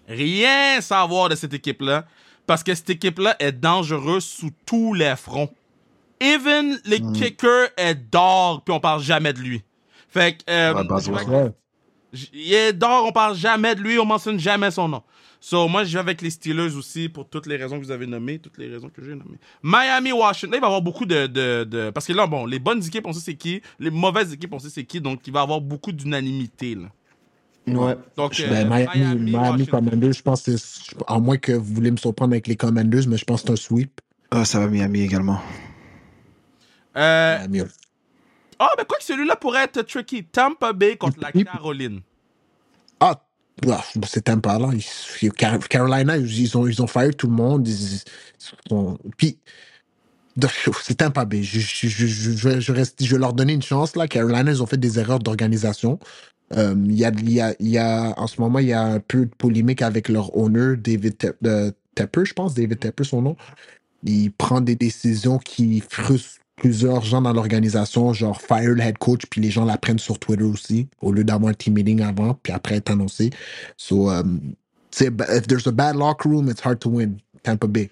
Rien 0.08 0.82
savoir 0.82 1.30
de 1.30 1.36
cette 1.36 1.54
équipe-là. 1.54 2.08
Parce 2.50 2.64
que 2.64 2.74
cette 2.74 2.90
équipe-là 2.90 3.36
est 3.38 3.52
dangereuse 3.52 4.24
sous 4.26 4.50
tous 4.66 4.96
les 4.96 5.16
fronts. 5.16 5.52
Even 6.20 6.80
le 6.84 6.98
Mm. 6.98 7.14
kicker 7.14 7.68
est 7.78 7.94
d'or, 7.94 8.64
puis 8.66 8.74
on 8.74 8.80
parle 8.80 9.04
jamais 9.04 9.34
de 9.34 9.40
lui. 9.40 9.62
Fait 10.10 10.36
que. 10.36 10.52
euh, 10.52 10.74
Ouais, 10.74 10.84
bah, 10.84 10.96
Ouais. 11.28 11.52
J- 12.12 12.30
Il 12.34 12.54
est 12.56 12.74
d'or, 12.74 13.06
on 13.06 13.12
parle 13.12 13.36
jamais 13.36 13.76
de 13.76 13.82
lui, 13.82 14.00
on 14.00 14.06
mentionne 14.06 14.40
jamais 14.40 14.72
son 14.72 14.88
nom. 14.88 15.04
So, 15.40 15.68
moi, 15.68 15.84
je 15.84 15.94
vais 15.94 16.00
avec 16.00 16.24
les 16.24 16.32
Steelers 16.32 16.76
aussi 16.76 17.08
pour 17.08 17.30
toutes 17.30 17.46
les 17.46 17.56
raisons 17.56 17.80
que 17.80 17.86
vous 17.86 17.92
avez 17.92 18.08
nommées, 18.08 18.40
toutes 18.40 18.58
les 18.58 18.68
raisons 18.68 18.90
que 18.90 19.04
j'ai 19.04 19.12
nommées. 19.12 19.38
Miami, 19.62 20.12
Washington, 20.12 20.50
là, 20.50 20.58
il 20.58 20.62
va 20.62 20.66
y 20.66 20.70
avoir 20.70 20.82
beaucoup 20.82 21.06
de, 21.06 21.28
de, 21.28 21.64
de- 21.66 21.92
Parce 21.92 22.08
que 22.08 22.14
là, 22.14 22.26
bon, 22.26 22.48
les 22.48 22.58
bonnes 22.58 22.84
équipes, 22.84 23.06
on 23.06 23.14
sait 23.14 23.20
c'est 23.22 23.36
qui, 23.36 23.62
les 23.78 23.92
mauvaises 23.92 24.34
équipes, 24.34 24.54
on 24.54 24.60
sait 24.60 24.72
c'est 24.72 24.86
qui, 24.86 25.00
donc 25.00 25.20
il 25.28 25.32
va 25.32 25.42
y 25.42 25.44
avoir 25.44 25.62
beaucoup 25.62 25.92
d'unanimité, 25.92 26.74
là. 26.74 26.88
Ouais. 27.67 27.95
Donc, 28.17 28.39
euh, 28.39 28.50
Ben, 28.50 28.67
Miami, 28.67 29.00
Miami, 29.00 29.32
Washington. 29.36 29.65
Commanders, 29.86 30.13
je 30.13 30.22
pense 30.24 30.41
que 30.43 30.58
c'est. 30.58 30.95
À 31.08 31.19
moins 31.19 31.38
que 31.38 31.52
vous 31.52 31.74
voulez 31.76 31.91
me 31.91 31.98
surprendre 31.98 32.34
avec 32.34 32.48
les 32.48 32.56
Commanders, 32.56 33.08
mais 33.08 33.17
je 33.17 33.26
pense 33.26 33.41
que 33.41 33.48
c'est 33.48 33.54
un 33.54 33.56
sweep. 33.58 34.02
Ah, 34.32 34.43
ça 34.45 34.60
va 34.60 34.67
Miami 34.67 35.02
également. 35.02 35.39
Euh, 36.95 37.38
Miami. 37.48 37.69
Ah, 38.58 38.69
ben 38.78 38.84
quoi 38.86 38.98
que 38.98 39.04
celui-là 39.04 39.36
pourrait 39.36 39.63
être 39.65 39.82
tricky. 39.84 40.24
Tampa 40.26 40.74
Bay 40.74 40.98
contre 40.98 41.19
la. 41.22 41.32
Caroline. 41.32 42.02
Ah, 43.00 43.22
ah, 43.69 43.84
c'est 44.06 44.24
Tampa, 44.24 44.58
là. 44.60 44.69
Carolina, 45.69 46.17
ils 46.17 46.58
ont, 46.58 46.67
ils 46.67 46.82
ont 46.82 46.88
fire 46.88 47.15
tout 47.15 47.28
le 47.28 47.34
monde. 47.34 47.67
Ils, 47.67 47.95
ils 47.95 48.02
sont- 48.69 48.98
Puis, 49.15 49.38
c'est 50.84 50.95
Tampa 50.95 51.24
Bay. 51.26 51.43
Je, 51.43 51.60
je, 51.60 52.60
je 52.60 52.72
reste- 52.72 53.04
je 53.04 53.12
vais 53.15 53.19
leur 53.19 53.34
donner 53.34 53.54
une 53.54 53.62
chance, 53.62 53.95
là. 53.95 54.08
Carolina, 54.08 54.52
ils 54.52 54.62
ont 54.63 54.65
fait 54.65 54.78
des 54.78 55.00
erreurs 55.00 55.19
d'organisation. 55.19 56.00
Euh, 56.58 56.76
Il 56.86 56.94
y, 57.00 57.06
a, 57.06 57.12
y, 57.60 57.78
a, 57.78 58.14
en 58.20 58.28
ce 58.28 58.42
moment, 58.42 58.60
il 58.60 58.68
y 58.68 58.74
a 58.74 58.84
un 58.84 59.00
peu 59.00 59.26
de 59.26 59.36
polémique 59.38 59.82
avec 59.82 60.10
leur 60.10 60.36
owner, 60.38 60.76
David 60.78 61.16
Tep- 61.18 61.38
euh, 61.46 61.72
Tepper, 61.96 62.26
je 62.26 62.34
pense, 62.34 62.56
David 62.56 62.80
Tepper, 62.80 63.04
son 63.06 63.22
nom. 63.22 63.38
Il 64.04 64.32
prend 64.34 64.62
des 64.62 64.76
décisions 64.76 65.40
qui 65.40 65.82
frustrent 65.82 66.40
plusieurs 66.58 67.04
gens 67.04 67.22
dans 67.22 67.34
l'organisation, 67.34 68.14
genre 68.14 68.42
fire 68.42 68.72
le 68.76 68.82
head 68.82 68.98
coach, 69.00 69.24
puis 69.30 69.42
les 69.42 69.52
gens 69.52 69.66
l'apprennent 69.66 70.00
sur 70.00 70.20
Twitter 70.20 70.44
aussi, 70.44 70.90
au 71.02 71.12
lieu 71.12 71.24
d'avoir 71.24 71.52
un 71.52 71.56
team 71.56 71.76
meeting 71.76 72.02
avant, 72.02 72.36
puis 72.36 72.54
après 72.54 72.78
être 72.78 72.92
annoncé. 72.92 73.32
So, 73.78 74.12
C'est, 74.92 75.12
if 75.30 75.48
there's 75.48 75.68
a 75.68 75.74
bad 75.74 75.96
locker 75.98 76.30
room, 76.30 76.50
it's 76.50 76.62
hard 76.62 76.80
to 76.82 76.90
win. 76.90 77.20
Tampa 77.44 77.68
Bay. 77.68 77.90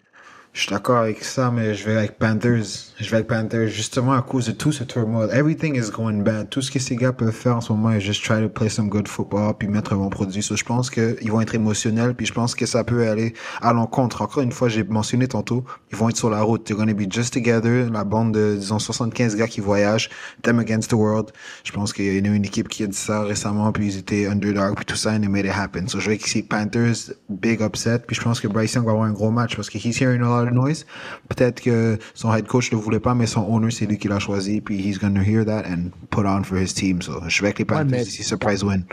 Je 0.58 0.64
suis 0.64 0.72
d'accord 0.72 0.98
avec 0.98 1.24
ça, 1.24 1.52
mais 1.52 1.76
je 1.76 1.86
vais 1.86 1.98
avec 1.98 2.18
Panthers. 2.18 2.66
Je 3.00 3.08
vais 3.12 3.18
avec 3.18 3.28
Panthers 3.28 3.68
justement 3.68 4.14
à 4.14 4.24
cause 4.24 4.48
de 4.48 4.54
tout 4.54 4.72
ce 4.72 4.84
turmoil. 4.84 5.30
Everything 5.32 5.76
is 5.76 5.92
going 5.92 6.24
bad. 6.24 6.50
Tout 6.50 6.64
ce 6.64 6.72
que 6.72 6.80
ces 6.80 6.96
gars 6.96 7.14
peuvent 7.14 7.32
faire 7.32 7.58
en 7.58 7.62
ce 7.62 7.72
moment 7.72 7.92
est 7.92 8.02
juste 8.02 8.24
try 8.26 8.42
to 8.42 8.50
play 8.50 8.68
some 8.68 8.90
good 8.90 9.08
football 9.08 9.54
puis 9.56 9.68
mettre 9.68 9.94
un 9.94 9.98
bon 9.98 10.10
produit. 10.10 10.42
So, 10.42 10.56
je 10.56 10.64
pense 10.64 10.90
qu'ils 10.90 11.32
vont 11.32 11.42
être 11.42 11.54
émotionnels 11.54 12.16
puis 12.16 12.26
je 12.26 12.34
pense 12.34 12.56
que 12.56 12.66
ça 12.66 12.84
peut 12.84 13.08
aller 13.08 13.36
à 13.62 13.72
l'encontre. 13.72 14.24
Encore 14.24 14.42
une 14.42 14.52
fois, 14.52 14.68
j'ai 14.68 14.84
mentionné 14.84 15.28
tantôt, 15.28 15.64
ils 15.92 15.96
vont 15.96 16.10
être 16.10 16.18
sur 16.18 16.32
la 16.32 16.42
route. 16.42 16.64
They're 16.64 16.76
gonna 16.76 16.96
be 16.96 17.06
just 17.08 17.36
together. 17.36 17.88
La 17.92 18.04
bande 18.04 18.34
de, 18.34 18.56
disons, 18.56 18.80
75 18.80 19.36
gars 19.36 19.48
qui 19.48 19.62
voyagent. 19.62 20.10
Them 20.42 20.58
against 20.58 20.90
the 20.90 20.96
world. 20.96 21.34
Je 21.66 21.72
pense 21.72 21.94
qu'il 21.94 22.06
y 22.06 22.10
a 22.10 22.14
une 22.18 22.46
équipe 22.46 22.68
qui 22.68 22.82
a 22.82 22.88
dit 22.88 22.98
ça 22.98 23.22
récemment 23.22 23.72
puis 23.72 23.94
ils 23.94 23.98
étaient 24.00 24.26
underdog 24.26 24.74
puis 24.76 24.86
tout 24.86 24.96
ça 24.96 25.12
and 25.12 25.20
they 25.20 25.30
made 25.30 25.46
it 25.46 25.52
happen. 25.56 25.88
So, 25.88 26.00
je 26.00 26.10
vais 26.10 26.16
ici 26.16 26.42
Panthers, 26.42 27.14
big 27.30 27.62
upset 27.62 28.00
puis 28.08 28.16
je 28.16 28.24
pense 28.24 28.40
que 28.40 28.48
Bryce 28.48 28.74
Young 28.74 28.86
va 28.86 28.94
avoir 28.94 29.06
un 29.06 29.14
gros 29.14 29.30
match 29.30 29.56
parce 29.56 29.70
que 29.70 29.78
he's 29.78 30.02
hearing 30.02 30.24
a 30.24 30.26
lot 30.26 30.47
noise. 30.52 30.86
Peut-être 31.30 31.62
que 31.62 31.98
son 32.14 32.34
head 32.34 32.48
coach 32.48 32.72
ne 32.72 32.78
le 32.78 32.84
voulait 32.84 33.00
pas, 33.00 33.14
mais 33.16 33.28
son 33.28 33.42
owner, 33.42 33.72
c'est 33.72 33.86
lui 33.86 33.98
qui 33.98 34.08
l'a 34.08 34.20
choisi. 34.20 34.62
Puis 34.62 34.78
he's 34.78 35.00
gonna 35.00 35.24
hear 35.24 35.46
that 35.46 35.64
and 35.66 35.92
put 36.10 36.26
on 36.26 36.44
for 36.44 36.58
his 36.58 36.74
team. 36.74 37.02
So, 37.02 37.22
je 37.28 37.42
vais 37.42 37.48
avec 37.48 37.60
les 37.60 37.66
Panthers 37.66 38.02
ici, 38.02 38.24
surprise 38.24 38.64
win. 38.64 38.84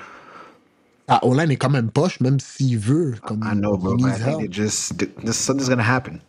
Ah, 1.07 1.21
Olan 1.23 1.51
est 1.51 1.57
quand 1.57 1.71
même 1.71 1.91
poche, 1.91 2.19
même 2.21 2.41
s'il 2.41 2.79
veut. 2.79 3.15
Comme, 3.23 3.45
I 3.45 3.55
know, 3.55 3.77
bro, 3.77 3.97
I 3.99 4.13
think 4.19 4.43
it 4.43 4.53
just, 4.53 4.97
this, 5.23 5.37
something's 5.37 5.69
gonna 5.69 5.83
happen. 5.83 6.21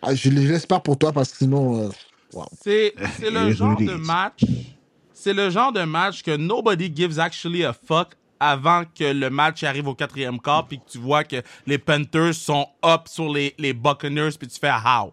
Ah, 0.00 0.14
je 0.14 0.30
l'espère 0.30 0.82
pour 0.82 0.96
toi 0.96 1.12
parce 1.12 1.32
que 1.32 1.38
sinon. 1.38 1.84
euh, 1.84 1.88
wow. 2.32 2.46
C'est 2.62 2.94
le 3.30 3.52
genre 3.52 3.76
de 3.76 3.94
match. 3.94 4.44
C'est 5.12 5.34
le 5.34 5.50
genre 5.50 5.72
de 5.72 5.82
match 5.82 6.22
que 6.22 6.36
nobody 6.36 6.90
gives 6.94 7.18
actually 7.18 7.64
a 7.64 7.72
fuck 7.72 8.14
avant 8.40 8.84
que 8.84 9.04
le 9.04 9.30
match 9.30 9.62
arrive 9.62 9.88
au 9.88 9.94
quatrième 9.94 10.40
quart 10.40 10.66
puis 10.66 10.78
que 10.78 10.90
tu 10.90 10.98
vois 10.98 11.24
que 11.24 11.42
les 11.66 11.78
Panthers 11.78 12.34
sont 12.34 12.66
up 12.84 13.02
sur 13.06 13.32
les, 13.32 13.54
les 13.58 13.72
Buccaneers 13.72 14.32
puis 14.38 14.48
tu 14.48 14.58
fais 14.58 14.70
how? 14.70 15.12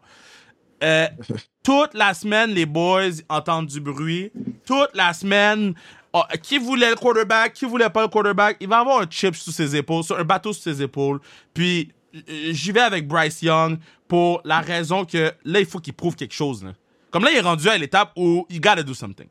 Euh, 0.83 1.07
toute 1.63 1.93
la 1.93 2.13
semaine, 2.13 2.51
les 2.51 2.65
boys 2.65 3.21
entendent 3.29 3.67
du 3.67 3.79
bruit. 3.79 4.31
Toute 4.65 4.89
la 4.93 5.13
semaine, 5.13 5.73
oh, 6.13 6.23
qui 6.41 6.57
voulait 6.57 6.89
le 6.89 6.95
quarterback, 6.95 7.53
qui 7.53 7.65
voulait 7.65 7.89
pas 7.89 8.03
le 8.03 8.07
quarterback, 8.07 8.57
il 8.59 8.67
va 8.67 8.79
avoir 8.79 9.01
un 9.01 9.07
chip 9.09 9.35
sur 9.35 9.51
ses 9.51 9.75
épaules, 9.75 10.03
un 10.17 10.23
bateau 10.23 10.53
sur 10.53 10.63
ses 10.63 10.81
épaules. 10.81 11.19
Puis 11.53 11.91
euh, 12.15 12.51
j'y 12.51 12.71
vais 12.71 12.81
avec 12.81 13.07
Bryce 13.07 13.41
Young 13.41 13.79
pour 14.07 14.41
la 14.45 14.59
raison 14.61 15.05
que 15.05 15.33
là, 15.43 15.59
il 15.59 15.65
faut 15.65 15.79
qu'il 15.79 15.93
prouve 15.93 16.15
quelque 16.15 16.33
chose. 16.33 16.63
là. 16.63 16.73
Comme 17.11 17.23
là, 17.23 17.31
il 17.31 17.37
est 17.37 17.41
rendu 17.41 17.67
à 17.69 17.77
l'étape 17.77 18.11
où 18.15 18.45
il 18.49 18.59
gotta 18.59 18.83
do 18.83 18.93
something. 18.93 19.27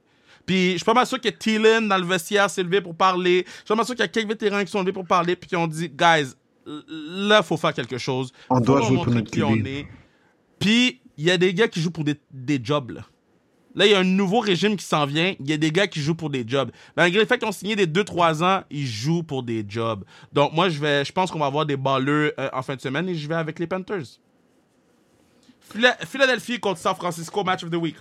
Puis 0.47 0.73
je 0.73 0.77
suis 0.77 0.85
pas 0.85 0.95
mal 0.95 1.07
sûr 1.07 1.21
que 1.21 1.29
Thielen 1.29 1.89
dans 1.89 1.97
le 1.99 2.05
vestiaire 2.05 2.51
s'est 2.51 2.63
levé 2.63 2.81
pour 2.81 2.95
parler. 2.95 3.45
Je 3.47 3.53
suis 3.53 3.65
pas 3.69 3.75
mal 3.77 3.87
sûr 3.87 3.95
qu'il 3.95 4.03
y 4.03 4.05
a 4.05 4.09
quelques 4.09 4.29
vétérans 4.29 4.63
qui 4.65 4.71
sont 4.71 4.81
levés 4.81 4.93
pour 4.93 5.07
parler 5.07 5.37
puis 5.37 5.49
qui 5.49 5.57
ont 5.57 5.67
dit, 5.67 5.89
guys, 5.89 6.35
là, 6.67 7.43
faut 7.43 7.57
faire 7.57 7.73
quelque 7.75 7.99
chose. 7.99 8.33
On 8.51 8.57
Faut 8.57 8.61
doit 8.61 8.83
jouer 8.83 8.97
pour 8.97 9.07
notre 9.15 9.31
qui 9.31 9.43
on 9.43 9.55
est. 9.65 9.87
Puis, 10.59 11.01
il 11.17 11.25
y 11.25 11.31
a 11.31 11.37
des 11.39 11.53
gars 11.55 11.69
qui 11.69 11.81
jouent 11.81 11.91
pour 11.91 12.05
des, 12.05 12.17
des 12.31 12.61
jobs, 12.63 12.91
là. 12.91 13.03
Là, 13.77 13.87
il 13.87 13.91
y 13.91 13.95
a 13.95 13.99
un 13.99 14.05
nouveau 14.05 14.39
régime 14.39 14.77
qui 14.77 14.85
s'en 14.85 15.05
vient. 15.05 15.35
Il 15.41 15.51
y 15.51 15.53
a 15.53 15.57
des 15.57 15.73
gars 15.73 15.89
qui 15.89 16.01
jouent 16.01 16.15
pour 16.15 16.31
des 16.31 16.45
jobs. 16.47 16.71
Malgré 16.97 17.19
le 17.21 17.27
fait 17.27 17.39
qu'ils 17.39 17.49
ont 17.49 17.53
signé 17.53 17.75
des 17.75 17.87
2-3 17.89 18.45
ans, 18.45 18.63
ils 18.71 18.87
jouent 18.87 19.25
pour 19.25 19.43
des 19.43 19.65
jobs. 19.69 20.05
Donc, 20.33 20.53
moi, 20.53 20.69
je 20.69 20.79
vais, 20.79 21.05
je 21.05 21.11
pense 21.11 21.31
qu'on 21.31 21.41
va 21.41 21.47
avoir 21.47 21.67
des 21.67 21.77
balleux 21.77 22.33
euh, 22.39 22.49
en 22.53 22.63
fin 22.63 22.77
de 22.77 22.81
semaine 22.81 23.09
et 23.09 23.17
je 23.17 23.27
vais 23.29 23.35
avec 23.35 23.59
les 23.59 23.67
Panthers. 23.67 24.21
Phila- 25.73 25.97
Philadelphie 26.07 26.61
contre 26.61 26.79
San 26.79 26.95
Francisco, 26.95 27.43
match 27.43 27.65
of 27.65 27.71
the 27.71 27.75
week. 27.77 27.97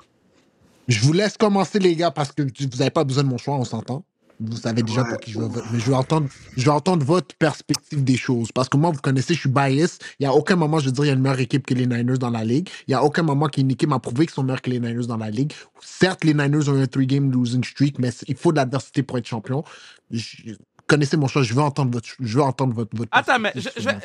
Je 0.87 0.99
vous 1.01 1.13
laisse 1.13 1.37
commencer, 1.37 1.79
les 1.79 1.95
gars, 1.95 2.11
parce 2.11 2.31
que 2.31 2.41
vous 2.43 2.77
n'avez 2.77 2.89
pas 2.91 3.03
besoin 3.03 3.23
de 3.23 3.29
mon 3.29 3.37
choix, 3.37 3.55
on 3.55 3.63
s'entend. 3.65 4.05
Vous 4.39 4.57
savez 4.57 4.81
déjà 4.83 5.03
Ouais. 5.03 5.09
pour 5.09 5.19
qui 5.19 5.31
je 5.31 5.39
vais 5.39 5.47
voter. 5.47 5.67
Mais 5.71 5.79
je 5.79 5.85
veux, 5.85 5.93
entendre, 5.93 6.27
je 6.57 6.65
veux 6.65 6.71
entendre 6.71 7.05
votre 7.05 7.33
perspective 7.35 8.03
des 8.03 8.17
choses. 8.17 8.51
Parce 8.51 8.67
que 8.67 8.75
moi, 8.75 8.89
vous 8.91 8.99
connaissez, 8.99 9.35
je 9.35 9.39
suis 9.41 9.49
bias. 9.49 9.99
Il 10.19 10.23
n'y 10.23 10.25
a 10.25 10.33
aucun 10.33 10.55
moment, 10.57 10.79
je 10.79 10.87
veux 10.87 10.91
dire, 10.91 11.05
il 11.05 11.07
y 11.07 11.11
a 11.11 11.13
une 11.13 11.21
meilleure 11.21 11.39
équipe 11.39 11.65
que 11.65 11.73
les 11.73 11.85
Niners 11.85 12.17
dans 12.17 12.31
la 12.31 12.43
ligue. 12.43 12.67
Il 12.87 12.91
n'y 12.91 12.95
a 12.95 13.03
aucun 13.03 13.21
moment 13.23 13.47
qu'une 13.47 13.71
équipe 13.71 13.87
m'a 13.89 13.99
prouvé 13.99 14.25
qu'ils 14.25 14.33
sont 14.33 14.43
meilleurs 14.43 14.61
que 14.61 14.69
les 14.71 14.79
Niners 14.79 15.05
dans 15.07 15.17
la 15.17 15.29
ligue. 15.29 15.53
Certes, 15.81 16.23
les 16.25 16.33
Niners 16.33 16.67
ont 16.67 16.75
un 16.81 16.87
three-game 16.87 17.31
losing 17.31 17.63
streak, 17.63 17.99
mais 17.99 18.09
il 18.27 18.35
faut 18.35 18.51
de 18.51 18.57
l'adversité 18.57 19.03
pour 19.03 19.17
être 19.19 19.27
champion. 19.27 19.63
Je- 20.11 20.53
connaissez 20.87 21.15
mon 21.15 21.27
choix, 21.27 21.43
je 21.43 21.53
veux 21.53 21.61
entendre 21.61 21.91
votre, 21.91 22.09
je 22.19 22.37
veux 22.37 22.43
entendre 22.43 22.73
votre, 22.73 22.97
votre 22.97 23.09
Attends, 23.13 23.39
mais 23.39 23.53
je, 23.55 23.69
je 23.77 23.85
vais, 23.87 23.97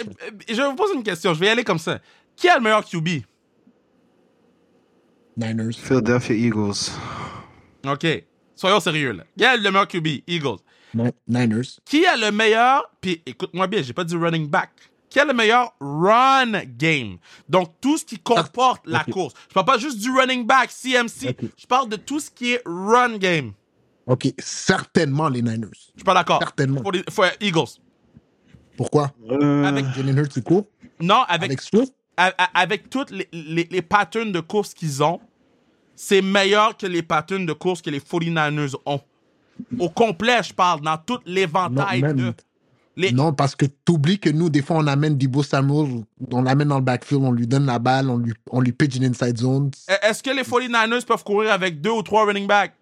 je 0.49 0.63
vous 0.63 0.77
poser 0.77 0.95
une 0.95 1.03
question. 1.03 1.35
Je 1.35 1.41
vais 1.41 1.47
y 1.47 1.49
aller 1.51 1.65
comme 1.65 1.81
ça. 1.81 1.99
Qui 2.37 2.49
a 2.49 2.57
le 2.57 2.63
meilleur 2.63 2.85
QB? 2.85 3.09
Niners. 5.39 5.75
Philadelphia 5.77 6.35
Eagles. 6.35 6.91
OK. 7.87 8.07
Soyons 8.57 8.81
sérieux, 8.81 9.13
là. 9.13 9.25
Qui 9.37 9.45
a 9.45 9.57
le 9.57 9.63
meilleur 9.71 9.87
QB? 9.87 10.07
Eagles. 10.27 10.59
Ni- 10.95 11.11
Niners. 11.29 11.79
Qui 11.85 12.05
a 12.07 12.17
le 12.17 12.33
meilleur, 12.33 12.91
puis 13.01 13.23
écoute-moi 13.25 13.67
bien, 13.69 13.83
j'ai 13.83 13.93
pas 13.93 14.03
dit 14.05 14.17
running 14.17 14.49
back. 14.49 14.71
Qui 15.09 15.21
a 15.21 15.25
le 15.25 15.33
meilleur 15.33 15.73
run 15.81 16.53
game? 16.77 17.19
Donc, 17.49 17.73
tout 17.81 17.97
ce 17.99 18.05
qui 18.05 18.19
comporte 18.19 18.87
la 18.87 19.03
ok. 19.07 19.11
course. 19.11 19.35
Je 19.49 19.55
parle 19.55 19.67
pas 19.67 19.79
juste 19.79 19.99
du 20.01 20.11
running 20.11 20.45
back, 20.45 20.71
CMC. 20.71 21.37
Je 21.57 21.67
parle 21.67 21.89
de 21.89 21.97
tout 21.97 22.19
ce 22.21 22.31
qui 22.31 22.55
est 22.55 22.63
run 22.67 23.17
game. 23.19 23.53
OK, 24.07 24.29
certainement 24.39 25.29
les 25.29 25.41
Niners. 25.43 25.69
Je 25.73 25.79
suis 25.99 26.05
pas 26.05 26.15
d'accord. 26.15 26.41
Certainement. 26.41 26.83
Faut, 26.83 26.91
les- 26.91 27.05
faut- 27.11 27.23
Eagles. 27.41 27.79
Pourquoi? 28.77 29.13
Euh, 29.31 29.65
Avec, 29.65 29.87
Jalen 29.95 30.19
Hurts, 30.19 30.33
c'est 30.33 30.45
court? 30.45 30.67
non, 31.01 31.23
avec, 31.29 31.51
Avec 31.51 31.61
Swift? 31.61 31.93
avec 32.55 32.91
toutes 32.91 33.11
les, 33.11 33.29
les, 33.33 33.69
les 33.71 33.83
patterns 33.83 34.33
de 34.33 34.41
course 34.41 34.75
qu'ils 34.75 35.03
ont, 35.05 35.21
c'est 35.99 36.23
meilleur 36.23 36.77
que 36.77 36.87
les 36.87 37.03
patterns 37.03 37.45
de 37.45 37.53
course 37.53 37.83
que 37.83 37.91
les 37.91 37.99
49ers 37.99 38.77
ont. 38.87 39.01
Au 39.81 39.91
complet, 39.91 40.41
je 40.45 40.55
parle, 40.55 40.81
dans 40.81 40.97
tout 40.97 41.19
l'éventail 41.27 42.01
de... 42.03 42.33
Les, 42.97 43.13
Non, 43.13 43.33
parce 43.33 43.55
que 43.55 43.67
tu 43.67 43.93
oublies 43.93 44.19
que 44.19 44.31
nous, 44.31 44.49
des 44.49 44.63
fois, 44.63 44.77
on 44.79 44.87
amène 44.87 45.17
Debo 45.19 45.43
Samuel, 45.43 46.05
on 46.33 46.43
l'amène 46.43 46.69
dans 46.69 46.79
le 46.79 46.85
backfield, 46.85 47.23
on 47.25 47.33
lui 47.33 47.47
donne 47.47 47.67
la 47.67 47.79
balle, 47.79 48.11
on 48.11 48.17
lui, 48.17 48.33
on 48.51 48.61
lui 48.61 48.73
pitch 48.73 48.97
une 48.97 49.05
inside 49.05 49.39
zone. 49.39 49.71
Est-ce 50.03 50.23
que 50.23 50.31
les 50.31 50.43
49ers 50.43 51.05
peuvent 51.05 51.23
courir 51.23 51.53
avec 51.53 51.81
deux 51.81 51.91
ou 51.91 52.03
trois 52.03 52.27
running 52.27 52.47
backs? 52.47 52.75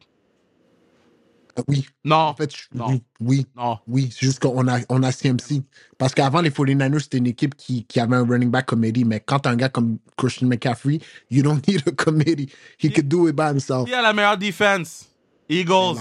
Euh, 1.59 1.63
Oui, 1.69 1.87
Non. 2.05 2.17
en 2.17 2.35
fait, 2.35 2.55
je- 2.55 2.77
Non. 2.79 2.87
oui, 2.89 3.03
oui, 3.21 3.47
Non. 3.57 3.79
oui. 3.89 4.09
C'est 4.13 4.27
juste 4.27 4.41
qu'on 4.41 4.67
a, 4.69 4.79
on 4.89 5.03
a 5.03 5.11
CMC. 5.13 5.63
Parce 5.99 6.15
qu'avant, 6.15 6.41
les 6.41 6.51
49ers, 6.51 7.01
c'était 7.01 7.19
une 7.19 7.27
équipe 7.27 7.55
qui, 7.57 7.85
qui 7.85 7.99
avait 8.01 8.17
un 8.17 8.27
running 8.27 8.51
back 8.51 8.67
committee, 8.67 9.05
mais 9.05 9.21
quand 9.21 9.41
t'as 9.41 9.51
un 9.51 9.57
gars 9.57 9.69
comme 9.69 9.99
Christian 10.17 10.47
McCaffrey, 10.49 11.01
you 11.31 11.43
don't 11.43 11.61
need 11.69 11.83
a 11.87 11.93
committee. 11.93 12.51
He 12.79 12.91
could 12.93 13.09
do 13.09 13.29
it 13.29 13.35
by 13.37 13.49
himself. 13.49 13.87
Qui 13.87 13.95
a 13.95 14.03
la 14.03 14.13
meilleure 14.13 14.37
défense? 14.39 15.07
Eagles. 15.49 15.99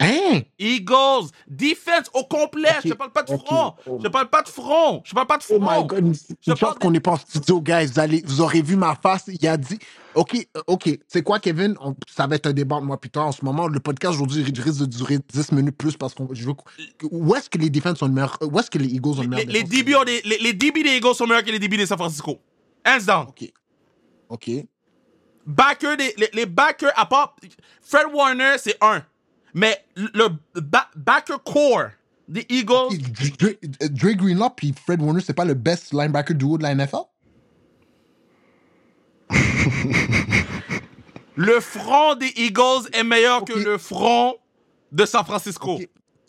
Hein? 0.00 0.42
Eagles. 0.58 1.28
Defense 1.48 2.10
au 2.14 2.24
complet. 2.24 2.68
Je 2.84 2.90
te 2.90 2.94
parle 2.94 3.12
pas 3.12 3.22
de 3.22 3.30
front. 3.36 3.74
oh. 3.86 3.98
Je 3.98 4.04
te 4.04 4.08
parle 4.08 4.28
pas 4.28 4.42
de 4.42 4.48
front. 4.48 5.00
Je 5.04 5.10
te 5.10 5.14
parle 5.14 5.26
pas 5.28 5.38
de 5.38 5.44
Oh 5.50 5.60
front. 5.60 5.80
my 5.82 5.86
god, 5.86 6.16
Je 6.40 6.52
parle 6.52 6.78
qu'on 6.78 6.90
n'est 6.90 7.00
pas 7.00 7.12
en 7.12 7.16
studio, 7.16 7.60
guys. 7.62 7.86
Vous, 7.86 8.00
allez, 8.00 8.22
vous 8.26 8.40
aurez 8.40 8.60
vu 8.60 8.74
ma 8.76 8.96
face. 8.96 9.24
Il 9.28 9.46
a 9.46 9.56
dit, 9.56 9.78
OK, 10.16 10.34
euh, 10.56 10.60
OK, 10.66 10.90
c'est 11.06 11.22
quoi, 11.22 11.38
Kevin? 11.38 11.76
On- 11.80 11.94
ça 12.14 12.26
va 12.26 12.34
être 12.36 12.46
un 12.46 12.52
débat 12.52 12.76
entre 12.76 12.86
moi 12.86 12.98
et 13.02 13.08
toi 13.08 13.24
en 13.24 13.32
ce 13.32 13.44
moment. 13.44 13.68
Le 13.68 13.78
podcast 13.80 14.14
aujourd'hui 14.14 14.44
il 14.46 14.60
risque 14.60 14.80
de 14.80 14.86
durer 14.86 15.18
10 15.32 15.52
minutes 15.52 15.76
plus 15.76 15.96
parce 15.96 16.12
qu'on 16.12 16.28
je 16.32 16.44
veux. 16.44 16.54
Où 17.10 17.34
est-ce 17.36 17.48
que 17.48 17.58
les 17.58 17.70
défenses 17.70 17.98
sont 17.98 18.06
le 18.06 18.12
meilleur? 18.12 18.36
Où 18.42 18.58
est-ce 18.58 18.70
que 18.70 18.78
les 18.78 18.88
Eagles 18.88 19.08
ont 19.10 19.14
le 19.16 19.22
Les, 19.22 19.28
meilleur 19.28 19.46
les, 19.46 19.62
défense? 19.62 19.70
DB 19.70 19.94
ont 19.94 20.04
des- 20.04 20.22
les, 20.24 20.38
les 20.38 20.52
DB 20.52 20.82
des 20.82 20.96
Eagles 20.96 21.14
sont 21.14 21.26
meilleurs 21.26 21.44
que 21.44 21.50
les 21.52 21.58
DB 21.60 21.76
des 21.76 21.86
San 21.86 21.96
Francisco. 21.98 22.40
Hands 22.84 23.04
down. 23.06 23.26
OK. 23.28 23.52
OK. 24.28 24.50
Backer 25.46 25.96
des, 25.96 26.14
les, 26.16 26.30
les 26.32 26.46
backers, 26.46 26.92
à 26.96 27.06
part 27.06 27.36
Fred 27.82 28.06
Warner, 28.12 28.56
c'est 28.58 28.76
un. 28.80 29.02
Mais 29.54 29.84
le 29.96 30.28
ba- 30.60 30.90
backer 30.96 31.38
core 31.44 31.90
des 32.28 32.44
Eagles, 32.48 32.98
Dre, 33.38 33.50
Dre 33.90 34.12
Greenlaw 34.16 34.50
puis 34.50 34.74
Fred 34.84 35.00
Warner, 35.00 35.22
c'est 35.24 35.34
pas 35.34 35.44
le 35.44 35.54
best 35.54 35.92
linebacker 35.92 36.34
duo 36.34 36.58
de 36.58 36.64
la 36.64 36.74
NFL? 36.74 36.96
le 41.36 41.60
front 41.60 42.14
des 42.14 42.32
Eagles 42.36 42.88
est 42.92 43.04
meilleur 43.04 43.44
que 43.44 43.52
le 43.58 43.78
front 43.78 44.34
de 44.92 45.04
San 45.04 45.24
Francisco. 45.24 45.78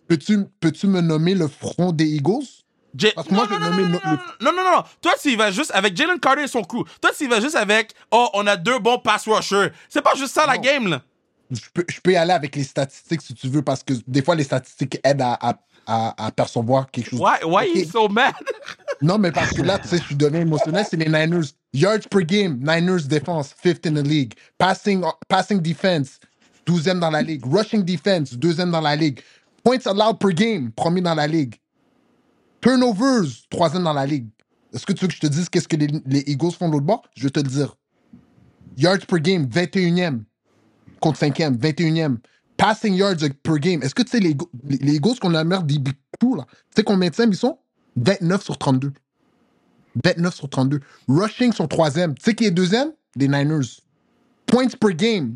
Peux-tu 0.07 0.45
peux 0.59 0.71
me 0.87 1.01
nommer 1.01 1.33
le 1.35 1.47
front 1.47 1.91
des 1.91 2.05
Eagles? 2.05 2.45
J- 2.97 3.11
Parce 3.15 3.27
que 3.27 3.33
moi, 3.33 3.45
non, 3.49 3.55
je 3.55 3.59
non, 3.59 3.59
vais 3.59 3.65
non, 3.65 3.77
nommer 3.89 3.99
non, 4.05 4.11
le- 4.11 4.45
non, 4.45 4.51
non, 4.53 4.63
non, 4.63 4.71
non. 4.77 4.83
Toi, 5.01 5.13
tu 5.21 5.35
vas 5.35 5.51
juste 5.51 5.71
avec 5.73 5.97
Jalen 5.97 6.19
Carter 6.19 6.43
et 6.43 6.47
son 6.47 6.61
crew. 6.63 6.83
Toi, 7.01 7.11
tu 7.17 7.27
vas 7.27 7.41
juste 7.41 7.55
avec, 7.55 7.93
oh, 8.11 8.29
on 8.33 8.47
a 8.47 8.55
deux 8.55 8.79
bons 8.79 8.99
pass 8.99 9.27
rushers. 9.27 9.69
C'est 9.89 10.01
pas 10.01 10.13
juste 10.15 10.33
ça 10.33 10.45
la 10.45 10.55
Non. 10.55 10.61
game, 10.61 10.87
là. 10.87 11.01
Je 11.51 11.61
peux, 11.73 11.85
je 11.89 11.99
peux 12.01 12.11
y 12.13 12.15
aller 12.15 12.31
avec 12.33 12.55
les 12.55 12.63
statistiques 12.63 13.21
si 13.21 13.33
tu 13.33 13.47
veux, 13.49 13.61
parce 13.61 13.83
que 13.83 13.93
des 14.07 14.21
fois, 14.23 14.35
les 14.35 14.43
statistiques 14.43 14.99
aident 15.03 15.21
à, 15.21 15.33
à, 15.39 15.59
à, 15.85 16.25
à 16.27 16.31
percevoir 16.31 16.89
quelque 16.89 17.11
chose. 17.11 17.19
Why, 17.19 17.43
why 17.45 17.69
Ok. 17.69 17.75
you 17.75 17.85
so 17.85 18.07
mad? 18.07 18.33
Non, 19.01 19.17
mais 19.17 19.31
parce 19.31 19.51
que 19.51 19.61
là, 19.61 19.77
tu 19.77 19.89
sais, 19.89 19.97
je 19.97 20.03
suis 20.05 20.15
donné 20.15 20.39
émotionnel, 20.39 20.85
c'est 20.89 20.95
les 20.95 21.05
Niners. 21.09 21.49
Yards 21.73 22.07
per 22.09 22.23
game, 22.23 22.57
Niners 22.61 23.03
défense, 23.07 23.53
fifth 23.61 23.85
in 23.85 23.93
the 23.93 24.07
league. 24.07 24.33
Passing, 24.57 25.03
passing 25.27 25.59
defense, 25.61 26.17
12e 26.65 26.99
dans 26.99 27.11
la 27.11 27.21
ligue. 27.21 27.45
Rushing 27.45 27.83
defense, 27.83 28.33
deuxième 28.33 28.71
dans 28.71 28.79
la 28.81 28.95
ligue. 28.95 29.19
Points 29.65 29.85
allowed 29.85 30.17
per 30.17 30.31
game, 30.33 30.71
premier 30.71 31.01
dans 31.01 31.13
la 31.13 31.27
ligue. 31.27 31.55
Turnovers, 32.61 33.27
troisième 33.49 33.83
dans 33.83 33.93
la 33.93 34.05
ligue. 34.05 34.27
Est-ce 34.73 34.85
que 34.85 34.93
tu 34.93 35.01
veux 35.01 35.07
que 35.09 35.13
je 35.15 35.19
te 35.19 35.27
dise 35.27 35.49
qu'est-ce 35.49 35.67
que 35.67 35.75
les, 35.75 35.87
les 36.05 36.23
Eagles 36.27 36.51
font 36.53 36.67
de 36.67 36.73
l'autre 36.73 36.85
bord? 36.85 37.01
Je 37.15 37.23
vais 37.23 37.29
te 37.29 37.39
le 37.39 37.47
dire. 37.49 37.75
Yards 38.77 39.05
per 39.07 39.19
game, 39.19 39.45
21e. 39.45 40.23
Contre 40.99 41.19
5e, 41.19 41.57
21e. 41.57 42.17
Passing 42.57 42.93
yards 42.93 43.17
per 43.43 43.57
game. 43.59 43.83
Est-ce 43.83 43.93
que 43.93 44.03
tu 44.03 44.11
sais 44.11 44.19
les, 44.19 44.35
les, 44.63 44.77
les 44.77 44.99
qu'on 44.99 45.33
a 45.33 45.43
meilleure 45.43 45.63
des 45.63 45.77
big 45.77 45.95
là? 46.21 46.45
Tu 46.49 46.57
sais 46.77 46.83
combien 46.83 47.09
de 47.09 47.15
ils 47.29 47.35
sont? 47.35 47.57
29 47.97 48.43
sur 48.43 48.57
32. 48.57 48.93
29 50.03 50.35
sur 50.35 50.49
32. 50.49 50.79
Rushing 51.07 51.53
sont 51.53 51.67
troisième. 51.67 52.15
Tu 52.15 52.23
sais 52.23 52.35
qui 52.35 52.45
est 52.45 52.51
deuxième? 52.51 52.91
Les 53.15 53.27
Niners. 53.27 53.81
Points 54.45 54.67
per 54.79 54.93
game. 54.95 55.35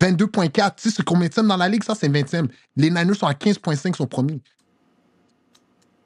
22.4. 0.00 0.74
Tu 0.76 0.88
sais, 0.88 0.96
c'est 0.96 1.04
combien 1.04 1.28
de 1.28 1.34
dans 1.46 1.56
la 1.56 1.68
ligue? 1.68 1.84
Ça, 1.84 1.94
c'est 1.94 2.08
20e. 2.08 2.48
Les 2.76 2.90
Niners 2.90 3.14
sont 3.14 3.26
à 3.26 3.32
15.5, 3.32 3.96
sont 3.96 4.06
premiers. 4.06 4.40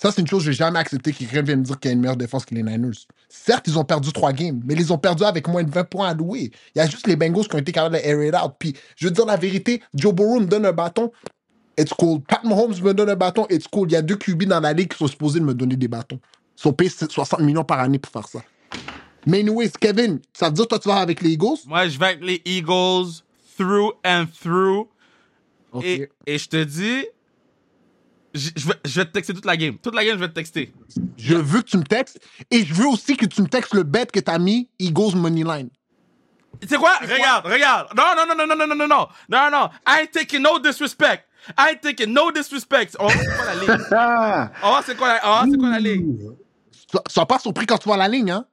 Ça, 0.00 0.12
c'est 0.12 0.20
une 0.20 0.28
chose 0.28 0.44
que 0.44 0.44
je 0.44 0.50
n'ai 0.50 0.56
jamais 0.56 0.78
accepté 0.78 1.12
quelqu'un 1.12 1.42
vienne 1.42 1.58
me 1.60 1.64
dire 1.64 1.78
qu'il 1.80 1.90
y 1.90 1.92
a 1.92 1.94
une 1.94 2.00
meilleure 2.00 2.16
défense 2.16 2.44
que 2.44 2.54
les 2.54 2.62
Niners. 2.62 3.06
Certes, 3.28 3.66
ils 3.66 3.78
ont 3.78 3.84
perdu 3.84 4.12
trois 4.12 4.32
games, 4.32 4.60
mais 4.64 4.74
ils 4.74 4.78
les 4.78 4.92
ont 4.92 4.98
perdus 4.98 5.24
avec 5.24 5.48
moins 5.48 5.64
de 5.64 5.70
20 5.70 5.84
points 5.84 6.08
à 6.08 6.14
louer. 6.14 6.52
Il 6.74 6.78
y 6.78 6.80
a 6.80 6.88
juste 6.88 7.08
les 7.08 7.16
Bengals 7.16 7.48
qui 7.48 7.56
ont 7.56 7.58
été 7.58 7.72
capables 7.72 7.96
de 7.96 8.00
air 8.02 8.22
it 8.22 8.34
out. 8.34 8.52
Puis, 8.58 8.74
je 8.96 9.06
veux 9.06 9.12
dire 9.12 9.26
la 9.26 9.36
vérité, 9.36 9.82
Joe 9.94 10.14
Burrow 10.14 10.38
me 10.38 10.46
donne 10.46 10.66
un 10.66 10.72
bâton, 10.72 11.10
it's 11.76 11.92
cool. 11.92 12.20
Pat 12.20 12.44
Mahomes 12.44 12.80
me 12.80 12.94
donne 12.94 13.10
un 13.10 13.16
bâton, 13.16 13.46
it's 13.50 13.66
cool. 13.66 13.88
Il 13.88 13.94
y 13.94 13.96
a 13.96 14.02
deux 14.02 14.16
QB 14.16 14.44
dans 14.44 14.60
la 14.60 14.72
ligue 14.72 14.92
qui 14.92 14.98
sont 14.98 15.08
supposés 15.08 15.40
de 15.40 15.44
me 15.44 15.54
donner 15.54 15.76
des 15.76 15.88
bâtons. 15.88 16.20
Ils 16.56 16.62
sont 16.62 16.72
payés 16.72 16.90
60 16.90 17.40
millions 17.40 17.64
par 17.64 17.80
année 17.80 17.98
pour 17.98 18.12
faire 18.12 18.28
ça. 18.28 18.40
Mais 19.26 19.40
anyways, 19.40 19.72
Kevin, 19.80 20.20
ça 20.32 20.46
veut 20.46 20.52
dire 20.52 20.64
que 20.64 20.68
toi, 20.68 20.78
tu 20.78 20.88
vas 20.88 20.96
avec 20.96 21.20
les 21.22 21.30
Eagles? 21.30 21.58
Moi, 21.66 21.88
je 21.88 21.98
vais 21.98 22.06
avec 22.06 22.24
les 22.24 22.40
Eagles 22.44 23.22
through 23.56 23.94
and 24.04 24.26
through. 24.40 24.86
Et, 25.82 26.08
et 26.26 26.38
je 26.38 26.48
te 26.48 26.62
dis, 26.62 27.04
je, 28.34 28.50
vais, 28.66 28.74
je, 28.84 29.00
vais, 29.00 29.06
te 29.06 29.12
texter 29.12 29.34
toute 29.34 29.44
la 29.44 29.56
game. 29.56 29.78
Toute 29.78 29.94
la 29.94 30.04
game, 30.04 30.16
je 30.16 30.20
vais 30.20 30.28
te 30.28 30.34
texter. 30.34 30.72
Je 31.16 31.34
veux 31.34 31.62
que 31.62 31.68
tu 31.68 31.78
me 31.78 31.84
textes. 31.84 32.20
Et 32.50 32.64
je 32.64 32.74
veux 32.74 32.86
aussi 32.86 33.16
que 33.16 33.26
tu 33.26 33.42
me 33.42 33.48
textes 33.48 33.74
le 33.74 33.82
bet 33.82 34.06
que 34.06 34.20
t'as 34.20 34.38
mis 34.38 34.68
Eagles 34.78 35.16
Moneyline. 35.16 35.70
Tu 36.60 36.68
sais 36.68 36.76
quoi? 36.76 36.96
Regarde, 37.00 37.46
regarde. 37.46 37.88
Non, 37.96 38.14
non, 38.16 38.26
non, 38.26 38.46
non, 38.46 38.46
non, 38.46 38.66
non, 38.66 38.74
non, 38.74 38.88
non. 38.88 39.08
Non, 39.28 39.50
non. 39.50 39.70
I 39.86 40.02
ain't 40.02 40.12
taking 40.12 40.42
no 40.42 40.58
disrespect. 40.58 41.24
I 41.56 41.70
ain't 41.70 41.80
taking 41.80 42.12
no 42.12 42.30
disrespect. 42.30 42.96
Oh, 42.98 43.08
c'est 43.08 43.24
quoi 43.24 43.44
la 43.44 43.54
ligne? 43.54 44.48
Oh, 44.64 44.78
c'est 44.84 44.96
quoi, 44.96 45.08
la... 45.08 45.20
oh, 45.24 45.56
quoi 45.58 45.70
la 45.70 45.78
ligne? 45.78 46.18
Sois 47.08 47.26
pas 47.26 47.38
surpris 47.38 47.66
quand 47.66 47.78
tu 47.78 47.88
vois 47.88 47.96
la 47.96 48.08
ligne, 48.08 48.30
hein? 48.30 48.44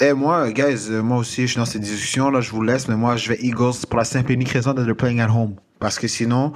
Eh, 0.00 0.12
moi, 0.12 0.50
guys, 0.50 0.90
euh, 0.90 1.02
moi 1.02 1.18
aussi, 1.18 1.42
je 1.42 1.52
suis 1.52 1.56
dans 1.56 1.64
cette 1.64 1.82
discussion, 1.82 2.28
là, 2.30 2.40
je 2.40 2.50
vous 2.50 2.62
laisse, 2.62 2.88
mais 2.88 2.96
moi, 2.96 3.16
je 3.16 3.28
vais 3.28 3.38
Eagles 3.40 3.86
pour 3.88 3.98
la 3.98 4.04
simple 4.04 4.32
et 4.32 4.34
unique 4.34 4.50
raison 4.50 4.72
d'être 4.72 4.92
playing 4.94 5.20
at 5.20 5.30
home. 5.30 5.54
Parce 5.78 5.98
que 5.98 6.08
sinon, 6.08 6.52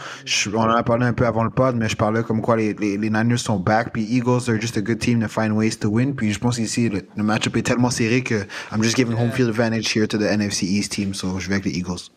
on 0.54 0.56
en 0.56 0.70
a 0.70 0.82
parlé 0.82 1.06
un 1.06 1.12
peu 1.12 1.26
avant 1.26 1.44
le 1.44 1.50
pod, 1.50 1.76
mais 1.76 1.88
je 1.88 1.96
parlais 1.96 2.22
comme 2.22 2.40
quoi 2.40 2.56
les, 2.56 2.72
les, 2.74 2.96
les 2.96 3.10
Niners 3.10 3.38
sont 3.38 3.58
back, 3.58 3.92
puis 3.92 4.02
Eagles 4.04 4.48
are 4.48 4.60
just 4.60 4.76
a 4.76 4.80
good 4.80 4.98
team 4.98 5.20
to 5.20 5.28
find 5.28 5.52
ways 5.52 5.76
to 5.76 5.88
win. 5.88 6.14
Puis 6.14 6.32
je 6.32 6.38
pense 6.38 6.56
qu'ici, 6.56 6.88
le, 6.88 7.02
le 7.14 7.22
match-up 7.22 7.56
est 7.56 7.62
tellement 7.62 7.90
serré 7.90 8.22
que 8.22 8.46
I'm 8.72 8.82
just 8.82 8.96
giving 8.96 9.16
home 9.16 9.30
field 9.30 9.50
advantage 9.50 9.94
here 9.94 10.08
to 10.08 10.18
the 10.18 10.22
NFC 10.22 10.62
East 10.62 10.92
team, 10.92 11.14
so 11.14 11.38
je 11.38 11.48
vais 11.48 11.56
avec 11.56 11.66
les 11.66 11.78
Eagles. 11.78 12.10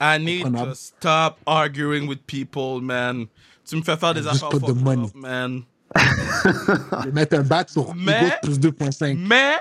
I 0.00 0.18
need 0.18 0.44
to 0.44 0.74
stop 0.74 1.38
arguing 1.44 2.06
with 2.06 2.24
people, 2.26 2.80
man. 2.80 3.26
Tu 3.68 3.76
me 3.76 3.82
fais 3.82 3.96
faire 3.96 4.14
des 4.14 4.26
affaires 4.26 4.50
the 4.50 4.74
money. 4.74 5.10
man. 5.14 5.62
je 5.96 7.10
mettre 7.10 7.38
un 7.38 7.42
bat 7.42 7.64
sur 7.66 7.94
mais, 7.94 8.38
Eagles 8.42 8.60
plus 8.60 8.70
2.5. 8.70 9.16
Mais, 9.26 9.56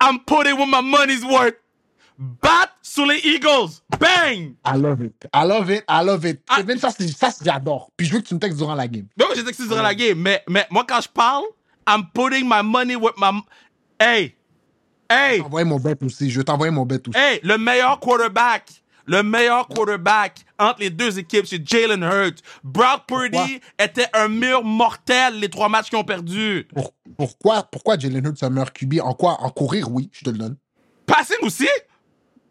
I'm 0.00 0.18
putting 0.20 0.56
what 0.56 0.66
my 0.66 0.80
money's 0.80 1.24
worth. 1.24 1.54
Bat 2.18 2.70
sur 2.82 3.06
les 3.06 3.18
Eagles. 3.24 3.80
Bang! 3.98 4.54
I 4.64 4.76
love 4.76 5.00
it. 5.00 5.14
I 5.32 5.44
love 5.44 5.70
it. 5.70 5.84
I 5.88 6.02
love 6.04 6.26
it. 6.26 6.42
Ah. 6.50 6.60
ça, 6.78 6.90
ça 6.90 7.30
j'adore. 7.42 7.90
Puis 7.96 8.06
je 8.06 8.12
veux 8.12 8.20
que 8.20 8.26
tu 8.26 8.34
me 8.34 8.40
textes 8.40 8.58
durant 8.58 8.74
la 8.74 8.88
game. 8.88 9.06
Non, 9.18 9.26
j'ai 9.34 9.42
texté 9.42 9.66
durant 9.66 9.82
la 9.82 9.94
game. 9.94 10.18
Mais, 10.18 10.42
mais 10.46 10.66
moi, 10.70 10.84
quand 10.86 11.00
je 11.00 11.08
parle, 11.08 11.44
I'm 11.86 12.04
putting 12.12 12.46
my 12.46 12.62
money 12.62 12.94
with 12.94 13.14
my... 13.16 13.42
Hey! 13.98 14.34
Hey! 15.08 15.32
Je 15.32 15.36
vais 15.36 15.42
t'envoyer 15.42 15.64
mon 15.64 15.80
bet 15.80 15.96
aussi. 16.02 16.30
Je 16.30 16.38
vais 16.38 16.44
t'envoyer 16.44 16.70
mon 16.70 16.84
bet 16.84 17.00
aussi. 17.08 17.18
Hey! 17.18 17.40
Le 17.42 17.56
meilleur 17.56 17.98
quarterback. 17.98 18.70
Le 19.06 19.22
meilleur 19.22 19.68
quarterback 19.68 20.44
entre 20.58 20.80
les 20.80 20.90
deux 20.90 21.18
équipes, 21.18 21.46
c'est 21.46 21.66
Jalen 21.66 22.02
Hurts. 22.02 22.42
Brock 22.62 23.06
Purdy 23.06 23.60
était 23.78 24.06
un 24.14 24.28
mur 24.28 24.64
mortel 24.64 25.38
les 25.40 25.48
trois 25.48 25.68
matchs 25.68 25.90
qu'ils 25.90 25.98
ont 25.98 26.04
perdu. 26.04 26.68
pourquoi, 27.16 27.62
pourquoi 27.64 27.98
Jalen 27.98 28.24
Hurts 28.24 28.42
est 28.42 28.44
un 28.44 28.50
meilleur 28.50 28.72
QB? 28.72 29.00
En 29.02 29.14
quoi? 29.14 29.40
En 29.40 29.50
courir, 29.50 29.90
oui, 29.90 30.08
je 30.12 30.24
te 30.24 30.30
le 30.30 30.38
donne. 30.38 30.56
Passing 31.06 31.38
aussi? 31.42 31.68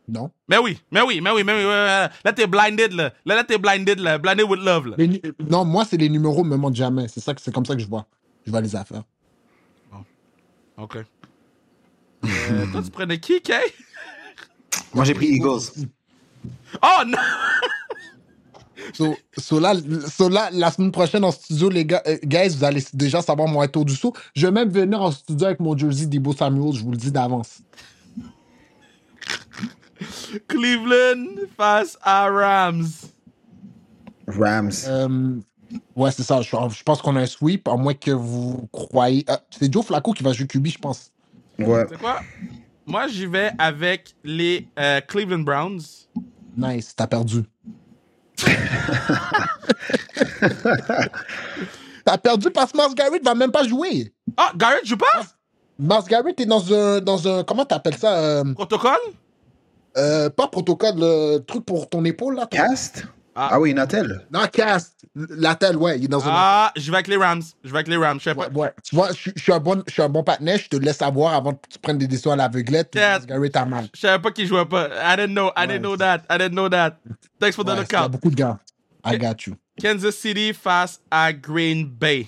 Non. 0.10 0.32
Mais 0.48 0.58
oui, 0.58 0.80
mais 0.92 1.02
oui, 1.02 1.22
mais 1.22 1.32
oui, 1.32 1.44
mais 1.44 1.54
oui. 1.54 1.64
Là, 1.64 2.34
t'es 2.36 2.48
blinded, 2.48 2.94
là. 2.94 3.14
Là, 3.26 3.36
là 3.36 3.44
t'es 3.44 3.58
blinded, 3.58 4.00
là. 4.00 4.18
Blinded 4.18 4.46
with 4.50 4.60
love, 4.60 4.88
là. 4.88 4.98
non, 5.50 5.66
moi, 5.66 5.86
c'est 5.86 5.98
les 5.98 6.10
numéros 6.10 6.44
me 6.44 6.58
mentent 6.58 6.76
jamais. 6.76 7.08
C'est 7.08 7.20
ça 7.20 7.34
que 7.34 7.42
c'est 7.42 7.54
comme 7.54 7.66
ça 7.66 7.76
que 7.76 7.82
je 7.82 7.88
vois. 7.88 8.08
Je 8.46 8.52
vois 8.52 8.62
les 8.62 8.76
affaires. 8.76 9.04
Bon. 9.92 10.04
OK. 10.84 10.98
Euh, 12.26 12.66
toi, 12.72 12.82
tu 12.84 12.90
prenais 12.90 13.20
qui, 13.20 13.42
Kay? 13.42 13.62
Moi, 14.94 15.06
j'ai 15.06 15.14
pris 15.14 15.28
Eagles. 15.28 15.62
Oh, 16.82 17.04
non! 17.06 17.18
So, 18.94 19.16
so, 19.38 19.60
là, 19.60 19.74
so 20.08 20.30
là, 20.30 20.50
la 20.52 20.72
semaine 20.72 20.92
prochaine 20.92 21.24
en 21.24 21.32
studio, 21.32 21.70
les 21.70 21.86
gars, 21.86 22.02
euh, 22.08 22.18
guys, 22.24 22.50
vous 22.50 22.64
allez 22.64 22.84
déjà 22.94 23.22
savoir 23.22 23.48
mon 23.48 23.66
tour 23.68 23.86
du 23.86 23.96
saut. 23.96 24.14
Je 24.36 24.48
vais 24.48 24.52
même 24.52 24.70
venir 24.70 25.02
en 25.02 25.12
studio 25.12 25.48
avec 25.48 25.60
mon 25.60 25.78
jersey 25.78 26.06
d'Ibo 26.06 26.34
Samuel, 26.34 26.74
je 26.74 26.84
vous 26.84 26.92
le 26.92 26.98
dis 26.98 27.12
d'avance. 27.12 27.62
Cleveland 30.48 31.48
face 31.58 31.98
à 32.02 32.30
Rams. 32.30 32.88
Rams. 34.28 34.72
Euh, 34.88 35.36
ouais, 35.96 36.12
c'est 36.12 36.24
ça. 36.24 36.42
Je, 36.42 36.84
pense 36.84 37.02
qu'on 37.02 37.16
a 37.16 37.22
un 37.22 37.26
sweep, 37.26 37.68
à 37.68 37.76
moins 37.76 37.94
que 37.94 38.12
vous 38.12 38.68
croyez. 38.72 39.26
Ah, 39.28 39.42
c'est 39.52 39.72
Joe 39.72 39.86
Flacco 39.86 40.14
qui 40.14 40.24
va 40.24 40.34
jouer 40.34 40.48
QB, 40.48 40.68
je 40.68 40.78
pense. 40.78 41.12
Ouais. 41.58 41.86
C'est 41.90 42.00
quoi? 42.00 42.22
Moi, 42.90 43.08
j'y 43.08 43.28
vais 43.28 43.52
avec 43.60 44.16
les 44.24 44.68
euh, 44.80 45.00
Cleveland 45.02 45.44
Browns. 45.44 45.80
Nice, 46.58 46.96
t'as 46.96 47.06
perdu. 47.06 47.44
t'as 52.04 52.18
perdu 52.18 52.50
parce 52.50 52.72
que 52.72 52.78
Mars 52.78 52.96
Garrett 52.96 53.24
va 53.24 53.36
même 53.36 53.52
pas 53.52 53.64
jouer. 53.64 54.12
Ah, 54.36 54.54
Garrett 54.56 54.84
joue 54.88 54.98
pas? 54.98 55.22
Mars 55.78 56.08
Garrett 56.08 56.40
est 56.40 56.48
dans 56.48 56.74
un, 56.74 57.00
dans 57.00 57.28
un. 57.28 57.44
Comment 57.44 57.64
t'appelles 57.64 57.98
ça? 57.98 58.18
Euh, 58.18 58.54
Protocole? 58.56 58.98
Euh, 59.96 60.32
pas 60.32 60.48
protocole, 60.48 60.96
le 60.98 61.38
truc 61.40 61.66
pour 61.66 61.88
ton 61.90 62.04
épaule, 62.06 62.38
là. 62.38 62.48
Cast? 62.48 63.06
Ah. 63.36 63.50
ah 63.54 63.60
oui, 63.60 63.74
Natel. 63.74 64.26
Non, 64.32 64.42
Cast. 64.52 64.96
Latel, 65.16 65.78
ouais, 65.78 65.98
il 65.98 66.06
est 66.06 66.08
dans 66.08 66.26
un. 66.26 66.32
Ah, 66.32 66.72
je 66.76 66.90
vais 66.92 66.98
avec 66.98 67.08
les 67.08 67.16
Rams. 67.16 67.42
Je 67.64 67.70
vais 67.70 67.78
avec 67.78 67.88
les 67.88 67.98
Rams, 67.98 68.20
je 68.20 68.26
sais 68.26 68.36
pas. 68.36 68.50
Ouais, 68.50 68.72
tu 68.84 68.96
vois, 68.96 69.10
je, 69.14 69.32
suis 69.36 69.54
un 69.54 69.60
bon, 69.60 69.84
je 69.88 69.94
suis 69.94 70.02
un 70.02 70.10
bon 70.10 70.24
partenaire, 70.24 70.58
je 70.58 70.68
te 70.68 70.76
laisse 70.76 70.98
savoir 70.98 71.34
avant 71.34 71.54
que 71.54 71.68
tu 71.70 71.80
prennes 71.80 71.98
des 71.98 72.08
décisions 72.08 72.32
à 72.32 72.36
l'aveuglette. 72.36 72.94
Yes. 72.96 73.26
Gary 73.26 73.50
t'a 73.50 73.66
mal. 73.66 73.88
Je 73.94 74.02
savais 74.02 74.22
pas 74.22 74.32
qu'il 74.32 74.48
jouait 74.48 74.66
pas. 74.66 74.88
I 74.88 75.16
didn't 75.16 75.34
know, 75.34 75.52
I 75.56 75.68
didn't 75.68 75.82
know 75.82 75.96
that. 75.98 76.22
I 76.30 76.38
didn't 76.38 76.56
know 76.56 76.70
that. 76.70 76.98
Thanks 77.40 77.56
for 77.56 77.64
the 77.64 77.70
lookout. 77.70 77.98
Il 77.98 78.02
y 78.02 78.06
a 78.06 78.08
beaucoup 78.10 78.32
de 78.32 78.36
gars. 78.36 78.60
I 79.06 79.18
got 79.18 79.46
you. 79.46 79.56
Kansas 79.82 80.12
City 80.12 80.54
face 80.54 81.00
à 81.10 81.32
Green 81.32 81.86
Bay. 81.88 82.28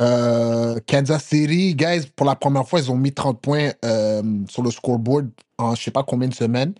Euh, 0.00 0.78
Kansas 0.86 1.24
City, 1.24 1.74
guys, 1.74 2.06
pour 2.16 2.26
la 2.26 2.34
première 2.34 2.66
fois, 2.66 2.80
ils 2.80 2.90
ont 2.90 2.96
mis 2.96 3.12
30 3.12 3.40
points 3.40 3.70
euh, 3.84 4.22
sur 4.48 4.62
le 4.62 4.70
scoreboard 4.70 5.28
en 5.58 5.74
je 5.74 5.82
sais 5.82 5.90
pas 5.90 6.02
combien 6.02 6.28
de 6.28 6.34
semaines. 6.34 6.74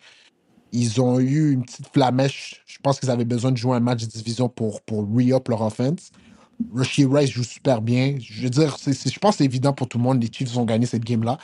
Ils 0.73 1.01
ont 1.01 1.21
eu 1.21 1.53
une 1.53 1.65
petite 1.65 1.89
flamèche. 1.93 2.63
Je 2.67 2.79
pense 2.83 2.99
qu'ils 2.99 3.11
avaient 3.11 3.25
besoin 3.25 3.53
de 3.53 3.57
jouer 3.57 3.77
un 3.77 3.81
match 3.81 4.03
de 4.03 4.11
division 4.11 4.49
pour, 4.49 4.81
pour 4.83 5.03
re-up 5.03 5.49
leur 5.49 5.63
offense. 5.63 6.11
Rushy 6.75 7.05
Rice 7.05 7.31
joue 7.31 7.43
super 7.43 7.83
bien. 7.83 8.17
Je 8.21 8.45
veux 8.45 8.51
dire, 8.51 8.77
je 8.79 9.19
pense 9.19 9.33
que 9.33 9.39
c'est 9.39 9.45
évident 9.45 9.73
pour 9.73 9.89
tout 9.89 9.99
le 9.99 10.05
monde. 10.05 10.23
Les 10.23 10.31
Chiefs 10.33 10.57
ont 10.57 10.65
gagné 10.65 10.87
cette 10.87 11.05
game-là. 11.05 11.39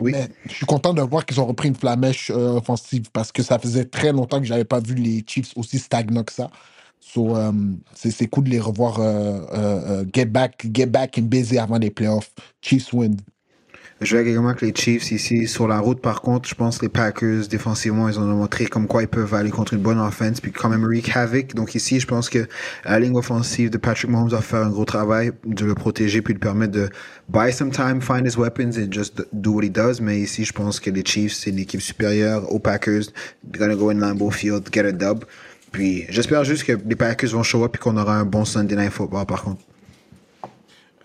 Oui. 0.00 0.12
Mais 0.12 0.28
je 0.46 0.54
suis 0.54 0.66
content 0.66 0.94
de 0.94 1.02
voir 1.02 1.26
qu'ils 1.26 1.40
ont 1.40 1.46
repris 1.46 1.68
une 1.68 1.74
flamèche 1.74 2.30
euh, 2.30 2.56
offensive 2.56 3.04
parce 3.12 3.32
que 3.32 3.42
ça 3.42 3.58
faisait 3.58 3.84
très 3.84 4.12
longtemps 4.12 4.40
que 4.40 4.46
j'avais 4.46 4.64
pas 4.64 4.80
vu 4.80 4.94
les 4.94 5.24
Chiefs 5.26 5.52
aussi 5.56 5.78
stagnants 5.78 6.24
que 6.24 6.32
ça. 6.32 6.50
So, 7.00 7.36
um, 7.36 7.80
c'est 7.94 8.28
cool 8.28 8.44
de 8.44 8.50
les 8.50 8.60
revoir 8.60 9.00
uh, 9.00 10.02
uh, 10.02 10.04
get, 10.12 10.26
back, 10.26 10.66
get 10.72 10.86
back 10.86 11.18
and 11.18 11.22
busy 11.22 11.58
avant 11.58 11.78
les 11.78 11.90
playoffs. 11.90 12.32
Chiefs 12.62 12.92
win. 12.92 13.16
Je 14.02 14.16
vais 14.16 14.28
également 14.28 14.48
avec 14.48 14.62
les 14.62 14.74
Chiefs 14.74 15.12
ici. 15.12 15.46
Sur 15.46 15.68
la 15.68 15.78
route, 15.78 16.00
par 16.00 16.22
contre, 16.22 16.48
je 16.48 16.56
pense 16.56 16.78
que 16.78 16.86
les 16.86 16.88
Packers, 16.88 17.46
défensivement, 17.48 18.08
ils 18.08 18.18
ont 18.18 18.26
montré 18.26 18.66
comme 18.66 18.88
quoi 18.88 19.02
ils 19.02 19.08
peuvent 19.08 19.32
aller 19.32 19.50
contre 19.50 19.74
une 19.74 19.80
bonne 19.80 20.00
offense, 20.00 20.40
puis 20.40 20.50
quand 20.50 20.68
même 20.68 20.84
wreak 20.84 21.16
havoc. 21.16 21.54
Donc 21.54 21.76
ici, 21.76 22.00
je 22.00 22.06
pense 22.06 22.28
que 22.28 22.48
la 22.84 22.98
ligne 22.98 23.16
offensive 23.16 23.70
de 23.70 23.78
Patrick 23.78 24.10
Mahomes 24.10 24.30
va 24.30 24.40
faire 24.40 24.62
un 24.62 24.70
gros 24.70 24.84
travail 24.84 25.30
de 25.46 25.64
le 25.64 25.74
protéger, 25.74 26.20
puis 26.20 26.34
de 26.34 26.40
permettre 26.40 26.72
de 26.72 26.88
buy 27.28 27.52
some 27.52 27.70
time, 27.70 28.00
find 28.00 28.26
his 28.26 28.36
weapons, 28.36 28.76
and 28.76 28.90
just 28.90 29.22
do 29.32 29.52
what 29.52 29.62
he 29.62 29.70
does. 29.70 30.00
Mais 30.00 30.18
ici, 30.18 30.44
je 30.44 30.52
pense 30.52 30.80
que 30.80 30.90
les 30.90 31.04
Chiefs, 31.04 31.34
c'est 31.34 31.50
une 31.50 31.60
équipe 31.60 31.80
supérieure 31.80 32.52
aux 32.52 32.58
Packers. 32.58 33.04
They're 33.52 33.60
gonna 33.60 33.76
go 33.76 33.90
in 33.90 34.00
Lambeau 34.00 34.30
Field, 34.30 34.68
get 34.72 34.84
a 34.84 34.92
dub. 34.92 35.24
Puis 35.70 36.06
j'espère 36.08 36.42
juste 36.42 36.64
que 36.64 36.72
les 36.72 36.96
Packers 36.96 37.30
vont 37.30 37.44
show 37.44 37.64
up 37.64 37.76
et 37.76 37.78
qu'on 37.78 37.96
aura 37.96 38.16
un 38.16 38.24
bon 38.24 38.44
Sunday 38.44 38.74
Night 38.74 38.90
Football 38.90 39.26
par 39.26 39.44
contre. 39.44 39.62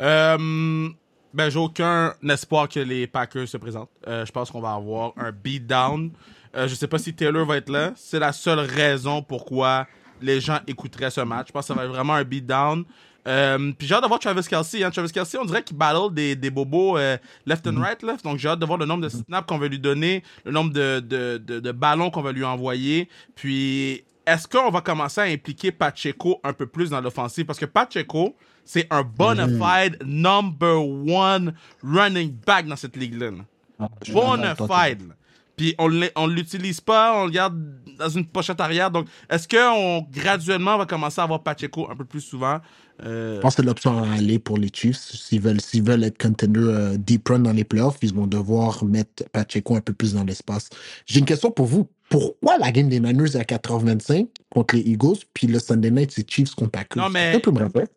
Euh, 0.01 0.89
ben, 1.34 1.49
j'ai 1.49 1.59
aucun 1.59 2.13
espoir 2.28 2.67
que 2.69 2.80
les 2.80 3.07
Packers 3.07 3.47
se 3.47 3.57
présentent. 3.57 3.89
Euh, 4.07 4.25
je 4.25 4.32
pense 4.32 4.49
qu'on 4.49 4.61
va 4.61 4.73
avoir 4.73 5.13
un 5.17 5.32
beatdown. 5.32 6.11
Euh, 6.55 6.67
je 6.67 6.75
sais 6.75 6.88
pas 6.88 6.97
si 6.97 7.13
Taylor 7.13 7.45
va 7.45 7.57
être 7.57 7.69
là. 7.69 7.91
C'est 7.95 8.19
la 8.19 8.32
seule 8.32 8.59
raison 8.59 9.21
pourquoi 9.21 9.88
les 10.21 10.41
gens 10.41 10.59
écouteraient 10.67 11.11
ce 11.11 11.21
match. 11.21 11.47
Je 11.47 11.51
pense 11.51 11.67
que 11.67 11.73
ça 11.73 11.73
va 11.73 11.86
être 11.86 11.91
vraiment 11.91 12.13
un 12.13 12.23
beatdown. 12.23 12.84
Euh, 13.28 13.73
puis 13.78 13.88
j'ai 13.88 13.93
hâte 13.93 14.03
de 14.03 14.07
voir 14.07 14.19
Travis 14.19 14.47
Kelsey. 14.47 14.84
Hein. 14.84 14.89
Travis 14.89 15.11
Kelsey, 15.11 15.38
on 15.38 15.45
dirait 15.45 15.61
qu'il 15.61 15.75
battle 15.75 16.13
des, 16.13 16.36
des 16.36 16.49
bobos 16.49 16.97
euh, 16.97 17.17
left 17.45 17.67
and 17.67 17.80
right. 17.80 18.01
Left. 18.01 18.23
Donc 18.23 18.38
j'ai 18.39 18.47
hâte 18.47 18.59
de 18.59 18.65
voir 18.65 18.78
le 18.78 18.86
nombre 18.86 19.03
de 19.03 19.09
snaps 19.09 19.45
qu'on 19.47 19.57
va 19.57 19.67
lui 19.67 19.80
donner, 19.80 20.23
le 20.45 20.51
nombre 20.51 20.71
de, 20.71 21.01
de, 21.01 21.38
de, 21.38 21.59
de 21.59 21.71
ballons 21.71 22.09
qu'on 22.09 22.21
va 22.21 22.32
lui 22.32 22.45
envoyer. 22.45 23.09
Puis 23.36 24.05
est-ce 24.28 24.47
qu'on 24.47 24.69
va 24.69 24.82
commencer 24.82 25.21
à 25.21 25.23
impliquer 25.23 25.71
Pacheco 25.71 26.39
un 26.43 26.51
peu 26.53 26.67
plus 26.67 26.89
dans 26.89 26.99
l'offensive? 26.99 27.45
Parce 27.45 27.57
que 27.57 27.65
Pacheco, 27.65 28.36
c'est 28.65 28.86
un 28.91 29.01
bona 29.01 29.47
fide 29.47 29.97
number 30.05 30.78
one 30.86 31.53
running 31.82 32.36
back 32.45 32.67
dans 32.67 32.75
cette 32.75 32.97
ligue-là. 32.97 33.32
là. 33.32 33.38
Ah, 33.80 33.89
Bona 34.11 34.55
fide. 34.55 35.13
Puis 35.55 35.73
on 35.80 35.89
on 36.15 36.28
l'utilise 36.28 36.82
pas, 36.82 37.19
on 37.19 37.25
le 37.25 37.32
garde 37.32 37.57
dans 37.97 38.09
une 38.09 38.25
pochette 38.25 38.59
arrière. 38.61 38.91
Donc, 38.91 39.07
est-ce 39.30 39.47
qu'on 39.47 40.05
graduellement 40.11 40.78
va 40.78 40.86
commencer 40.86 41.19
à 41.21 41.23
avoir 41.23 41.41
Pacheco 41.41 41.89
un 41.89 41.95
peu 41.95 42.05
plus 42.05 42.21
souvent? 42.21 42.59
Euh, 43.03 43.38
Je 43.38 43.41
pense 43.41 43.55
que 43.55 43.61
c'est 43.61 43.65
l'option 43.65 44.03
à 44.03 44.11
aller 44.13 44.39
pour 44.39 44.57
les 44.57 44.69
Chiefs. 44.73 44.97
S'ils 44.97 45.41
veulent, 45.41 45.61
s'ils 45.61 45.84
veulent 45.84 46.03
être 46.03 46.21
contender 46.21 46.59
euh, 46.59 46.97
deep 46.97 47.30
run 47.30 47.39
dans 47.39 47.53
les 47.53 47.63
playoffs, 47.63 47.97
ils 48.01 48.13
vont 48.13 48.28
devoir 48.28 48.84
mettre 48.86 49.23
Pacheco 49.32 49.75
un 49.75 49.82
peu 49.82 49.93
plus 49.93 50.13
dans 50.13 50.23
l'espace. 50.23 50.69
J'ai 51.05 51.19
une 51.19 51.25
question 51.25 51.49
pour 51.49 51.65
vous. 51.65 51.88
Pourquoi 52.09 52.57
la 52.57 52.71
game 52.71 52.87
des 52.87 52.99
Niners 52.99 53.35
est 53.35 53.39
à 53.39 53.43
4h25 53.43 54.27
contre 54.49 54.75
les 54.75 54.81
Eagles, 54.81 55.17
puis 55.33 55.47
le 55.47 55.59
Sunday 55.59 55.91
night, 55.91 56.11
c'est 56.11 56.29
Chiefs 56.29 56.55
contre 56.55 56.71
Packers? 56.71 57.03
Non, 57.03 57.09
mais-? 57.09 57.33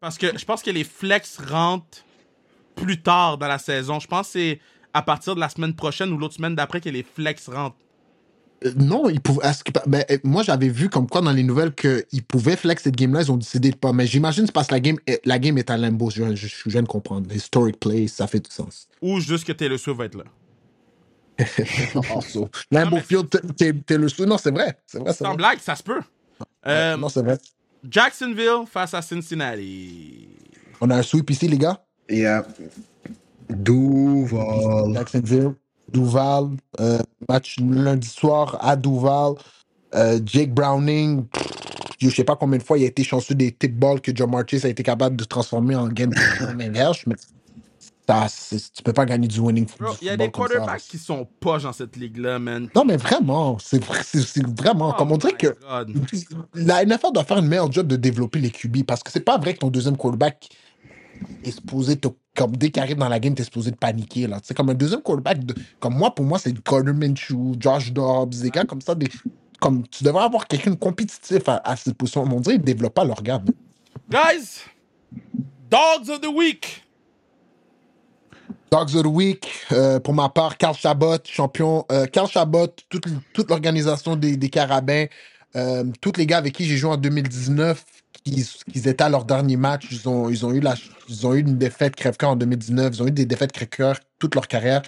Parce 0.00 0.18
que 0.18 0.36
je 0.36 0.44
pense 0.44 0.62
que 0.62 0.70
les 0.70 0.84
flex 0.84 1.38
rentrent 1.38 2.04
plus 2.74 3.00
tard 3.00 3.38
dans 3.38 3.46
la 3.48 3.58
saison. 3.58 4.00
Je 4.00 4.06
pense 4.08 4.26
que 4.28 4.32
c'est 4.32 4.60
à 4.92 5.02
partir 5.02 5.34
de 5.36 5.40
la 5.40 5.48
semaine 5.48 5.74
prochaine 5.74 6.12
ou 6.12 6.18
l'autre 6.18 6.34
semaine 6.34 6.56
d'après 6.56 6.80
que 6.80 6.88
les 6.88 7.04
flex 7.04 7.48
rentrent. 7.48 7.76
Euh, 8.64 8.72
non, 8.76 9.08
ils 9.08 9.20
pouvaient. 9.20 9.42
ben, 9.86 10.04
euh, 10.10 10.18
moi, 10.24 10.42
j'avais 10.42 10.68
vu 10.68 10.88
comme 10.90 11.08
quoi 11.08 11.20
dans 11.22 11.32
les 11.32 11.42
nouvelles 11.44 11.74
qu'ils 11.74 12.22
pouvaient 12.24 12.56
flex 12.56 12.82
cette 12.82 12.96
game-là, 12.96 13.22
ils 13.22 13.32
ont 13.32 13.36
décidé 13.38 13.70
de 13.70 13.76
pas. 13.76 13.92
Mais 13.92 14.06
j'imagine 14.06 14.42
que 14.42 14.48
c'est 14.48 14.52
parce 14.52 14.66
que 14.66 14.74
la 14.74 14.80
game, 14.80 14.96
est- 15.06 15.20
la 15.24 15.38
game 15.38 15.56
est 15.56 15.70
à 15.70 15.76
Lambeau. 15.78 16.10
Je, 16.10 16.34
je, 16.34 16.46
je 16.46 16.68
viens 16.68 16.82
de 16.82 16.88
comprendre. 16.88 17.32
Historic 17.34 17.78
play, 17.80 18.06
ça 18.08 18.26
fait 18.26 18.40
du 18.40 18.50
sens. 18.50 18.88
Ou 19.00 19.20
juste 19.20 19.44
que 19.46 19.52
Taylor 19.52 19.78
Swift 19.78 19.96
va 19.98 20.04
être 20.06 20.16
là. 20.16 20.24
Lambeau 22.70 22.98
Field, 23.00 23.28
t'es- 23.56 23.98
le 23.98 24.08
sou. 24.08 24.24
Non, 24.26 24.38
c'est 24.38 24.50
vrai. 24.50 24.78
C'est 24.86 24.98
vrai, 24.98 25.12
c'est 25.12 25.24
Sans 25.24 25.34
blague, 25.34 25.58
ça 25.58 25.74
se 25.74 25.82
peut. 25.82 26.00
Euh, 26.66 26.96
non, 26.96 27.08
c'est 27.08 27.22
vrai. 27.22 27.38
Jacksonville 27.88 28.64
face 28.70 28.94
à 28.94 29.02
Cincinnati. 29.02 30.28
On 30.80 30.90
a 30.90 30.96
un 30.96 31.02
sweep 31.02 31.30
ici, 31.30 31.48
les 31.48 31.58
gars? 31.58 31.82
Yeah. 32.08 32.44
Duval. 33.48 34.94
Jacksonville, 34.94 35.54
Duval, 35.92 36.50
euh, 36.78 36.98
match 37.28 37.56
lundi 37.60 38.08
soir 38.08 38.58
à 38.60 38.76
Duval. 38.76 39.34
Euh, 39.94 40.20
Jake 40.24 40.52
Browning, 40.52 41.24
pff, 41.26 41.46
je 41.98 42.08
sais 42.10 42.22
pas 42.24 42.36
combien 42.36 42.58
de 42.58 42.62
fois 42.62 42.78
il 42.78 42.84
a 42.84 42.86
été 42.86 43.02
chanceux 43.02 43.34
des 43.34 43.50
tip 43.52 43.76
balls 43.76 44.00
que 44.00 44.12
John 44.14 44.30
Marchis 44.30 44.60
a 44.64 44.68
été 44.68 44.82
capable 44.82 45.16
de 45.16 45.24
transformer 45.24 45.74
en 45.74 45.88
game 45.88 46.12
inverse, 46.60 47.00
mais 47.06 47.16
tu 48.74 48.82
peux 48.82 48.92
pas 48.92 49.04
gagner 49.06 49.28
du 49.28 49.40
winning 49.40 49.66
du 49.66 49.72
il 50.00 50.06
y 50.06 50.08
a 50.08 50.12
football 50.12 50.16
des 50.18 50.30
quarterbacks 50.30 50.82
qui 50.82 50.98
sont 50.98 51.26
poches 51.40 51.62
dans 51.64 51.72
cette 51.72 51.96
ligue-là, 51.96 52.38
man. 52.38 52.68
Non, 52.74 52.84
mais 52.84 52.96
vraiment, 52.96 53.58
c'est 53.58 53.82
vrai- 53.84 54.02
c'est- 54.04 54.22
c'est 54.22 54.46
vraiment, 54.46 54.90
Oh 54.90 54.98
comme 54.98 55.12
on 55.12 55.16
dirait 55.16 55.32
que 55.34 55.54
God. 55.68 55.94
la 56.54 56.82
NFL 56.84 57.12
doit 57.14 57.24
faire 57.24 57.38
une 57.38 57.46
meilleure 57.48 57.70
job 57.70 57.86
de 57.86 57.96
développer 57.96 58.38
les 58.40 58.50
QB 58.50 58.84
parce 58.84 59.02
que 59.02 59.10
c'est 59.10 59.20
pas 59.20 59.38
vrai 59.38 59.54
que 59.54 59.58
ton 59.58 59.68
deuxième 59.68 59.96
quarterback 59.96 60.48
est 61.44 61.50
supposé 61.50 61.96
te, 61.96 62.08
comme 62.34 62.56
dès 62.56 62.70
qu'il 62.70 62.82
arrive 62.82 62.96
dans 62.96 63.08
la 63.08 63.20
game, 63.20 63.34
t'es 63.34 63.44
supposé 63.44 63.70
de 63.70 63.76
paniquer 63.76 64.26
là. 64.26 64.38
C'est 64.42 64.54
comme 64.56 64.70
un 64.70 64.74
deuxième 64.74 65.02
quarterback 65.02 65.44
de- 65.44 65.54
comme 65.78 65.94
moi 65.94 66.14
pour 66.14 66.24
moi 66.24 66.38
c'est 66.38 66.54
Gardner 66.64 66.92
Minshew, 66.92 67.54
Josh 67.60 67.92
Dobbs, 67.92 68.30
des 68.40 68.50
gars 68.50 68.64
comme 68.64 68.80
ça 68.80 68.94
des 68.94 69.08
comme 69.60 69.86
tu 69.88 70.04
devrais 70.04 70.24
avoir 70.24 70.46
quelqu'un 70.48 70.70
de 70.70 70.76
compétitif 70.76 71.46
à, 71.48 71.60
à 71.64 71.76
cette 71.76 71.92
position. 71.94 72.22
On 72.22 72.40
dirait 72.40 72.56
qu'ils 72.56 72.64
développent 72.64 72.94
pas 72.94 73.04
leur 73.04 73.22
gamme. 73.22 73.44
Guys, 74.10 74.62
Dogs 75.70 76.08
of 76.08 76.20
the 76.22 76.28
Week. 76.34 76.82
Dogs 78.70 78.94
of 78.94 79.02
the 79.02 79.06
Week, 79.06 79.48
euh, 79.72 79.98
pour 79.98 80.14
ma 80.14 80.28
part, 80.28 80.56
Carl 80.56 80.76
Chabot, 80.76 81.18
champion. 81.24 81.84
Euh, 81.90 82.06
Carl 82.06 82.28
Chabot, 82.28 82.68
toute, 82.88 83.50
l'organisation 83.50 84.14
des, 84.14 84.38
Carabins, 84.48 85.06
euh, 85.56 85.84
tous 86.00 86.12
les 86.16 86.26
gars 86.26 86.38
avec 86.38 86.54
qui 86.54 86.64
j'ai 86.64 86.76
joué 86.76 86.90
en 86.90 86.96
2019, 86.96 87.84
qui, 88.24 88.44
étaient 88.76 89.02
à 89.02 89.08
leur 89.08 89.24
dernier 89.24 89.56
match, 89.56 89.88
ils 89.90 90.08
ont, 90.08 90.28
eu, 90.28 90.60
la, 90.60 90.74
ils 91.08 91.26
ont 91.26 91.34
eu 91.34 91.40
une 91.40 91.58
défaite 91.58 91.96
crève-cœur 91.96 92.30
en 92.30 92.36
2019, 92.36 92.94
ils 92.94 93.02
ont 93.02 93.06
eu 93.08 93.12
des 93.12 93.26
défaites 93.26 93.50
crève-cœur 93.50 93.96
toute 94.20 94.36
leur 94.36 94.46
carrière. 94.46 94.82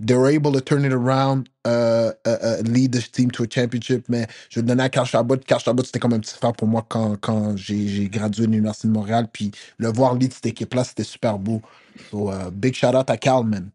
They 0.00 0.16
were 0.16 0.28
able 0.28 0.52
to 0.52 0.60
turn 0.60 0.84
it 0.84 0.92
around, 0.92 1.48
uh, 1.64 2.12
uh, 2.26 2.38
uh, 2.42 2.62
lead 2.64 2.92
the 2.92 3.00
team 3.00 3.30
to 3.32 3.44
a 3.44 3.46
championship. 3.48 4.08
Mais 4.08 4.26
je 4.50 4.60
le 4.60 4.66
donner 4.66 4.82
à 4.84 4.88
Carl 4.90 5.06
Chabot. 5.06 5.38
Carl 5.38 5.60
Chabot, 5.60 5.84
c'était 5.84 6.00
comme 6.00 6.14
un 6.14 6.20
petit 6.20 6.34
frère 6.34 6.52
pour 6.52 6.68
moi 6.68 6.84
quand, 6.88 7.16
quand 7.20 7.56
j'ai 7.56 8.08
gradué 8.08 8.46
de 8.46 8.52
l'Université 8.52 8.88
de 8.88 8.92
Montréal. 8.92 9.28
Puis 9.32 9.52
le 9.78 9.88
voir 9.92 10.14
lead 10.14 10.32
cette 10.32 10.46
équipe-là, 10.46 10.84
c'était 10.84 11.04
super 11.04 11.38
beau. 11.38 11.62
So, 12.10 12.30
uh, 12.30 12.50
big 12.52 12.74
shout 12.74 12.94
out 12.94 13.10
à 13.10 13.16
Carl, 13.16 13.46
man. 13.46 13.70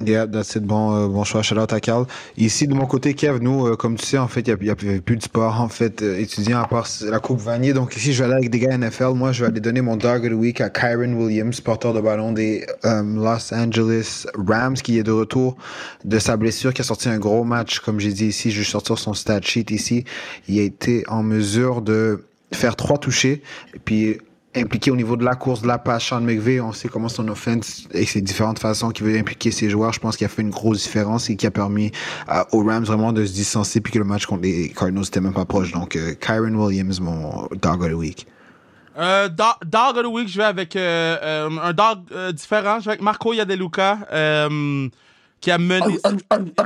Yeah, 0.00 0.26
that's 0.26 0.56
it. 0.56 0.64
Bon, 0.64 0.94
euh, 0.94 1.08
bon 1.08 1.22
choix. 1.22 1.42
Shout 1.42 1.56
out 1.56 1.72
à 1.72 1.80
Carl. 1.80 2.06
Ici, 2.36 2.66
de 2.66 2.74
mon 2.74 2.86
côté, 2.86 3.14
Kev, 3.14 3.38
nous, 3.40 3.66
euh, 3.66 3.76
comme 3.76 3.96
tu 3.96 4.04
sais, 4.04 4.18
en 4.18 4.26
fait, 4.26 4.40
il 4.40 4.56
n'y 4.60 4.70
a, 4.70 4.74
plus 4.74 5.16
de 5.16 5.22
sport, 5.22 5.60
en 5.60 5.68
fait, 5.68 6.02
euh, 6.02 6.18
étudiant 6.18 6.60
à 6.60 6.66
part 6.66 6.88
la 7.02 7.20
Coupe 7.20 7.40
Vanier. 7.40 7.72
Donc 7.72 7.96
ici, 7.96 8.12
je 8.12 8.18
vais 8.18 8.24
aller 8.24 8.38
avec 8.38 8.50
des 8.50 8.58
gars 8.58 8.76
NFL. 8.76 9.12
Moi, 9.14 9.30
je 9.30 9.42
vais 9.42 9.50
aller 9.50 9.60
donner 9.60 9.82
mon 9.82 9.96
Dog 9.96 10.24
of 10.24 10.32
the 10.32 10.34
Week 10.34 10.60
à 10.60 10.68
Kyron 10.68 11.14
Williams, 11.14 11.60
porteur 11.60 11.94
de 11.94 12.00
ballon 12.00 12.32
des 12.32 12.66
euh, 12.84 13.02
Los 13.02 13.54
Angeles 13.54 14.26
Rams, 14.34 14.74
qui 14.74 14.98
est 14.98 15.04
de 15.04 15.12
retour 15.12 15.56
de 16.04 16.18
sa 16.18 16.36
blessure, 16.36 16.74
qui 16.74 16.80
a 16.80 16.84
sorti 16.84 17.08
un 17.08 17.18
gros 17.18 17.44
match. 17.44 17.78
Comme 17.78 18.00
j'ai 18.00 18.12
dit 18.12 18.26
ici, 18.26 18.50
je 18.50 18.58
vais 18.58 18.64
sortir 18.64 18.98
son 18.98 19.14
stat 19.14 19.42
sheet 19.42 19.66
ici. 19.70 20.04
Il 20.48 20.58
a 20.58 20.62
été 20.64 21.04
en 21.06 21.22
mesure 21.22 21.82
de 21.82 22.24
faire 22.52 22.74
trois 22.74 22.98
touchés. 22.98 23.42
Puis, 23.84 24.18
impliqué 24.56 24.90
au 24.90 24.96
niveau 24.96 25.16
de 25.16 25.24
la 25.24 25.34
course, 25.34 25.62
de 25.62 25.66
la 25.66 25.78
passe. 25.78 26.04
Sean 26.04 26.20
McVay, 26.20 26.60
on 26.60 26.72
sait 26.72 26.88
comment 26.88 27.08
son 27.08 27.26
offense 27.28 27.86
et 27.92 28.04
ses 28.06 28.20
différentes 28.20 28.58
façons 28.58 28.90
qu'il 28.90 29.06
veut 29.06 29.18
impliquer 29.18 29.50
ses 29.50 29.68
joueurs. 29.70 29.92
Je 29.92 30.00
pense 30.00 30.16
qu'il 30.16 30.24
a 30.24 30.28
fait 30.28 30.42
une 30.42 30.50
grosse 30.50 30.82
différence 30.82 31.28
et 31.30 31.36
qui 31.36 31.46
a 31.46 31.50
permis 31.50 31.90
euh, 32.28 32.42
aux 32.52 32.62
Rams 32.64 32.84
vraiment 32.84 33.12
de 33.12 33.24
se 33.24 33.32
distancer 33.32 33.80
puis 33.80 33.92
que 33.92 33.98
le 33.98 34.04
match 34.04 34.26
contre 34.26 34.42
les 34.42 34.68
Cardinals 34.70 35.04
n'était 35.04 35.20
même 35.20 35.32
pas 35.34 35.44
proche. 35.44 35.72
Donc, 35.72 35.96
euh, 35.96 36.14
Kyron 36.14 36.54
Williams, 36.54 37.00
mon 37.00 37.48
dog 37.60 37.82
of 37.82 37.90
the 37.90 37.94
week. 37.94 38.26
Euh, 38.96 39.28
do- 39.28 39.42
dog 39.66 39.96
of 39.96 40.02
the 40.04 40.06
Week, 40.06 40.28
je 40.28 40.38
vais 40.38 40.44
avec 40.44 40.76
euh, 40.76 41.16
euh, 41.20 41.50
un 41.62 41.72
dog 41.72 41.98
euh, 42.12 42.30
différent. 42.30 42.78
Je 42.78 42.84
vais 42.84 42.90
avec 42.92 43.02
Marco 43.02 43.32
Yadeluca, 43.32 43.98
euh, 44.12 44.88
qui 45.40 45.50
a 45.50 45.58
mené. 45.58 45.96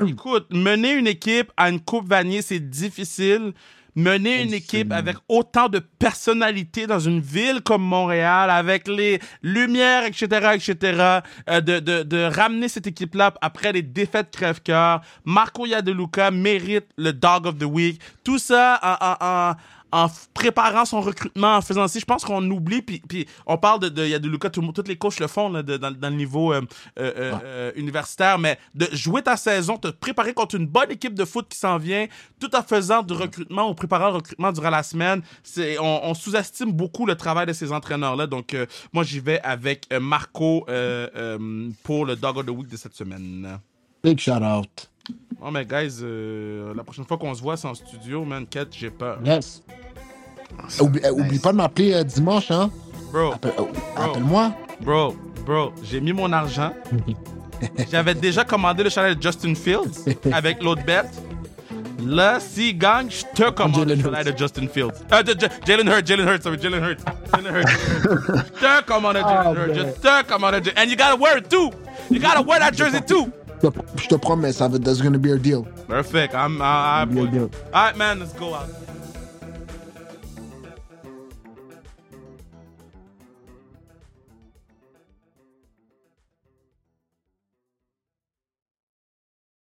Écoute, 0.06 0.46
mener 0.50 0.92
une 0.92 1.06
équipe 1.06 1.50
à 1.56 1.70
une 1.70 1.80
Coupe 1.80 2.06
Vanier, 2.06 2.42
c'est 2.42 2.60
difficile. 2.60 3.52
Mener 3.98 4.42
une 4.44 4.54
équipe 4.54 4.92
avec 4.92 5.16
autant 5.28 5.68
de 5.68 5.80
personnalité 5.80 6.86
dans 6.86 7.00
une 7.00 7.18
ville 7.18 7.62
comme 7.64 7.82
Montréal, 7.82 8.48
avec 8.48 8.86
les 8.86 9.18
lumières, 9.42 10.04
etc., 10.04 10.50
etc., 10.54 11.18
euh, 11.50 11.60
de, 11.60 11.80
de, 11.80 12.04
de 12.04 12.22
ramener 12.22 12.68
cette 12.68 12.86
équipe-là 12.86 13.34
après 13.40 13.72
les 13.72 13.82
défaites 13.82 14.30
crève-cœur. 14.30 15.00
Marco 15.24 15.66
Yadeluca 15.66 16.30
mérite 16.30 16.86
le 16.96 17.12
Dog 17.12 17.46
of 17.46 17.58
the 17.58 17.64
Week. 17.64 18.00
Tout 18.22 18.38
ça 18.38 18.78
en, 18.84 19.04
en, 19.04 19.50
en, 19.50 19.54
en 19.92 20.06
préparant 20.34 20.84
son 20.84 21.00
recrutement, 21.00 21.56
en 21.56 21.60
faisant 21.62 21.88
ci, 21.88 22.00
je 22.00 22.04
pense 22.04 22.24
qu'on 22.24 22.42
oublie, 22.50 22.82
puis, 22.82 23.00
puis 23.08 23.26
on 23.46 23.56
parle 23.56 23.80
de, 23.80 23.88
de 23.88 24.06
Yadeluca, 24.06 24.50
tout, 24.50 24.60
le 24.60 24.66
monde- 24.66 24.74
toutes 24.74 24.88
les 24.88 24.96
coachs 24.96 25.18
le 25.20 25.26
font 25.26 25.48
là, 25.48 25.62
de- 25.62 25.76
dans, 25.76 25.90
dans 25.90 26.10
le 26.10 26.16
niveau 26.16 26.52
euh, 26.52 26.60
euh, 26.98 27.12
euh, 27.16 27.32
euh, 27.44 27.72
universitaire, 27.76 28.38
mais 28.38 28.58
de 28.74 28.86
jouer 28.92 29.22
ta 29.22 29.36
saison, 29.36 29.76
te 29.78 29.88
préparer 29.88 30.34
contre 30.34 30.56
une 30.56 30.66
bonne 30.66 30.90
équipe 30.90 31.14
de 31.14 31.24
foot 31.24 31.46
qui 31.48 31.58
s'en 31.58 31.78
vient, 31.78 32.06
tout 32.38 32.54
en 32.54 32.62
faisant 32.62 33.02
du 33.02 33.14
recrutement 33.14 33.70
ou 33.70 33.74
préparant 33.74 34.08
le 34.10 34.16
recrutement 34.16 34.52
durant 34.52 34.70
la 34.70 34.82
semaine, 34.82 35.22
c'est, 35.42 35.78
on, 35.78 36.06
on 36.06 36.14
sous-estime 36.14 36.72
beaucoup 36.72 37.06
le 37.06 37.14
travail 37.14 37.46
de 37.46 37.52
ces 37.52 37.72
entraîneurs-là, 37.72 38.26
donc 38.26 38.54
moi 38.92 39.04
j'y 39.04 39.20
vais 39.20 39.40
avec 39.42 39.86
Marco 40.00 40.66
pour 41.82 42.04
le 42.06 42.16
Dog 42.16 42.36
of 42.38 42.46
the 42.46 42.50
Week 42.50 42.68
de 42.68 42.76
cette 42.76 42.94
semaine. 42.94 43.58
Big 44.04 44.18
shout 44.20 44.42
out. 44.42 44.90
Oh 45.40 45.50
mais 45.50 45.64
guys, 45.64 45.98
euh, 46.02 46.74
la 46.74 46.82
prochaine 46.82 47.04
fois 47.04 47.16
qu'on 47.16 47.34
se 47.34 47.40
voit, 47.42 47.56
c'est 47.56 47.68
en 47.68 47.74
studio, 47.74 48.24
man, 48.24 48.46
Kate, 48.46 48.68
j'ai 48.72 48.90
peur. 48.90 49.18
Yes. 49.24 49.62
Oublie, 50.80 51.00
euh, 51.04 51.12
oublie 51.12 51.38
pas 51.38 51.52
de 51.52 51.56
m'appeler 51.58 51.92
euh, 51.94 52.02
dimanche, 52.04 52.50
hein. 52.50 52.70
Bro, 53.12 53.32
Appelle- 53.34 53.52
euh, 53.58 53.64
Appelle-moi. 53.96 54.52
Bro, 54.80 55.16
bro, 55.46 55.72
j'ai 55.82 56.00
mis 56.00 56.12
mon 56.12 56.32
argent. 56.32 56.72
J'avais 57.90 58.14
déjà 58.14 58.44
commandé 58.44 58.82
le 58.84 58.90
chalet 58.90 59.16
de 59.16 59.22
Justin 59.22 59.54
Fields 59.54 60.14
avec 60.32 60.62
l'autre 60.62 60.84
bête. 60.84 61.10
Là, 62.04 62.38
si 62.38 62.72
gagne, 62.74 63.08
je 63.10 63.24
te 63.34 63.50
commande 63.50 63.88
le 63.88 63.96
chalet 64.00 64.32
de 64.32 64.38
Justin 64.38 64.68
Fields. 64.68 64.92
Euh, 65.12 65.22
de, 65.24 65.32
de- 65.34 65.48
Jalen 65.66 65.88
Hurts, 65.88 66.06
Jalen 66.06 66.28
Hurts, 66.28 66.42
sorry, 66.44 66.58
Jalen 66.60 66.82
Hurts. 66.84 67.04
Jalen 67.34 67.56
Hurts. 67.56 67.68
Je 67.68 68.60
te 68.60 68.84
commande 68.86 69.16
Ah, 69.22 69.44
Jalen 69.52 69.56
Hurts. 69.56 69.74
Je 69.74 70.00
te 70.00 70.28
commande 70.28 70.54
Jalen 70.64 70.78
And 70.78 70.90
you 70.90 70.96
gotta 70.96 71.16
wear 71.16 71.38
it 71.38 71.48
too. 71.48 71.70
You 72.10 72.20
gotta 72.20 72.40
wear 72.42 72.60
that 72.60 72.72
jersey 72.74 73.00
too. 73.04 73.26
Je 73.62 73.68
te- 73.68 73.78
Je 74.02 74.08
te 74.08 74.14
promets, 74.16 74.52
ça 74.52 74.68
va, 74.68 74.78
that's 74.78 75.00
gonna 75.02 75.18
be 75.18 75.28
a 75.32 75.36
deal. 75.36 75.64
Perfect. 75.88 76.34
I'm, 76.34 76.60
I, 76.60 77.02
I, 77.02 77.04
Be 77.06 77.20
a 77.20 77.26
deal. 77.26 77.50
All 77.72 77.84
right, 77.86 77.96
man, 77.96 78.20
let's 78.20 78.32
go 78.34 78.54
out. 78.54 78.68